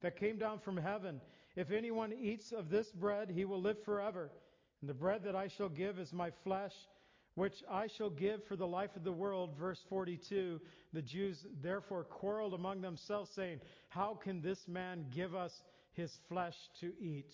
that 0.00 0.18
came 0.18 0.38
down 0.38 0.58
from 0.58 0.76
heaven. 0.76 1.20
If 1.56 1.70
anyone 1.70 2.12
eats 2.12 2.52
of 2.52 2.70
this 2.70 2.92
bread, 2.92 3.30
he 3.30 3.44
will 3.44 3.60
live 3.60 3.82
forever. 3.84 4.30
And 4.80 4.88
the 4.88 4.94
bread 4.94 5.22
that 5.24 5.36
I 5.36 5.48
shall 5.48 5.68
give 5.68 5.98
is 5.98 6.12
my 6.12 6.30
flesh, 6.42 6.74
which 7.34 7.54
I 7.70 7.88
shall 7.96 8.10
give 8.10 8.44
for 8.44 8.56
the 8.56 8.66
life 8.66 8.94
of 8.96 9.04
the 9.04 9.12
world. 9.12 9.50
Verse 9.58 9.80
42 9.88 10.60
The 10.92 11.02
Jews 11.02 11.44
therefore 11.62 12.04
quarreled 12.04 12.54
among 12.54 12.80
themselves, 12.80 13.30
saying, 13.34 13.60
How 13.88 14.18
can 14.22 14.40
this 14.40 14.58
man 14.68 15.06
give 15.14 15.34
us 15.34 15.52
his 15.92 16.10
flesh 16.28 16.56
to 16.80 16.92
eat? 17.00 17.32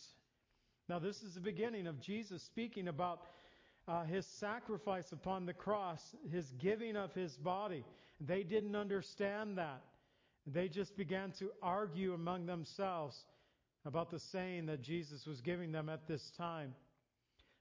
Now, 0.89 0.99
this 0.99 1.23
is 1.23 1.35
the 1.35 1.41
beginning 1.41 1.87
of 1.87 2.01
Jesus 2.01 2.43
speaking 2.43 2.89
about 2.89 3.21
uh, 3.87 4.05
his 4.05 4.27
sacrifice 4.39 5.13
upon 5.13 5.47
the 5.47 5.53
cross, 5.53 6.01
his 6.31 6.47
giving 6.59 6.97
of 6.97 7.13
his 7.13 7.33
body. 7.37 7.85
They 8.21 8.43
didn't 8.43 8.77
understand 8.77 9.59
that. 9.59 9.83
They 10.47 10.69
just 10.69 10.97
began 10.97 11.33
to 11.39 11.51
argue 11.63 12.15
among 12.15 12.47
themselves 12.47 13.17
about 13.85 14.11
the 14.11 14.19
saying 14.33 14.67
that 14.67 14.83
Jesus 14.83 15.27
was 15.27 15.41
giving 15.41 15.73
them 15.73 15.89
at 15.89 16.07
this 16.09 16.23
time. 16.37 16.75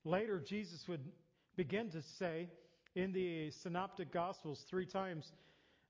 Later, 0.03 0.39
Jesus 0.45 0.83
would 0.87 1.01
begin 1.59 1.89
to 1.89 2.01
say 2.01 2.47
in 2.95 3.11
the 3.11 3.51
Synoptic 3.51 4.13
Gospels, 4.13 4.63
three 4.69 4.85
times 4.85 5.33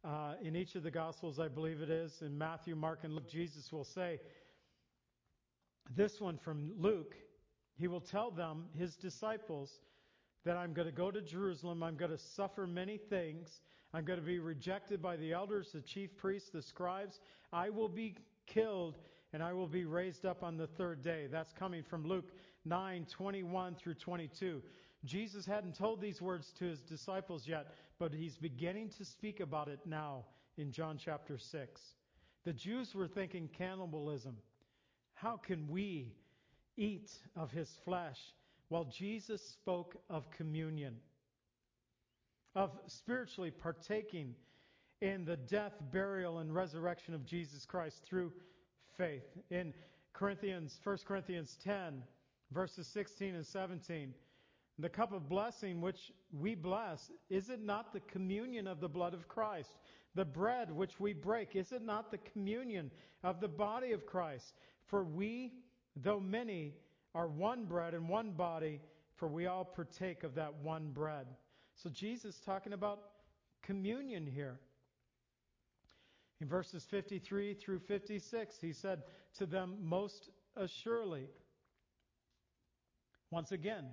uh, 0.04 0.34
in 0.42 0.56
each 0.56 0.74
of 0.74 0.82
the 0.82 0.90
Gospels, 0.90 1.40
I 1.40 1.48
believe 1.48 1.80
it 1.82 1.92
is, 1.92 2.24
in 2.24 2.36
Matthew, 2.36 2.76
Mark, 2.76 3.02
and 3.04 3.14
Luke, 3.14 3.30
Jesus 3.30 3.72
will 3.72 3.84
say, 3.84 4.20
this 5.96 6.20
one 6.20 6.40
from 6.40 6.72
Luke, 6.76 7.14
he 7.76 7.88
will 7.88 8.02
tell 8.02 8.32
them, 8.32 8.66
his 8.76 8.96
disciples, 8.96 9.70
that 10.44 10.58
I'm 10.58 10.74
going 10.74 10.88
to 10.88 10.92
go 10.92 11.12
to 11.12 11.22
Jerusalem. 11.22 11.84
I'm 11.84 11.98
going 11.98 12.10
to 12.10 12.18
suffer 12.18 12.66
many 12.66 12.98
things. 12.98 13.62
I'm 13.94 14.06
going 14.06 14.20
to 14.20 14.26
be 14.26 14.40
rejected 14.40 15.04
by 15.04 15.18
the 15.18 15.34
elders, 15.34 15.70
the 15.72 15.82
chief 15.82 16.18
priests, 16.18 16.50
the 16.50 16.64
scribes. 16.64 17.20
I 17.54 17.70
will 17.70 17.90
be 17.90 18.16
killed 18.48 18.98
and 19.34 19.44
I 19.44 19.54
will 19.54 19.68
be 19.68 19.86
raised 19.86 20.26
up 20.26 20.42
on 20.42 20.58
the 20.58 20.66
third 20.66 21.04
day. 21.04 21.28
That's 21.32 21.54
coming 21.54 21.84
from 21.84 22.08
Luke 22.08 22.32
9, 22.66 23.06
21 23.12 23.76
through 23.76 23.94
22. 23.94 24.64
Jesus 25.06 25.46
hadn't 25.46 25.78
told 25.78 26.02
these 26.02 26.22
words 26.22 26.52
to 26.60 26.66
his 26.66 26.82
disciples 26.82 27.48
yet, 27.48 27.74
but 28.00 28.14
he's 28.14 28.38
beginning 28.38 28.90
to 28.98 29.06
speak 29.06 29.40
about 29.40 29.68
it 29.68 29.80
now 29.86 30.26
in 30.58 30.72
John 30.72 30.98
chapter 30.98 31.38
6. 31.38 31.82
The 32.44 32.54
Jews 32.54 32.94
were 32.94 33.08
thinking 33.08 33.50
cannibalism. 33.58 34.38
How 35.14 35.38
can 35.38 35.68
we 35.70 36.14
eat 36.78 37.12
of 37.36 37.52
his 37.52 37.70
flesh, 37.84 38.18
while 38.70 38.86
Jesus 38.86 39.42
spoke 39.42 39.96
of 40.10 40.30
communion, 40.32 40.96
of 42.56 42.72
spiritually 42.88 43.52
partaking 43.52 44.34
in 45.02 45.26
the 45.26 45.38
death, 45.38 45.74
burial, 45.92 46.40
and 46.40 46.54
resurrection 46.54 47.14
of 47.14 47.26
Jesus 47.26 47.66
Christ 47.66 48.02
through 48.06 48.32
faith. 48.98 49.24
In 49.50 49.74
Corinthians, 50.14 50.80
1 50.84 50.98
Corinthians 51.06 51.58
10, 51.64 52.02
verses 52.52 52.88
16 52.88 53.36
and 53.36 53.46
17, 53.46 54.14
the 54.80 54.90
cup 54.90 55.12
of 55.12 55.28
blessing 55.28 55.82
which 55.82 56.12
we 56.32 56.56
bless, 56.56 57.12
is 57.30 57.50
it 57.50 57.62
not 57.62 57.94
the 57.94 58.00
communion 58.02 58.66
of 58.66 58.80
the 58.80 58.90
blood 58.90 59.14
of 59.14 59.28
Christ? 59.28 59.78
The 60.16 60.26
bread 60.26 60.72
which 60.72 61.00
we 61.00 61.14
break, 61.14 61.56
is 61.56 61.72
it 61.72 61.84
not 61.84 62.12
the 62.12 62.18
communion 62.18 62.90
of 63.24 63.42
the 63.42 63.48
body 63.48 63.92
of 63.92 64.06
Christ? 64.06 64.54
For 64.86 65.04
we 65.04 65.54
though 65.96 66.20
many 66.20 66.74
are 67.14 67.28
one 67.28 67.66
bread 67.66 67.94
and 67.94 68.08
one 68.08 68.32
body, 68.32 68.80
for 69.16 69.28
we 69.28 69.48
all 69.48 69.66
partake 69.66 70.24
of 70.24 70.36
that 70.36 70.54
one 70.62 70.92
bread. 70.92 71.28
So 71.76 71.90
Jesus 71.90 72.40
talking 72.46 72.74
about 72.74 73.00
communion 73.62 74.26
here. 74.26 74.60
In 76.42 76.48
verses 76.48 76.86
53 76.90 77.54
through 77.54 77.80
56, 77.80 78.56
he 78.62 78.72
said 78.72 79.04
to 79.38 79.46
them, 79.46 79.78
Most 79.82 80.30
assuredly. 80.56 81.28
Once 83.32 83.52
again, 83.52 83.86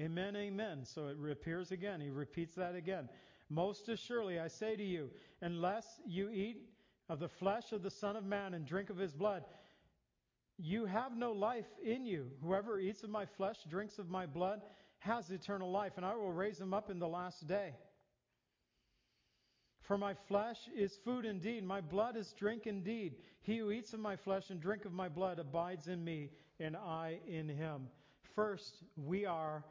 Amen, 0.00 0.34
amen. 0.34 0.84
So 0.84 1.06
it 1.06 1.16
reappears 1.16 1.70
again. 1.70 2.00
He 2.00 2.10
repeats 2.10 2.54
that 2.56 2.74
again. 2.74 3.08
Most 3.48 3.88
assuredly, 3.88 4.40
I 4.40 4.48
say 4.48 4.74
to 4.74 4.82
you, 4.82 5.10
unless 5.40 6.00
you 6.06 6.30
eat 6.30 6.68
of 7.08 7.20
the 7.20 7.28
flesh 7.28 7.72
of 7.72 7.82
the 7.82 7.90
Son 7.90 8.16
of 8.16 8.24
Man 8.24 8.54
and 8.54 8.66
drink 8.66 8.90
of 8.90 8.96
his 8.96 9.12
blood, 9.12 9.44
you 10.58 10.86
have 10.86 11.16
no 11.16 11.32
life 11.32 11.66
in 11.84 12.06
you. 12.06 12.30
Whoever 12.42 12.80
eats 12.80 13.02
of 13.02 13.10
my 13.10 13.26
flesh, 13.26 13.58
drinks 13.68 13.98
of 13.98 14.08
my 14.08 14.26
blood, 14.26 14.62
has 14.98 15.30
eternal 15.30 15.70
life, 15.70 15.92
and 15.96 16.06
I 16.06 16.14
will 16.14 16.32
raise 16.32 16.58
him 16.58 16.72
up 16.72 16.90
in 16.90 16.98
the 16.98 17.08
last 17.08 17.46
day. 17.46 17.74
For 19.82 19.98
my 19.98 20.14
flesh 20.14 20.58
is 20.74 20.96
food 21.04 21.26
indeed, 21.26 21.62
my 21.62 21.82
blood 21.82 22.16
is 22.16 22.32
drink 22.38 22.66
indeed. 22.66 23.16
He 23.42 23.58
who 23.58 23.70
eats 23.70 23.92
of 23.92 24.00
my 24.00 24.16
flesh 24.16 24.48
and 24.48 24.60
drink 24.60 24.86
of 24.86 24.92
my 24.92 25.08
blood 25.08 25.38
abides 25.38 25.88
in 25.88 26.02
me, 26.02 26.30
and 26.58 26.74
I 26.74 27.18
in 27.28 27.48
him. 27.48 27.88
First, 28.34 28.82
we 28.96 29.26
are 29.26 29.62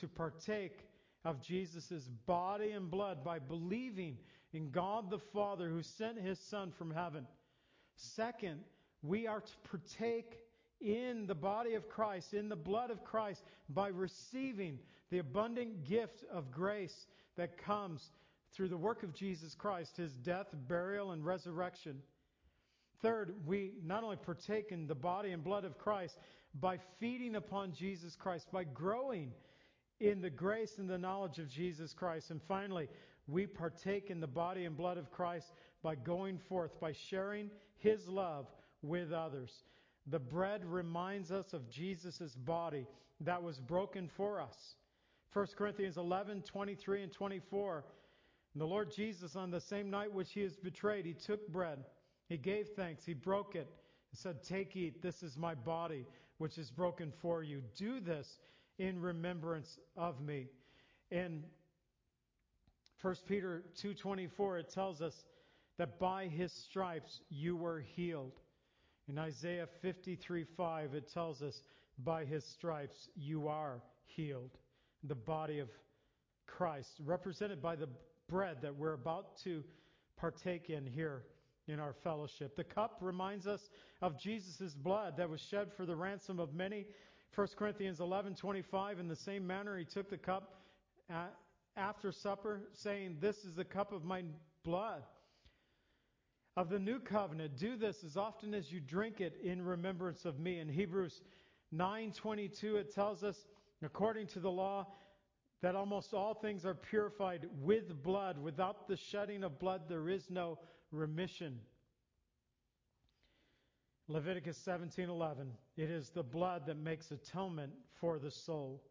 to 0.00 0.08
partake 0.08 0.86
of 1.24 1.40
Jesus' 1.40 2.08
body 2.26 2.72
and 2.72 2.90
blood 2.90 3.24
by 3.24 3.38
believing 3.38 4.18
in 4.52 4.70
God 4.70 5.10
the 5.10 5.18
Father 5.18 5.68
who 5.68 5.82
sent 5.82 6.18
his 6.18 6.38
Son 6.38 6.72
from 6.76 6.90
heaven. 6.90 7.26
Second, 7.96 8.60
we 9.02 9.26
are 9.26 9.40
to 9.40 9.52
partake 9.70 10.38
in 10.80 11.26
the 11.26 11.34
body 11.34 11.74
of 11.74 11.88
Christ, 11.88 12.34
in 12.34 12.48
the 12.48 12.56
blood 12.56 12.90
of 12.90 13.04
Christ, 13.04 13.42
by 13.68 13.88
receiving 13.88 14.78
the 15.10 15.18
abundant 15.18 15.84
gift 15.84 16.24
of 16.32 16.50
grace 16.50 17.06
that 17.36 17.56
comes 17.58 18.10
through 18.52 18.68
the 18.68 18.76
work 18.76 19.02
of 19.02 19.14
Jesus 19.14 19.54
Christ, 19.54 19.96
his 19.96 20.12
death, 20.12 20.46
burial, 20.68 21.12
and 21.12 21.24
resurrection. 21.24 22.02
Third, 23.00 23.34
we 23.46 23.72
not 23.84 24.04
only 24.04 24.16
partake 24.16 24.70
in 24.70 24.86
the 24.86 24.94
body 24.94 25.30
and 25.30 25.42
blood 25.42 25.64
of 25.64 25.78
Christ 25.78 26.16
by 26.54 26.78
feeding 27.00 27.36
upon 27.36 27.72
Jesus 27.72 28.14
Christ, 28.14 28.46
by 28.52 28.64
growing 28.64 29.32
in 30.02 30.20
the 30.20 30.30
grace 30.30 30.78
and 30.78 30.90
the 30.90 30.98
knowledge 30.98 31.38
of 31.38 31.48
Jesus 31.48 31.94
Christ. 31.94 32.30
And 32.30 32.42
finally, 32.42 32.88
we 33.28 33.46
partake 33.46 34.10
in 34.10 34.20
the 34.20 34.26
body 34.26 34.64
and 34.64 34.76
blood 34.76 34.98
of 34.98 35.12
Christ 35.12 35.52
by 35.82 35.94
going 35.94 36.38
forth, 36.38 36.78
by 36.80 36.92
sharing 36.92 37.50
his 37.78 38.08
love 38.08 38.46
with 38.82 39.12
others. 39.12 39.62
The 40.08 40.18
bread 40.18 40.64
reminds 40.64 41.30
us 41.30 41.52
of 41.52 41.70
Jesus' 41.70 42.34
body 42.34 42.86
that 43.20 43.42
was 43.42 43.60
broken 43.60 44.08
for 44.16 44.40
us. 44.40 44.74
1 45.32 45.46
Corinthians 45.56 45.96
11, 45.96 46.42
23 46.42 47.04
and 47.04 47.12
24. 47.12 47.84
And 48.54 48.60
the 48.60 48.66
Lord 48.66 48.92
Jesus, 48.94 49.36
on 49.36 49.50
the 49.50 49.60
same 49.60 49.88
night 49.88 50.12
which 50.12 50.32
he 50.32 50.42
was 50.42 50.56
betrayed, 50.56 51.06
he 51.06 51.14
took 51.14 51.46
bread. 51.48 51.78
He 52.28 52.36
gave 52.36 52.68
thanks. 52.76 53.04
He 53.04 53.14
broke 53.14 53.54
it. 53.54 53.70
and 54.10 54.18
said, 54.18 54.42
Take, 54.42 54.76
eat. 54.76 55.00
This 55.00 55.22
is 55.22 55.36
my 55.38 55.54
body, 55.54 56.06
which 56.38 56.58
is 56.58 56.70
broken 56.70 57.12
for 57.22 57.42
you. 57.44 57.62
Do 57.76 58.00
this 58.00 58.38
in 58.78 59.00
remembrance 59.00 59.78
of 59.96 60.20
me. 60.20 60.48
In 61.10 61.44
1 63.00 63.14
Peter 63.26 63.64
2:24 63.74 64.60
it 64.60 64.68
tells 64.70 65.02
us 65.02 65.24
that 65.76 65.98
by 65.98 66.26
his 66.28 66.52
stripes 66.52 67.20
you 67.28 67.56
were 67.56 67.80
healed. 67.80 68.40
In 69.08 69.18
Isaiah 69.18 69.68
53:5 69.82 70.94
it 70.94 71.08
tells 71.08 71.42
us 71.42 71.62
by 71.98 72.24
his 72.24 72.44
stripes 72.44 73.08
you 73.14 73.48
are 73.48 73.82
healed. 74.04 74.58
The 75.04 75.14
body 75.14 75.58
of 75.58 75.68
Christ 76.46 77.00
represented 77.00 77.60
by 77.60 77.76
the 77.76 77.88
bread 78.28 78.62
that 78.62 78.76
we're 78.76 78.92
about 78.92 79.36
to 79.38 79.64
partake 80.16 80.70
in 80.70 80.86
here 80.86 81.24
in 81.66 81.80
our 81.80 81.92
fellowship. 81.92 82.56
The 82.56 82.64
cup 82.64 82.98
reminds 83.00 83.46
us 83.46 83.70
of 84.00 84.18
Jesus' 84.18 84.74
blood 84.74 85.16
that 85.16 85.28
was 85.28 85.40
shed 85.40 85.72
for 85.72 85.86
the 85.86 85.96
ransom 85.96 86.38
of 86.38 86.54
many. 86.54 86.86
1 87.34 87.48
Corinthians 87.56 87.98
11:25 87.98 89.00
in 89.00 89.08
the 89.08 89.16
same 89.16 89.46
manner 89.46 89.78
he 89.78 89.84
took 89.84 90.10
the 90.10 90.18
cup 90.18 90.60
uh, 91.10 91.26
after 91.76 92.12
supper 92.12 92.60
saying 92.74 93.16
this 93.20 93.44
is 93.44 93.54
the 93.54 93.64
cup 93.64 93.92
of 93.92 94.04
my 94.04 94.22
blood 94.64 95.02
of 96.56 96.68
the 96.68 96.78
new 96.78 96.98
covenant. 96.98 97.56
Do 97.56 97.76
this 97.76 98.04
as 98.04 98.18
often 98.18 98.52
as 98.52 98.70
you 98.70 98.80
drink 98.80 99.22
it 99.22 99.40
in 99.42 99.64
remembrance 99.64 100.26
of 100.26 100.38
me. 100.38 100.58
In 100.58 100.68
Hebrews 100.68 101.22
9:22 101.74 102.76
it 102.76 102.94
tells 102.94 103.22
us 103.22 103.36
according 103.82 104.26
to 104.28 104.40
the 104.40 104.50
law 104.50 104.86
that 105.62 105.74
almost 105.74 106.12
all 106.12 106.34
things 106.34 106.66
are 106.66 106.74
purified 106.74 107.48
with 107.62 108.02
blood. 108.02 108.36
Without 108.36 108.88
the 108.88 108.96
shedding 108.96 109.42
of 109.42 109.58
blood, 109.58 109.82
there 109.88 110.08
is 110.10 110.28
no 110.28 110.58
remission. 110.90 111.60
Leviticus 114.08 114.58
17:11 114.66 115.50
It 115.76 115.90
is 115.90 116.10
the 116.10 116.22
blood 116.22 116.66
that 116.66 116.76
makes 116.76 117.10
atonement 117.10 117.72
for 118.00 118.18
the 118.18 118.30
soul. 118.30 118.82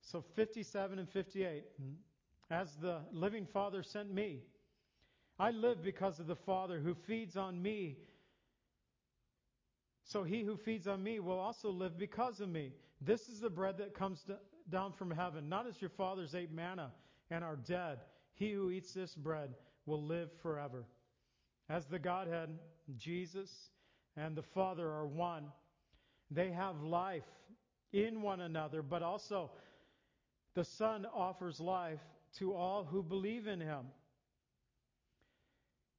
So 0.00 0.22
57 0.34 0.98
and 0.98 1.08
58 1.08 1.64
mm, 1.80 1.94
As 2.50 2.76
the 2.76 3.00
living 3.12 3.46
Father 3.46 3.82
sent 3.82 4.12
me 4.12 4.42
I 5.38 5.50
live 5.50 5.82
because 5.82 6.20
of 6.20 6.26
the 6.26 6.36
Father 6.36 6.78
who 6.78 6.94
feeds 6.94 7.36
on 7.36 7.60
me. 7.60 7.98
So 10.04 10.22
he 10.22 10.42
who 10.42 10.56
feeds 10.56 10.86
on 10.86 11.02
me 11.02 11.20
will 11.20 11.38
also 11.38 11.70
live 11.70 11.98
because 11.98 12.40
of 12.40 12.48
me. 12.48 12.72
This 13.00 13.28
is 13.28 13.40
the 13.40 13.50
bread 13.50 13.78
that 13.78 13.94
comes 13.94 14.24
down 14.68 14.92
from 14.92 15.10
heaven, 15.10 15.48
not 15.48 15.66
as 15.66 15.80
your 15.80 15.90
fathers 15.90 16.34
ate 16.34 16.52
manna 16.52 16.92
and 17.30 17.42
are 17.42 17.56
dead. 17.56 17.98
He 18.34 18.52
who 18.52 18.70
eats 18.70 18.92
this 18.92 19.14
bread 19.14 19.54
will 19.86 20.02
live 20.02 20.30
forever. 20.42 20.84
As 21.68 21.86
the 21.86 21.98
Godhead, 21.98 22.50
Jesus, 22.96 23.50
and 24.16 24.36
the 24.36 24.42
Father 24.42 24.86
are 24.86 25.06
one. 25.06 25.44
They 26.30 26.50
have 26.50 26.82
life 26.82 27.24
in 27.92 28.22
one 28.22 28.40
another, 28.40 28.82
but 28.82 29.02
also 29.02 29.50
the 30.54 30.64
Son 30.64 31.06
offers 31.14 31.60
life 31.60 32.00
to 32.38 32.54
all 32.54 32.84
who 32.84 33.02
believe 33.02 33.46
in 33.46 33.60
him. 33.60 33.86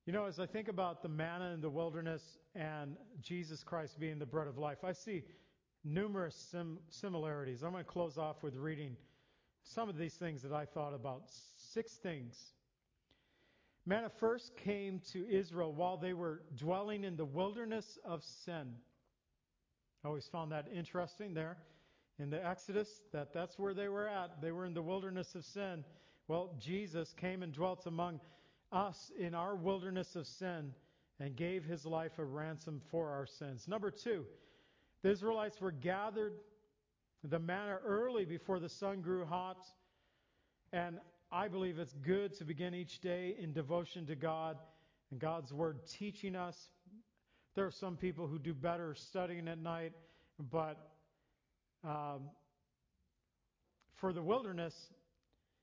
You 0.05 0.13
know, 0.13 0.25
as 0.25 0.39
I 0.39 0.45
think 0.45 0.67
about 0.67 1.01
the 1.01 1.07
manna 1.07 1.53
in 1.53 1.61
the 1.61 1.69
wilderness 1.69 2.21
and 2.55 2.97
Jesus 3.21 3.63
Christ 3.63 3.99
being 3.99 4.19
the 4.19 4.25
bread 4.25 4.47
of 4.47 4.57
life, 4.57 4.83
I 4.83 4.91
see 4.91 5.23
numerous 5.85 6.35
sim- 6.35 6.79
similarities. 6.89 7.63
I'm 7.63 7.71
going 7.71 7.85
to 7.85 7.89
close 7.89 8.17
off 8.17 8.43
with 8.43 8.55
reading 8.55 8.97
some 9.63 9.87
of 9.87 9.97
these 9.97 10.15
things 10.15 10.41
that 10.41 10.51
I 10.51 10.65
thought 10.65 10.93
about. 10.93 11.23
Six 11.55 11.93
things 11.93 12.53
Manna 13.85 14.09
first 14.09 14.55
came 14.55 15.01
to 15.11 15.27
Israel 15.29 15.73
while 15.73 15.97
they 15.97 16.13
were 16.13 16.43
dwelling 16.55 17.03
in 17.03 17.17
the 17.17 17.25
wilderness 17.25 17.97
of 18.05 18.23
sin. 18.23 18.75
I 20.03 20.07
always 20.07 20.27
found 20.27 20.51
that 20.51 20.67
interesting 20.73 21.33
there 21.33 21.57
in 22.19 22.29
the 22.29 22.45
Exodus 22.45 23.01
that 23.11 23.33
that's 23.33 23.59
where 23.59 23.73
they 23.73 23.89
were 23.89 24.07
at. 24.07 24.41
They 24.41 24.51
were 24.51 24.65
in 24.65 24.73
the 24.73 24.81
wilderness 24.81 25.35
of 25.35 25.43
sin. 25.43 25.83
Well, 26.27 26.55
Jesus 26.59 27.13
came 27.13 27.43
and 27.43 27.51
dwelt 27.51 27.85
among 27.85 28.21
us 28.71 29.11
in 29.19 29.35
our 29.35 29.55
wilderness 29.55 30.15
of 30.15 30.27
sin 30.27 30.73
and 31.19 31.35
gave 31.35 31.63
his 31.63 31.85
life 31.85 32.19
a 32.19 32.25
ransom 32.25 32.81
for 32.89 33.09
our 33.09 33.25
sins. 33.25 33.67
Number 33.67 33.91
two, 33.91 34.25
the 35.01 35.11
Israelites 35.11 35.59
were 35.59 35.71
gathered 35.71 36.33
the 37.23 37.39
manna 37.39 37.77
early 37.85 38.25
before 38.25 38.59
the 38.59 38.69
sun 38.69 39.01
grew 39.01 39.25
hot. 39.25 39.65
And 40.71 40.97
I 41.33 41.47
believe 41.47 41.79
it's 41.79 41.95
good 42.05 42.37
to 42.37 42.45
begin 42.45 42.75
each 42.75 43.01
day 43.01 43.35
in 43.39 43.53
devotion 43.53 44.05
to 44.05 44.15
God 44.15 44.55
and 45.09 45.19
God's 45.19 45.51
Word 45.51 45.79
teaching 45.87 46.35
us. 46.35 46.55
There 47.55 47.65
are 47.65 47.71
some 47.71 47.97
people 47.97 48.27
who 48.27 48.37
do 48.37 48.53
better 48.53 48.93
studying 48.93 49.47
at 49.47 49.57
night, 49.57 49.93
but 50.51 50.91
um, 51.83 52.29
for 53.95 54.13
the 54.13 54.21
wilderness, 54.21 54.75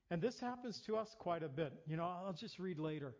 and 0.09 0.21
this 0.21 0.41
happens 0.41 0.81
to 0.87 0.97
us 0.97 1.15
quite 1.17 1.41
a 1.41 1.47
bit. 1.47 1.71
You 1.87 1.95
know, 1.95 2.03
I'll 2.03 2.33
just 2.33 2.59
read 2.59 2.77
later. 2.77 3.15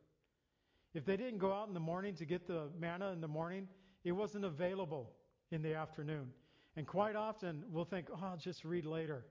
If 0.93 1.05
they 1.05 1.15
didn't 1.15 1.37
go 1.37 1.53
out 1.53 1.69
in 1.69 1.73
the 1.73 1.79
morning 1.79 2.15
to 2.15 2.25
get 2.25 2.47
the 2.47 2.67
manna 2.77 3.13
in 3.13 3.21
the 3.21 3.29
morning, 3.29 3.69
it 4.03 4.11
wasn't 4.11 4.43
available 4.43 5.09
in 5.51 5.61
the 5.61 5.75
afternoon. 5.75 6.27
And 6.75 6.85
quite 6.85 7.15
often 7.15 7.63
we'll 7.71 7.85
think, 7.85 8.07
oh, 8.11 8.19
I'll 8.21 8.35
just 8.35 8.65
read 8.65 8.85
later. 8.85 9.23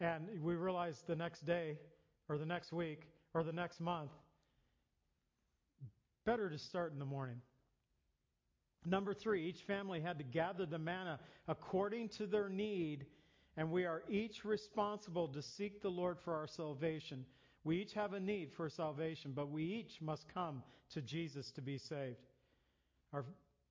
And 0.00 0.26
we 0.42 0.56
realize 0.56 1.04
the 1.06 1.14
next 1.14 1.46
day 1.46 1.76
or 2.28 2.38
the 2.38 2.46
next 2.46 2.72
week 2.72 3.02
or 3.32 3.42
the 3.42 3.52
next 3.52 3.80
month. 3.80 4.10
Better 6.24 6.48
to 6.48 6.58
start 6.58 6.92
in 6.92 6.98
the 6.98 7.04
morning. 7.04 7.40
Number 8.86 9.14
three, 9.14 9.46
each 9.48 9.62
family 9.66 10.00
had 10.00 10.18
to 10.18 10.24
gather 10.24 10.66
the 10.66 10.78
manna 10.78 11.18
according 11.48 12.10
to 12.10 12.26
their 12.26 12.48
need, 12.48 13.06
and 13.56 13.70
we 13.70 13.84
are 13.84 14.02
each 14.10 14.44
responsible 14.44 15.28
to 15.28 15.42
seek 15.42 15.80
the 15.80 15.88
Lord 15.88 16.18
for 16.24 16.34
our 16.34 16.46
salvation. 16.46 17.24
We 17.64 17.78
each 17.78 17.94
have 17.94 18.12
a 18.12 18.20
need 18.20 18.50
for 18.56 18.68
salvation, 18.68 19.32
but 19.34 19.50
we 19.50 19.64
each 19.64 20.00
must 20.02 20.26
come 20.32 20.62
to 20.92 21.00
Jesus 21.00 21.50
to 21.52 21.62
be 21.62 21.78
saved. 21.78 22.18
Our 23.12 23.24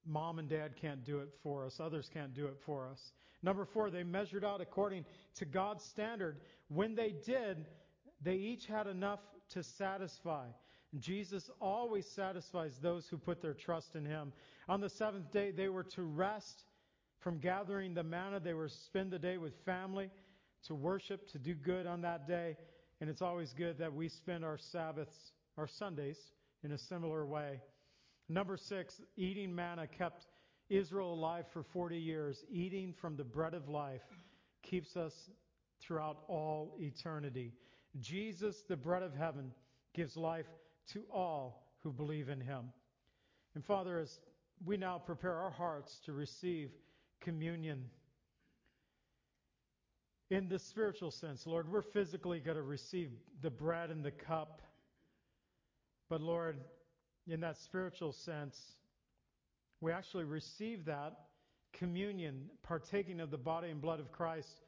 mom 0.06 0.40
and 0.40 0.50
dad 0.50 0.76
can't 0.82 1.04
do 1.06 1.20
it 1.20 1.30
for 1.44 1.66
us, 1.66 1.80
others 1.80 2.10
can't 2.12 2.34
do 2.34 2.48
it 2.48 2.58
for 2.66 2.88
us. 2.88 3.00
Number 3.44 3.66
four, 3.66 3.92
they 3.92 4.04
measured 4.04 4.46
out 4.46 4.62
according 4.62 5.06
to 5.36 5.46
God's 5.46 5.84
standard. 5.84 6.38
When 6.70 6.96
they 6.96 7.14
did, 7.26 7.66
they 8.24 8.36
each 8.36 8.66
had 8.66 8.88
enough 8.88 9.20
to 9.52 9.64
satisfy. 9.64 10.48
Jesus 11.00 11.50
always 11.60 12.06
satisfies 12.16 12.74
those 12.82 13.08
who 13.10 13.18
put 13.18 13.42
their 13.42 13.54
trust 13.54 13.96
in 13.96 14.06
him. 14.06 14.32
On 14.70 14.80
the 14.80 14.90
seventh 14.90 15.32
day, 15.32 15.52
they 15.52 15.70
were 15.70 15.84
to 15.96 16.04
rest 16.04 16.64
from 17.20 17.40
gathering 17.40 17.94
the 17.94 18.04
manna. 18.04 18.40
They 18.40 18.54
were 18.54 18.68
to 18.68 18.76
spend 18.86 19.12
the 19.12 19.20
day 19.20 19.38
with 19.38 19.54
family, 19.66 20.12
to 20.68 20.76
worship, 20.76 21.28
to 21.32 21.40
do 21.40 21.56
good 21.56 21.88
on 21.88 22.02
that 22.02 22.28
day. 22.28 22.58
And 23.02 23.10
it's 23.10 23.22
always 23.22 23.54
good 23.58 23.80
that 23.80 23.94
we 23.94 24.10
spend 24.10 24.46
our 24.46 24.58
Sabbaths, 24.72 25.16
our 25.58 25.68
Sundays, 25.68 26.18
in 26.64 26.72
a 26.72 26.78
similar 26.78 27.26
way. 27.26 27.60
Number 28.30 28.56
six, 28.56 28.94
eating 29.18 29.54
manna 29.54 29.88
kept 29.88 30.28
Israel 30.70 31.14
alive 31.14 31.46
for 31.52 31.64
40 31.74 31.98
years. 31.98 32.44
Eating 32.52 32.94
from 33.02 33.18
the 33.18 33.24
bread 33.24 33.54
of 33.54 33.68
life 33.68 34.02
keeps 34.62 34.96
us 34.96 35.14
throughout 35.82 36.24
all 36.28 36.76
eternity. 36.80 37.52
Jesus, 38.00 38.64
the 38.68 38.76
bread 38.76 39.04
of 39.04 39.16
heaven, 39.16 39.52
gives 39.94 40.18
life 40.18 40.48
to 40.94 41.04
all 41.12 41.68
who 41.84 41.92
believe 41.92 42.30
in 42.30 42.42
him. 42.42 42.66
And 43.56 43.64
Father, 43.64 44.00
as 44.00 44.20
we 44.66 44.78
now 44.78 44.98
prepare 44.98 45.36
our 45.36 45.52
hearts 45.52 46.00
to 46.06 46.14
receive 46.14 46.72
communion 47.22 47.86
in 50.30 50.50
the 50.50 50.58
spiritual 50.58 51.12
sense, 51.12 51.46
Lord, 51.46 51.72
we're 51.72 51.82
physically 51.82 52.40
going 52.40 52.58
to 52.58 52.64
receive 52.64 53.12
the 53.42 53.52
bread 53.52 53.92
and 53.92 54.04
the 54.04 54.12
cup. 54.12 54.62
But 56.10 56.22
Lord, 56.22 56.58
in 57.28 57.42
that 57.42 57.58
spiritual 57.58 58.12
sense, 58.12 58.60
we 59.80 59.92
actually 59.92 60.24
receive 60.24 60.86
that 60.86 61.14
communion, 61.74 62.50
partaking 62.64 63.20
of 63.20 63.30
the 63.30 63.38
body 63.38 63.70
and 63.70 63.82
blood 63.82 64.00
of 64.00 64.12
Christ 64.12 64.62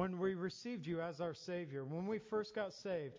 when 0.00 0.18
we 0.18 0.32
received 0.32 0.86
you 0.86 0.98
as 1.02 1.20
our 1.20 1.34
Savior, 1.34 1.84
when 1.84 2.06
we 2.06 2.18
first 2.30 2.54
got 2.54 2.72
saved, 2.72 3.18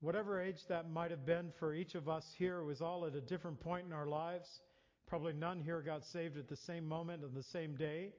whatever 0.00 0.42
age 0.42 0.56
that 0.68 0.90
might 0.90 1.12
have 1.12 1.24
been 1.24 1.52
for 1.60 1.72
each 1.72 1.94
of 1.94 2.08
us 2.08 2.24
here, 2.36 2.64
was 2.64 2.80
all 2.80 3.06
at 3.06 3.14
a 3.14 3.20
different 3.20 3.60
point 3.60 3.86
in 3.86 3.92
our 3.92 4.08
lives. 4.08 4.48
Probably 5.06 5.32
none 5.32 5.60
here 5.60 5.80
got 5.80 6.02
saved 6.06 6.36
at 6.36 6.48
the 6.48 6.56
same 6.56 6.88
moment 6.88 7.22
on 7.22 7.32
the 7.34 7.42
same 7.44 7.76
day. 7.76 8.10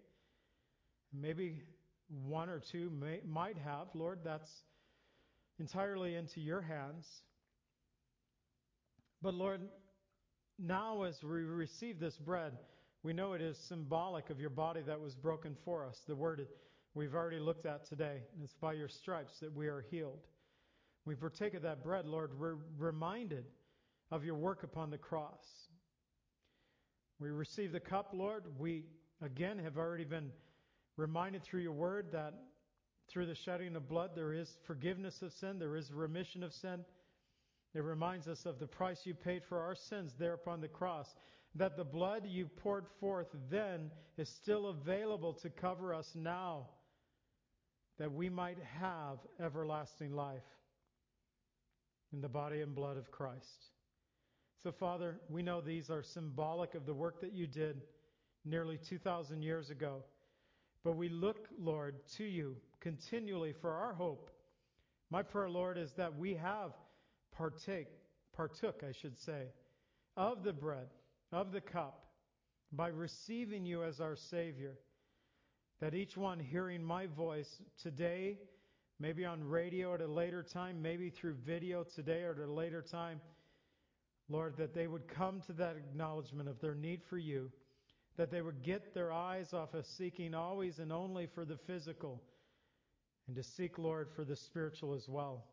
Maybe 1.11 1.61
one 2.07 2.47
or 2.47 2.61
two 2.71 2.89
may, 2.89 3.19
might 3.27 3.57
have. 3.57 3.87
Lord, 3.93 4.19
that's 4.23 4.49
entirely 5.59 6.15
into 6.15 6.39
your 6.39 6.61
hands. 6.61 7.05
But 9.21 9.33
Lord, 9.33 9.59
now 10.57 11.03
as 11.03 11.21
we 11.21 11.43
receive 11.43 11.99
this 11.99 12.15
bread, 12.15 12.53
we 13.03 13.11
know 13.11 13.33
it 13.33 13.41
is 13.41 13.57
symbolic 13.67 14.29
of 14.29 14.39
your 14.39 14.51
body 14.51 14.79
that 14.87 15.01
was 15.01 15.15
broken 15.15 15.57
for 15.65 15.85
us. 15.85 15.97
The 16.07 16.15
word 16.15 16.47
we've 16.95 17.15
already 17.15 17.39
looked 17.39 17.65
at 17.65 17.85
today. 17.87 18.21
And 18.33 18.43
it's 18.43 18.53
by 18.53 18.73
your 18.73 18.87
stripes 18.87 19.39
that 19.39 19.53
we 19.55 19.67
are 19.67 19.85
healed. 19.89 20.19
We 21.05 21.15
partake 21.15 21.53
of 21.53 21.63
that 21.63 21.83
bread, 21.83 22.05
Lord, 22.05 22.39
we're 22.39 22.57
reminded 22.77 23.45
of 24.11 24.23
your 24.23 24.35
work 24.35 24.63
upon 24.63 24.89
the 24.89 24.97
cross. 24.97 25.43
We 27.19 27.29
receive 27.29 27.71
the 27.71 27.79
cup, 27.79 28.11
Lord. 28.13 28.43
We, 28.57 28.85
again, 29.21 29.59
have 29.59 29.77
already 29.77 30.05
been 30.05 30.31
reminded 30.97 31.43
through 31.43 31.61
your 31.61 31.73
word 31.73 32.07
that 32.11 32.33
through 33.09 33.25
the 33.25 33.35
shedding 33.35 33.75
of 33.75 33.89
blood 33.89 34.11
there 34.15 34.33
is 34.33 34.57
forgiveness 34.65 35.21
of 35.21 35.33
sin, 35.33 35.59
there 35.59 35.75
is 35.75 35.91
remission 35.91 36.43
of 36.43 36.53
sin. 36.53 36.85
It 37.73 37.83
reminds 37.83 38.27
us 38.27 38.45
of 38.45 38.59
the 38.59 38.67
price 38.67 39.01
you 39.03 39.13
paid 39.13 39.43
for 39.43 39.59
our 39.59 39.75
sins 39.75 40.13
there 40.17 40.33
upon 40.33 40.61
the 40.61 40.67
cross. 40.67 41.15
That 41.55 41.75
the 41.75 41.83
blood 41.83 42.25
you 42.27 42.47
poured 42.47 42.85
forth 42.99 43.27
then 43.49 43.91
is 44.17 44.29
still 44.29 44.67
available 44.67 45.33
to 45.33 45.49
cover 45.49 45.93
us 45.93 46.11
now 46.15 46.67
that 47.99 48.11
we 48.11 48.29
might 48.29 48.57
have 48.79 49.19
everlasting 49.39 50.13
life 50.13 50.43
in 52.11 52.21
the 52.21 52.29
body 52.29 52.61
and 52.61 52.75
blood 52.75 52.97
of 52.97 53.11
Christ. 53.11 53.71
So, 54.61 54.71
Father, 54.71 55.19
we 55.29 55.43
know 55.43 55.61
these 55.61 55.89
are 55.89 56.01
symbolic 56.01 56.75
of 56.75 56.85
the 56.85 56.93
work 56.93 57.21
that 57.21 57.33
you 57.33 57.47
did 57.47 57.81
nearly 58.45 58.77
2,000 58.77 59.41
years 59.41 59.69
ago. 59.69 60.03
But 60.83 60.95
we 60.95 61.09
look, 61.09 61.47
Lord, 61.57 61.95
to 62.17 62.23
you 62.23 62.57
continually 62.79 63.53
for 63.53 63.71
our 63.71 63.93
hope. 63.93 64.29
My 65.09 65.21
prayer, 65.21 65.49
Lord, 65.49 65.77
is 65.77 65.93
that 65.93 66.17
we 66.17 66.33
have 66.35 66.71
partake, 67.35 67.87
partook, 68.35 68.83
I 68.87 68.91
should 68.91 69.17
say, 69.17 69.47
of 70.17 70.43
the 70.43 70.53
bread, 70.53 70.87
of 71.31 71.51
the 71.51 71.61
cup, 71.61 72.05
by 72.71 72.87
receiving 72.87 73.65
you 73.65 73.83
as 73.83 73.99
our 73.99 74.15
Savior 74.15 74.77
that 75.83 75.93
each 75.93 76.15
one 76.15 76.39
hearing 76.39 76.81
my 76.81 77.07
voice 77.07 77.59
today 77.81 78.37
maybe 79.01 79.25
on 79.25 79.43
radio 79.43 79.93
at 79.93 79.99
a 79.99 80.07
later 80.07 80.41
time, 80.41 80.81
maybe 80.81 81.09
through 81.09 81.33
video 81.45 81.83
today 81.83 82.23
or 82.23 82.31
at 82.31 82.47
a 82.47 82.49
later 82.49 82.81
time. 82.81 83.19
Lord, 84.29 84.55
that 84.55 84.73
they 84.73 84.87
would 84.87 85.09
come 85.09 85.41
to 85.41 85.51
that 85.53 85.75
acknowledgement 85.75 86.47
of 86.47 86.61
their 86.61 86.73
need 86.73 87.01
for 87.09 87.17
you, 87.17 87.51
that 88.15 88.31
they 88.31 88.41
would 88.41 88.63
get 88.63 88.93
their 88.93 89.11
eyes 89.11 89.51
off 89.51 89.73
of 89.73 89.85
seeking 89.85 90.33
always 90.33 90.79
and 90.79 90.93
only 90.93 91.27
for 91.35 91.43
the 91.43 91.57
physical, 91.67 92.21
and 93.27 93.35
to 93.35 93.43
seek, 93.43 93.77
Lord, 93.77 94.07
for 94.15 94.23
the 94.23 94.37
spiritual 94.37 94.93
as 94.93 95.09
well, 95.09 95.43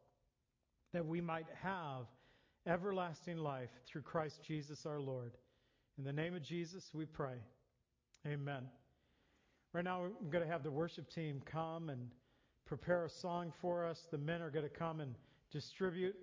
that 0.93 1.05
we 1.05 1.21
might 1.21 1.49
have 1.61 2.07
everlasting 2.69 3.39
life 3.39 3.71
through 3.85 4.03
Christ 4.03 4.39
Jesus 4.47 4.87
our 4.87 5.01
Lord. 5.01 5.33
In 5.99 6.05
the 6.05 6.13
name 6.13 6.37
of 6.37 6.43
Jesus, 6.45 6.85
we 6.95 7.05
pray. 7.05 7.39
Amen. 8.25 8.69
Right 9.73 9.85
now, 9.85 10.03
I'm 10.03 10.31
going 10.31 10.45
to 10.45 10.51
have 10.51 10.65
the 10.65 10.71
worship 10.71 11.09
team 11.09 11.41
come 11.47 11.91
and 11.91 12.09
prepare 12.67 13.05
a 13.05 13.11
song 13.11 13.53
for 13.61 13.87
us. 13.87 14.01
The 14.11 14.19
men 14.19 14.43
are 14.43 14.51
going 14.51 14.65
to 14.65 14.69
come 14.69 15.01
and 15.01 15.15
distribute 15.53 16.17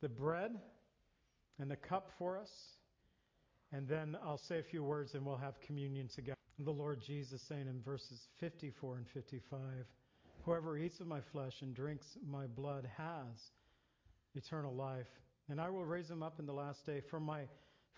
the 0.00 0.08
bread 0.08 0.52
and 1.58 1.68
the 1.68 1.76
cup 1.76 2.10
for 2.18 2.38
us. 2.38 2.50
And 3.72 3.88
then 3.88 4.16
I'll 4.24 4.38
say 4.38 4.60
a 4.60 4.62
few 4.62 4.84
words 4.84 5.14
and 5.14 5.26
we'll 5.26 5.36
have 5.36 5.60
communion 5.60 6.06
together. 6.06 6.36
The 6.60 6.70
Lord 6.70 7.00
Jesus 7.04 7.42
saying 7.48 7.66
in 7.66 7.82
verses 7.82 8.28
54 8.38 8.98
and 8.98 9.06
55 9.12 9.60
Whoever 10.44 10.78
eats 10.78 11.00
of 11.00 11.08
my 11.08 11.20
flesh 11.32 11.54
and 11.62 11.74
drinks 11.74 12.06
my 12.26 12.46
blood 12.46 12.88
has 12.96 13.50
eternal 14.34 14.74
life, 14.74 15.08
and 15.50 15.60
I 15.60 15.68
will 15.68 15.84
raise 15.84 16.08
him 16.08 16.22
up 16.22 16.38
in 16.38 16.46
the 16.46 16.52
last 16.52 16.86
day. 16.86 17.02
For 17.10 17.20
my 17.20 17.42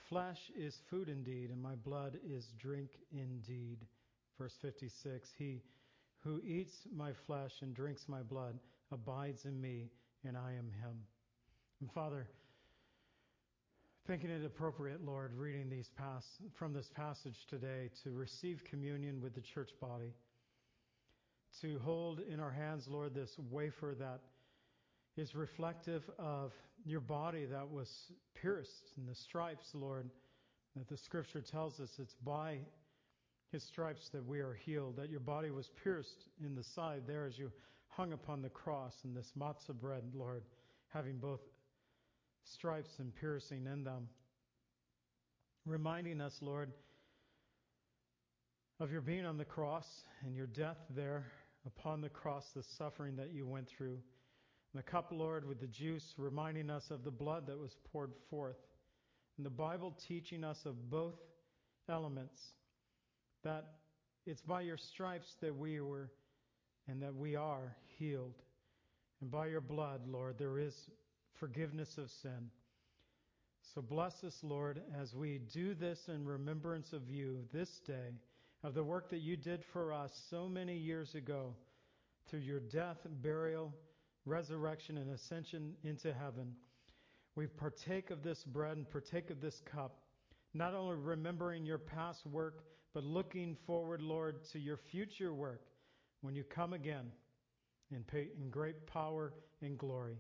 flesh 0.09 0.39
is 0.59 0.81
food 0.89 1.09
indeed, 1.09 1.51
and 1.51 1.62
my 1.62 1.74
blood 1.76 2.18
is 2.26 2.47
drink 2.59 2.91
indeed. 3.12 3.87
Verse 4.41 4.57
56 4.62 5.28
He 5.36 5.61
who 6.24 6.41
eats 6.41 6.72
my 6.97 7.12
flesh 7.26 7.53
and 7.61 7.74
drinks 7.74 8.09
my 8.09 8.22
blood 8.22 8.59
abides 8.91 9.45
in 9.45 9.61
me, 9.61 9.91
and 10.26 10.34
I 10.34 10.53
am 10.53 10.70
him. 10.80 10.97
And 11.82 11.93
Father, 11.93 12.26
thinking 14.07 14.30
it 14.30 14.43
appropriate, 14.43 15.05
Lord, 15.05 15.34
reading 15.34 15.68
these 15.68 15.91
pass 15.95 16.24
from 16.55 16.72
this 16.72 16.88
passage 16.95 17.47
today 17.51 17.91
to 18.03 18.12
receive 18.12 18.64
communion 18.64 19.20
with 19.20 19.34
the 19.34 19.43
church 19.43 19.72
body, 19.78 20.14
to 21.61 21.78
hold 21.84 22.20
in 22.20 22.41
our 22.41 22.51
hands, 22.51 22.88
Lord, 22.88 23.14
this 23.14 23.36
wafer 23.51 23.95
that 23.99 24.20
is 25.18 25.34
reflective 25.34 26.09
of 26.18 26.53
your 26.86 27.01
body 27.01 27.45
that 27.45 27.70
was 27.70 28.11
pierced 28.41 28.93
in 28.97 29.05
the 29.05 29.14
stripes, 29.14 29.72
Lord, 29.74 30.09
that 30.76 30.88
the 30.88 30.97
scripture 30.97 31.43
tells 31.43 31.78
us 31.78 31.91
it's 31.99 32.14
by 32.24 32.61
his 33.53 33.65
stripes 33.65 34.09
that 34.13 34.25
we 34.25 34.41
are 34.41 34.55
healed, 34.55 34.97
that 34.97 35.11
your 35.11 35.21
body 35.21 35.51
was 35.51 35.71
pierced 35.83 36.25
in 36.45 36.55
the 36.55 36.63
side 36.63 37.03
there 37.07 37.27
as 37.27 37.39
you 37.39 37.51
hung 37.89 38.13
upon 38.13 38.43
the 38.43 38.49
cross, 38.49 38.95
and 39.05 39.17
this 39.17 39.33
matzah 39.39 39.75
bread, 39.75 40.05
Lord, 40.15 40.43
having 40.89 41.19
both 41.19 41.41
stripes 42.45 42.91
and 42.99 43.15
piercing 43.15 43.67
in 43.67 43.85
them. 43.85 44.09
Reminding 45.67 46.21
us, 46.21 46.35
Lord, 46.41 46.73
of 48.79 48.91
your 48.91 49.03
being 49.03 49.27
on 49.27 49.37
the 49.37 49.45
cross 49.45 49.87
and 50.25 50.35
your 50.35 50.47
death 50.47 50.79
there 50.97 51.27
upon 51.67 52.01
the 52.01 52.09
cross, 52.09 52.45
the 52.55 52.63
suffering 52.79 53.17
that 53.17 53.33
you 53.33 53.47
went 53.47 53.69
through. 53.69 53.99
And 54.73 54.79
the 54.79 54.83
cup, 54.83 55.09
Lord, 55.11 55.47
with 55.47 55.61
the 55.61 55.67
juice, 55.67 56.15
reminding 56.17 56.71
us 56.71 56.91
of 56.91 57.05
the 57.05 57.11
blood 57.11 57.47
that 57.49 57.59
was 57.59 57.77
poured 57.93 58.13
forth. 58.31 58.57
And 59.37 59.45
the 59.45 59.51
Bible 59.51 59.95
teaching 60.09 60.45
us 60.45 60.59
of 60.65 60.91
both 60.91 61.17
elements 61.89 62.41
that 63.45 63.64
it's 64.26 64.43
by 64.43 64.61
your 64.61 64.76
stripes 64.76 65.36
that 65.41 65.57
we 65.57 65.80
were 65.80 66.11
and 66.88 67.03
that 67.03 67.14
we 67.14 67.36
are 67.36 67.76
healed. 67.99 68.34
And 69.20 69.30
by 69.30 69.47
your 69.47 69.61
blood, 69.61 70.01
Lord, 70.07 70.36
there 70.38 70.59
is 70.59 70.74
forgiveness 71.38 71.99
of 71.99 72.11
sin. 72.22 72.51
So 73.74 73.80
bless 73.80 74.24
us, 74.24 74.36
Lord, 74.43 74.80
as 75.01 75.14
we 75.14 75.41
do 75.53 75.74
this 75.74 75.99
in 76.09 76.24
remembrance 76.24 76.93
of 76.93 77.09
you 77.09 77.38
this 77.53 77.68
day, 77.86 78.14
of 78.62 78.74
the 78.74 78.82
work 78.82 79.11
that 79.11 79.20
you 79.20 79.36
did 79.36 79.62
for 79.72 79.93
us 79.93 80.11
so 80.28 80.49
many 80.49 80.76
years 80.76 81.14
ago 81.14 81.55
through 82.28 82.41
your 82.41 82.61
death, 82.61 82.99
burial, 83.22 83.72
resurrection, 84.26 84.99
and 84.99 85.11
ascension 85.11 85.74
into 85.84 86.12
heaven. 86.12 86.53
We 87.36 87.47
partake 87.47 88.11
of 88.11 88.22
this 88.22 88.43
bread 88.45 88.76
and 88.76 88.91
partake 88.91 89.30
of 89.30 89.41
this 89.41 89.61
cup, 89.72 90.01
not 90.53 90.74
only 90.74 90.97
remembering 90.97 91.64
your 91.64 91.78
past 91.78 92.26
work, 92.26 92.64
but 92.95 93.05
looking 93.05 93.57
forward, 93.66 94.03
Lord, 94.03 94.45
to 94.53 94.59
your 94.59 94.76
future 94.76 95.32
work 95.32 95.62
when 96.22 96.34
you 96.34 96.45
come 96.45 96.72
again 96.72 97.07
in, 97.91 98.05
in 98.12 98.51
great 98.51 98.86
power 98.86 99.32
and 99.62 99.78
glory. 99.78 100.18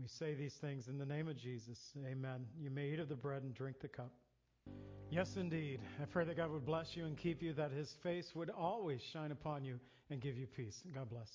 We 0.00 0.08
say 0.08 0.34
these 0.34 0.54
things 0.54 0.88
in 0.88 0.98
the 0.98 1.06
name 1.06 1.28
of 1.28 1.36
Jesus. 1.36 1.78
Amen. 2.06 2.46
You 2.58 2.70
may 2.70 2.88
eat 2.88 3.00
of 3.00 3.08
the 3.08 3.16
bread 3.16 3.42
and 3.42 3.54
drink 3.54 3.80
the 3.80 3.88
cup. 3.88 4.12
Yes, 5.10 5.36
indeed. 5.36 5.80
I 6.00 6.06
pray 6.06 6.24
that 6.24 6.36
God 6.36 6.50
would 6.50 6.64
bless 6.64 6.96
you 6.96 7.04
and 7.04 7.16
keep 7.16 7.42
you, 7.42 7.52
that 7.54 7.70
his 7.70 7.94
face 8.02 8.32
would 8.34 8.50
always 8.50 9.02
shine 9.12 9.30
upon 9.30 9.64
you 9.64 9.78
and 10.10 10.20
give 10.20 10.38
you 10.38 10.46
peace. 10.46 10.82
God 10.94 11.10
bless. 11.10 11.28